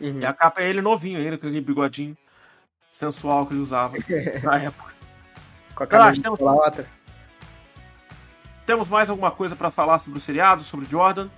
[0.00, 0.20] Uhum.
[0.20, 2.16] E a capa é ele novinho ainda, com aquele bigodinho
[2.88, 3.94] sensual que ele usava
[4.42, 4.94] na época.
[5.74, 6.40] Com a camisa temos...
[6.40, 6.88] outra.
[8.70, 11.28] Temos mais alguma coisa para falar sobre o seriado, sobre Jordan?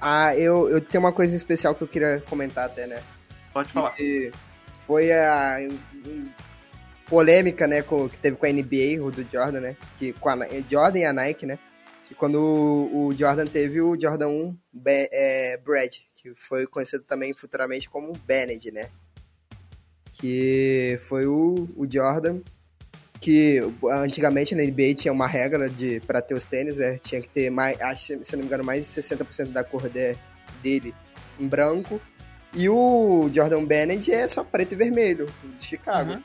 [0.00, 3.02] Ah, eu, eu tenho uma coisa especial que eu queria comentar até, né?
[3.52, 3.96] Pode falar.
[4.78, 5.56] Foi a,
[7.06, 9.76] polêmica, né, que teve com a NBA, o do Jordan, né?
[9.98, 10.36] Que, com a
[10.70, 11.58] Jordan e a Nike, né?
[12.06, 17.02] Que quando o, o Jordan teve o Jordan 1 Be, é, Brad, que foi conhecido
[17.02, 18.90] também futuramente como Bennett, né?
[20.12, 22.38] Que foi o, o Jordan
[23.20, 23.60] que
[23.92, 27.50] antigamente na NBA tinha uma regra de para ter os tênis, é, tinha que ter
[27.50, 30.16] mais, acho, se não me engano, mais de 60% da cor de,
[30.62, 30.94] dele
[31.38, 32.00] em branco.
[32.54, 35.26] E o Jordan Bennett é só preto e vermelho,
[35.60, 36.12] de Chicago.
[36.12, 36.22] Uhum.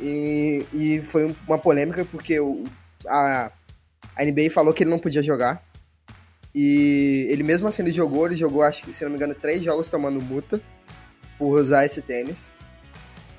[0.00, 2.64] E, e foi uma polêmica porque o,
[3.06, 3.50] a,
[4.16, 5.62] a NBA falou que ele não podia jogar.
[6.54, 9.62] E ele mesmo assim ele jogou, ele jogou, acho que, se não me engano, três
[9.62, 10.60] jogos tomando multa
[11.38, 12.50] por usar esse tênis.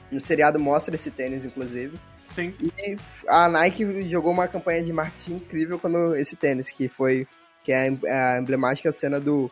[0.10, 1.99] No seriado mostra esse tênis, inclusive.
[2.40, 2.53] Sim.
[2.60, 2.98] E
[3.28, 7.28] a Nike jogou uma campanha de marketing incrível quando esse tênis, que foi
[7.64, 9.52] que é a emblemática cena do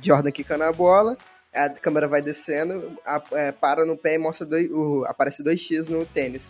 [0.00, 1.16] Jordan quicando a bola,
[1.52, 5.88] a câmera vai descendo, a, é, para no pé e mostra dois, o, aparece 2x
[5.88, 6.48] no tênis.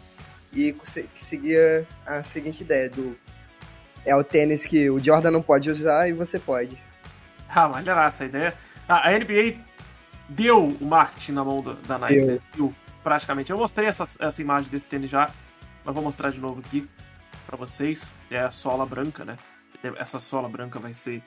[0.53, 0.77] e
[1.17, 3.17] seguia a seguinte ideia do
[4.05, 6.79] é o tênis que o Jordan não pode usar e você pode.
[7.49, 8.55] Ah, maneiraça a ideia.
[8.89, 9.59] A NBA
[10.29, 12.39] deu o marketing na mão da Nike, né?
[13.03, 13.51] Praticamente.
[13.51, 15.31] Eu mostrei essa, essa imagem desse tênis já,
[15.89, 16.87] mas vou mostrar de novo aqui
[17.47, 18.15] para vocês.
[18.31, 19.39] É a sola branca, né?
[19.97, 21.23] Essa sola branca vai ser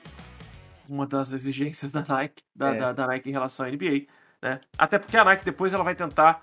[0.88, 2.78] uma das exigências da Nike, da, é.
[2.78, 4.06] da, da, Nike em relação à NBA,
[4.40, 4.60] né?
[4.78, 6.42] Até porque a Nike depois ela vai tentar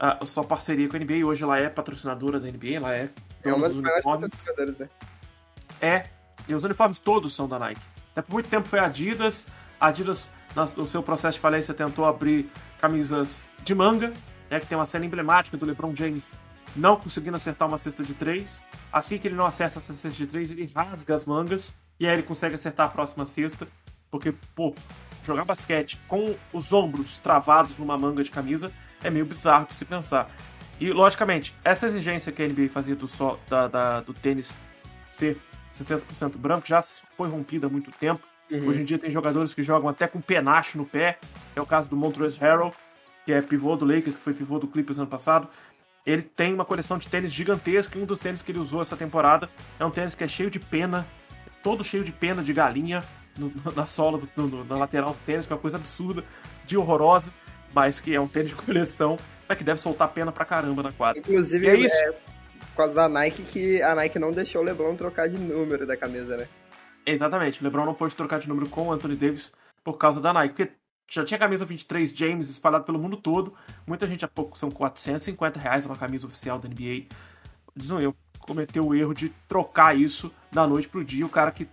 [0.00, 1.24] a sua parceria com a NBA.
[1.24, 3.08] Hoje ela é patrocinadora da NBA, ela é.
[3.44, 4.88] É uma das maiores patrocinadoras, né?
[5.80, 6.08] É,
[6.48, 7.82] e os uniformes todos são da Nike.
[8.10, 9.46] Até por muito tempo foi a Adidas.
[9.78, 10.28] A Adidas,
[10.76, 14.12] no seu processo de falência, tentou abrir camisas de manga,
[14.50, 16.34] né, que tem uma cena emblemática do LeBron James
[16.76, 18.64] não conseguindo acertar uma cesta de três.
[18.92, 22.14] Assim que ele não acerta essa cesta de três, ele rasga as mangas e aí
[22.14, 23.66] ele consegue acertar a próxima cesta.
[24.10, 24.74] Porque, pô,
[25.24, 28.72] jogar basquete com os ombros travados numa manga de camisa
[29.02, 30.30] é meio bizarro de se pensar.
[30.80, 33.08] E, logicamente, essa exigência que a NBA fazia do,
[33.48, 34.56] da, da, do tênis
[35.06, 35.38] ser
[35.72, 38.20] 60% branco já foi rompida há muito tempo.
[38.50, 38.68] Uhum.
[38.68, 41.18] Hoje em dia tem jogadores que jogam até com penacho no pé.
[41.54, 42.70] É o caso do Montrezl Harrell,
[43.24, 45.48] que é pivô do Lakers, que foi pivô do Clippers ano passado.
[46.06, 48.96] Ele tem uma coleção de tênis gigantesca e um dos tênis que ele usou essa
[48.96, 49.48] temporada
[49.78, 51.06] é um tênis que é cheio de pena,
[51.62, 53.02] todo cheio de pena de galinha
[53.38, 56.24] no, na sola, do, no, na lateral do tênis, que é uma coisa absurda,
[56.64, 57.32] de horrorosa,
[57.74, 59.18] mas que é um tênis de coleção,
[59.48, 61.20] mas que deve soltar pena pra caramba na quadra.
[61.20, 61.96] Inclusive, é, isso.
[61.96, 62.12] é
[62.70, 65.96] por causa da Nike que a Nike não deixou o LeBron trocar de número da
[65.96, 66.48] camisa, né?
[67.04, 69.52] Exatamente, o LeBron não pôde trocar de número com o Anthony Davis
[69.82, 70.72] por causa da Nike, porque
[71.10, 73.52] já tinha camisa 23 James espalhado pelo mundo todo.
[73.84, 77.06] Muita gente há pouco são 450 reais uma camisa oficial da NBA.
[77.74, 81.26] Dizem eu, cometeu o erro de trocar isso da noite pro dia.
[81.26, 81.68] O cara que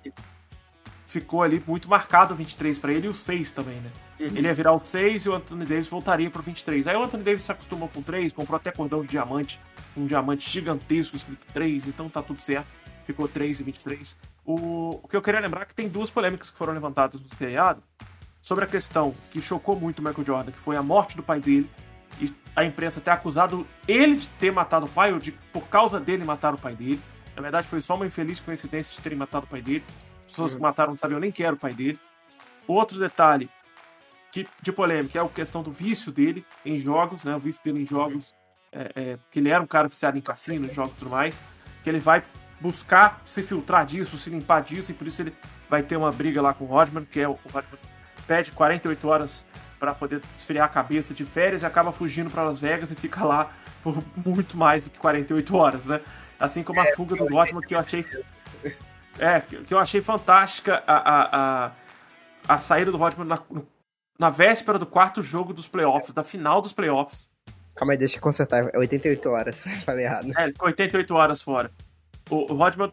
[1.06, 3.92] ficou ali muito marcado o 23 para ele e o 6 também, né?
[4.20, 4.26] Uhum.
[4.26, 6.88] Ele ia virar o 6 e o Anthony Davis voltaria pro 23.
[6.88, 9.60] Aí o Anthony Davis se acostumou com 3, comprou até cordão de diamante,
[9.96, 12.74] um diamante gigantesco escrito 3, então tá tudo certo.
[13.06, 14.18] Ficou 3 e 23.
[14.44, 17.30] O, o que eu queria lembrar é que tem duas polêmicas que foram levantadas no
[17.30, 17.84] seriado
[18.48, 21.38] sobre a questão que chocou muito o Michael Jordan, que foi a morte do pai
[21.38, 21.70] dele,
[22.18, 26.00] e a imprensa ter acusado ele de ter matado o pai, ou de por causa
[26.00, 27.02] dele matar o pai dele.
[27.36, 29.84] Na verdade, foi só uma infeliz coincidência de terem matado o pai dele.
[30.20, 32.00] As pessoas que mataram não sabiam nem quem era o pai dele.
[32.66, 33.50] Outro detalhe
[34.32, 37.36] que, de polêmica é a questão do vício dele em jogos, né?
[37.36, 38.34] O vício dele em jogos,
[38.72, 41.38] é, é, que ele era um cara viciado em cassino, em jogos e tudo mais,
[41.84, 42.24] que ele vai
[42.62, 45.36] buscar se filtrar disso, se limpar disso, e por isso ele
[45.70, 47.97] vai ter uma briga lá com o Rodman, que é o, o Rodman
[48.28, 49.46] pede 48 horas
[49.80, 53.24] para poder esfriar a cabeça de férias e acaba fugindo para Las Vegas e fica
[53.24, 53.52] lá
[53.84, 56.02] por muito mais do que 48 horas, né?
[56.40, 58.06] Assim como a é, fuga do Rodman, que eu achei.
[59.20, 61.72] É, que eu achei fantástica a, a, a,
[62.48, 63.42] a saída do Rodman na,
[64.20, 67.32] na véspera do quarto jogo dos playoffs, da final dos playoffs.
[67.76, 68.70] Calma aí, deixa eu consertar.
[68.74, 69.64] É 88 horas.
[69.86, 70.32] Falei errado.
[70.38, 71.72] É, ele ficou 88 horas fora.
[72.30, 72.92] O, o Rodman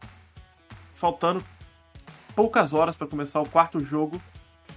[0.94, 1.44] faltando
[2.35, 4.20] poucas horas para começar o quarto jogo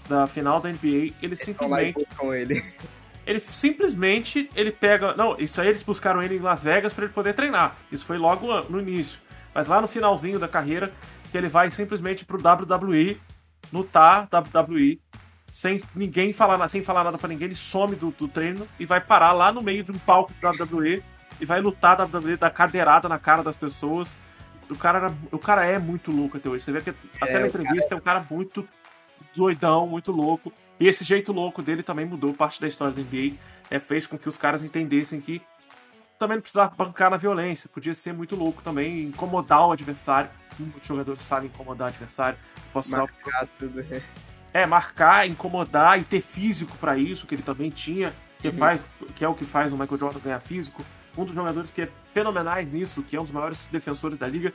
[0.08, 2.06] da final da NBA, ele simplesmente.
[2.34, 2.64] ele.
[3.26, 5.14] ele simplesmente ele pega.
[5.16, 7.76] Não, isso aí eles buscaram ele em Las Vegas para ele poder treinar.
[7.92, 9.20] Isso foi logo no início.
[9.54, 10.92] Mas lá no finalzinho da carreira,
[11.32, 13.20] que ele vai simplesmente pro WWE,
[13.74, 15.00] lutar WWE,
[15.52, 19.02] sem ninguém falar, sem falar nada para ninguém, ele some do, do, treino e vai
[19.02, 21.02] parar lá no meio de um palco do WWE
[21.40, 24.16] e vai lutar da WWE, dar cadeirada na cara das pessoas.
[24.70, 26.64] O cara, o cara é muito louco até hoje.
[26.64, 27.96] Você vê que até é, na entrevista cara...
[27.96, 28.68] é um cara muito
[29.38, 30.52] doidão, muito louco.
[30.80, 33.36] E esse jeito louco dele também mudou parte da história da NBA.
[33.70, 35.42] É, fez com que os caras entendessem que
[36.18, 37.70] também não precisava bancar na violência.
[37.72, 40.30] Podia ser muito louco também, incomodar o adversário.
[40.58, 42.40] Muitos jogadores sabem incomodar o adversário.
[42.74, 43.86] Posso marcar tudo.
[44.54, 48.54] É, marcar, incomodar e ter físico para isso, que ele também tinha, que, uhum.
[48.54, 48.82] faz,
[49.16, 50.84] que é o que faz o Michael Jordan ganhar físico.
[51.16, 54.54] Um dos jogadores que é fenomenais nisso, que é um dos maiores defensores da liga,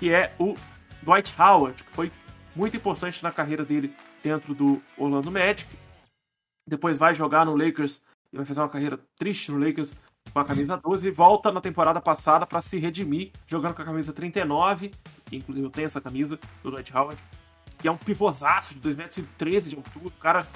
[0.00, 0.54] que é o
[1.02, 2.10] Dwight Howard, que foi
[2.56, 3.94] muito importante na carreira dele
[4.24, 5.68] dentro do Orlando Magic.
[6.66, 8.02] Depois vai jogar no Lakers
[8.32, 9.94] e vai fazer uma carreira triste no Lakers
[10.32, 13.84] com a camisa 12 e volta na temporada passada para se redimir jogando com a
[13.84, 14.90] camisa 39,
[15.26, 17.22] que inclusive eu tenho essa camisa do Dwight Howard,
[17.78, 20.46] que é um pivôzaço de 2,13 metros de altura, um cara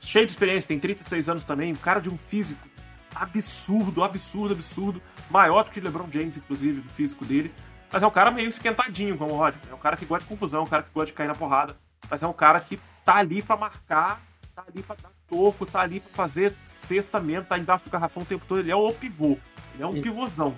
[0.00, 2.70] cheio de experiência, tem 36 anos também, um cara de um físico
[3.14, 7.52] absurdo, absurdo, absurdo, maior do que LeBron James, inclusive, do físico dele.
[7.92, 9.64] Mas é um cara meio esquentadinho, como o Rodman.
[9.68, 11.76] É um cara que gosta de confusão, um cara que gosta de cair na porrada.
[12.08, 14.20] Mas é um cara que tá ali para marcar,
[14.54, 18.22] tá ali para dar toco, tá ali para fazer cesta mesmo, tá embaixo do garrafão
[18.22, 18.60] o tempo todo.
[18.60, 19.38] Ele é o pivô.
[19.74, 20.02] Ele é um Sim.
[20.02, 20.54] pivôzão.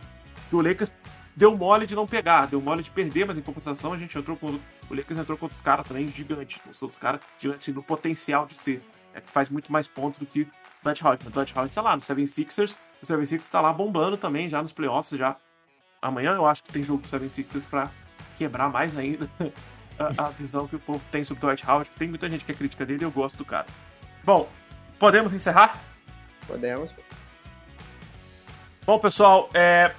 [0.48, 0.92] Que o Lakers
[1.36, 4.36] deu mole de não pegar, deu mole de perder, mas em compensação a gente entrou
[4.36, 4.58] com.
[4.90, 6.60] O Lakers entrou com outros caras também gigantes.
[6.70, 8.82] Os outros caras gigantes no potencial de ser.
[9.14, 10.48] É que faz muito mais pontos do que o
[10.82, 11.26] Dutch Howard.
[11.26, 12.78] O Dutch Howard tá lá no 76ers.
[13.02, 15.36] O 76ers tá lá bombando também, já nos playoffs, já
[16.00, 16.34] amanhã.
[16.34, 17.90] Eu acho que tem jogo do 76ers pra
[18.36, 19.28] quebrar mais ainda
[19.98, 21.90] a, a, visão que o povo tem sobre o Dwight Howard.
[21.90, 23.66] Tem muita gente que é crítica dele e eu gosto do cara.
[24.24, 24.48] Bom,
[24.98, 25.78] podemos encerrar?
[26.46, 26.94] Podemos.
[28.84, 29.92] Bom, pessoal, é...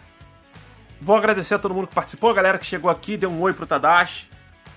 [1.00, 3.54] vou agradecer a todo mundo que participou, a galera que chegou aqui, deu um oi
[3.54, 4.28] pro Tadashi.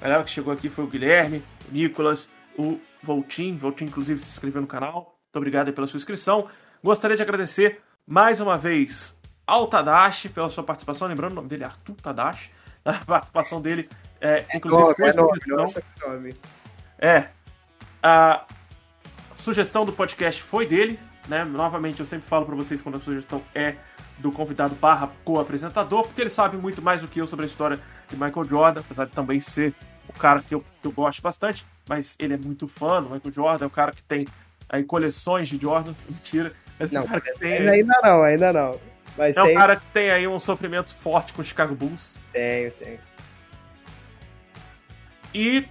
[0.01, 2.29] A galera que chegou aqui foi o Guilherme, o Nicolas,
[2.59, 3.57] o Voltim.
[3.57, 5.19] Voltim, inclusive, se inscreveu no canal.
[5.25, 6.49] Muito obrigado pela sua inscrição.
[6.83, 11.09] Gostaria de agradecer mais uma vez ao Tadashi pela sua participação.
[11.09, 12.51] Lembrando o nome dele, Arthur Tadashi.
[12.85, 13.89] A participação dele,
[14.21, 16.35] é, inclusive, nome, foi é nome, nossa, nome.
[16.99, 17.29] É.
[18.03, 18.45] A
[19.35, 20.99] sugestão do podcast foi dele.
[21.29, 21.45] Né?
[21.45, 23.75] Novamente, eu sempre falo para vocês quando a sugestão é
[24.19, 27.79] do convidado barra co-apresentador, porque ele sabe muito mais do que eu sobre a história
[28.09, 29.75] de Michael Jordan, apesar de também ser
[30.09, 33.33] o cara que eu, que eu gosto bastante, mas ele é muito fã do Michael
[33.33, 34.27] Jordan, é o cara que tem
[34.69, 36.53] aí coleções de Jordans, mentira.
[36.79, 38.81] Mas não, o cara que tem, ainda não, ainda não.
[39.17, 39.53] Mas é tem...
[39.53, 42.19] um cara que tem aí um sofrimento forte com o Chicago Bulls.
[42.33, 42.99] Tenho, tenho.
[45.37, 45.69] E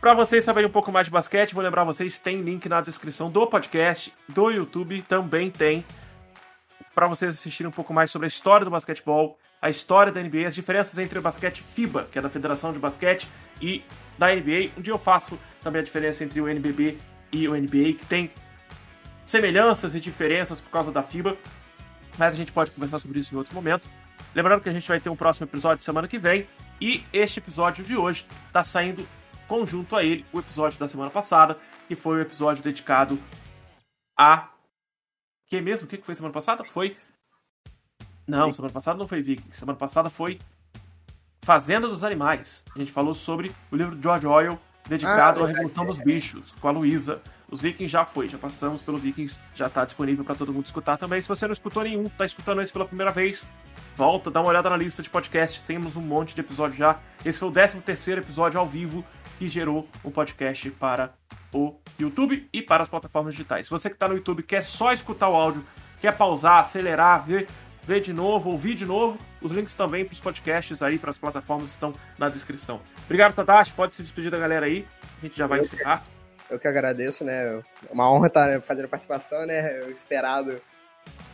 [0.00, 3.28] para vocês saberem um pouco mais de basquete, vou lembrar vocês, tem link na descrição
[3.28, 5.84] do podcast, do YouTube, também tem
[6.94, 10.46] para vocês assistirem um pouco mais sobre a história do basquetebol, a história da NBA,
[10.46, 13.28] as diferenças entre o basquete FIBA, que é da Federação de Basquete,
[13.60, 13.82] e
[14.16, 14.70] da NBA.
[14.78, 16.96] Um dia eu faço também a diferença entre o NBB
[17.32, 18.30] e o NBA, que tem
[19.24, 21.36] semelhanças e diferenças por causa da FIBA,
[22.16, 23.90] mas a gente pode conversar sobre isso em outro momento.
[24.36, 26.46] Lembrando que a gente vai ter um próximo episódio semana que vem,
[26.80, 29.06] e este episódio de hoje está saindo
[29.46, 33.18] conjunto a ele, o episódio da semana passada, que foi o episódio dedicado
[34.18, 34.50] a.
[35.46, 35.86] Que mesmo?
[35.86, 36.64] O que foi semana passada?
[36.64, 36.92] Foi.
[38.26, 39.58] Não, semana passada não foi Vikings.
[39.58, 40.38] Semana passada foi
[41.44, 42.64] Fazenda dos Animais.
[42.74, 46.52] A gente falou sobre o livro de George Orwell dedicado ah, à Revolução dos Bichos,
[46.52, 47.20] com a Luísa.
[47.50, 50.96] Os Vikings já foi, já passamos pelo Vikings, já está disponível para todo mundo escutar
[50.96, 51.20] também.
[51.20, 53.46] Se você não escutou nenhum, está escutando esse pela primeira vez,
[53.96, 56.98] volta, dá uma olhada na lista de podcasts, temos um monte de episódios já.
[57.24, 59.04] Esse foi o 13 terceiro episódio ao vivo
[59.38, 61.12] que gerou um podcast para
[61.52, 63.66] o YouTube e para as plataformas digitais.
[63.66, 65.64] Se você que está no YouTube quer só escutar o áudio,
[66.00, 67.46] quer pausar, acelerar, ver,
[67.86, 71.18] ver de novo, ouvir de novo, os links também para os podcasts aí, para as
[71.18, 72.80] plataformas estão na descrição.
[73.04, 73.72] Obrigado, Tadashi.
[73.72, 74.86] Pode se despedir da galera aí.
[75.18, 76.02] A gente já vai eu encerrar.
[76.48, 77.62] Que, eu que agradeço, né?
[77.90, 79.80] Uma honra estar fazendo participação, né?
[79.80, 80.60] Eu esperado,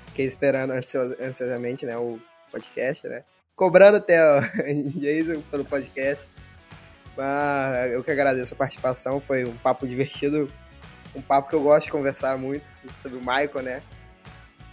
[0.08, 1.96] fiquei esperando ansiosamente, né?
[1.96, 2.20] O
[2.50, 3.24] podcast, né?
[3.54, 6.28] Cobrando até o Jason pelo podcast.
[7.16, 10.50] Mas eu que agradeço a participação, foi um papo divertido,
[11.14, 13.82] um papo que eu gosto de conversar muito sobre o Michael, né?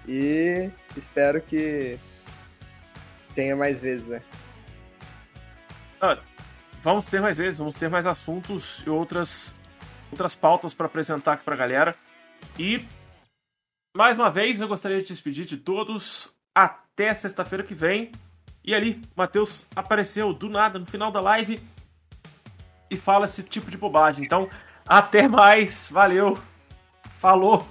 [0.07, 1.99] E espero que
[3.35, 4.21] tenha mais vezes, né?
[5.99, 6.17] Ah,
[6.81, 9.55] vamos ter mais vezes, vamos ter mais assuntos e outras,
[10.11, 11.95] outras pautas para apresentar aqui para a galera.
[12.57, 12.85] E
[13.95, 18.11] mais uma vez eu gostaria de despedir de todos até sexta-feira que vem.
[18.63, 21.61] E ali, Matheus apareceu do nada no final da live
[22.89, 24.23] e fala esse tipo de bobagem.
[24.25, 24.49] Então,
[24.85, 25.89] até mais.
[25.91, 26.37] Valeu.
[27.19, 27.67] Falou.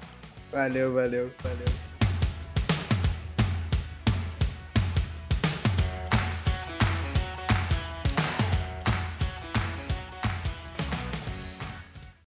[0.52, 1.85] Valeu, valeu, valeu.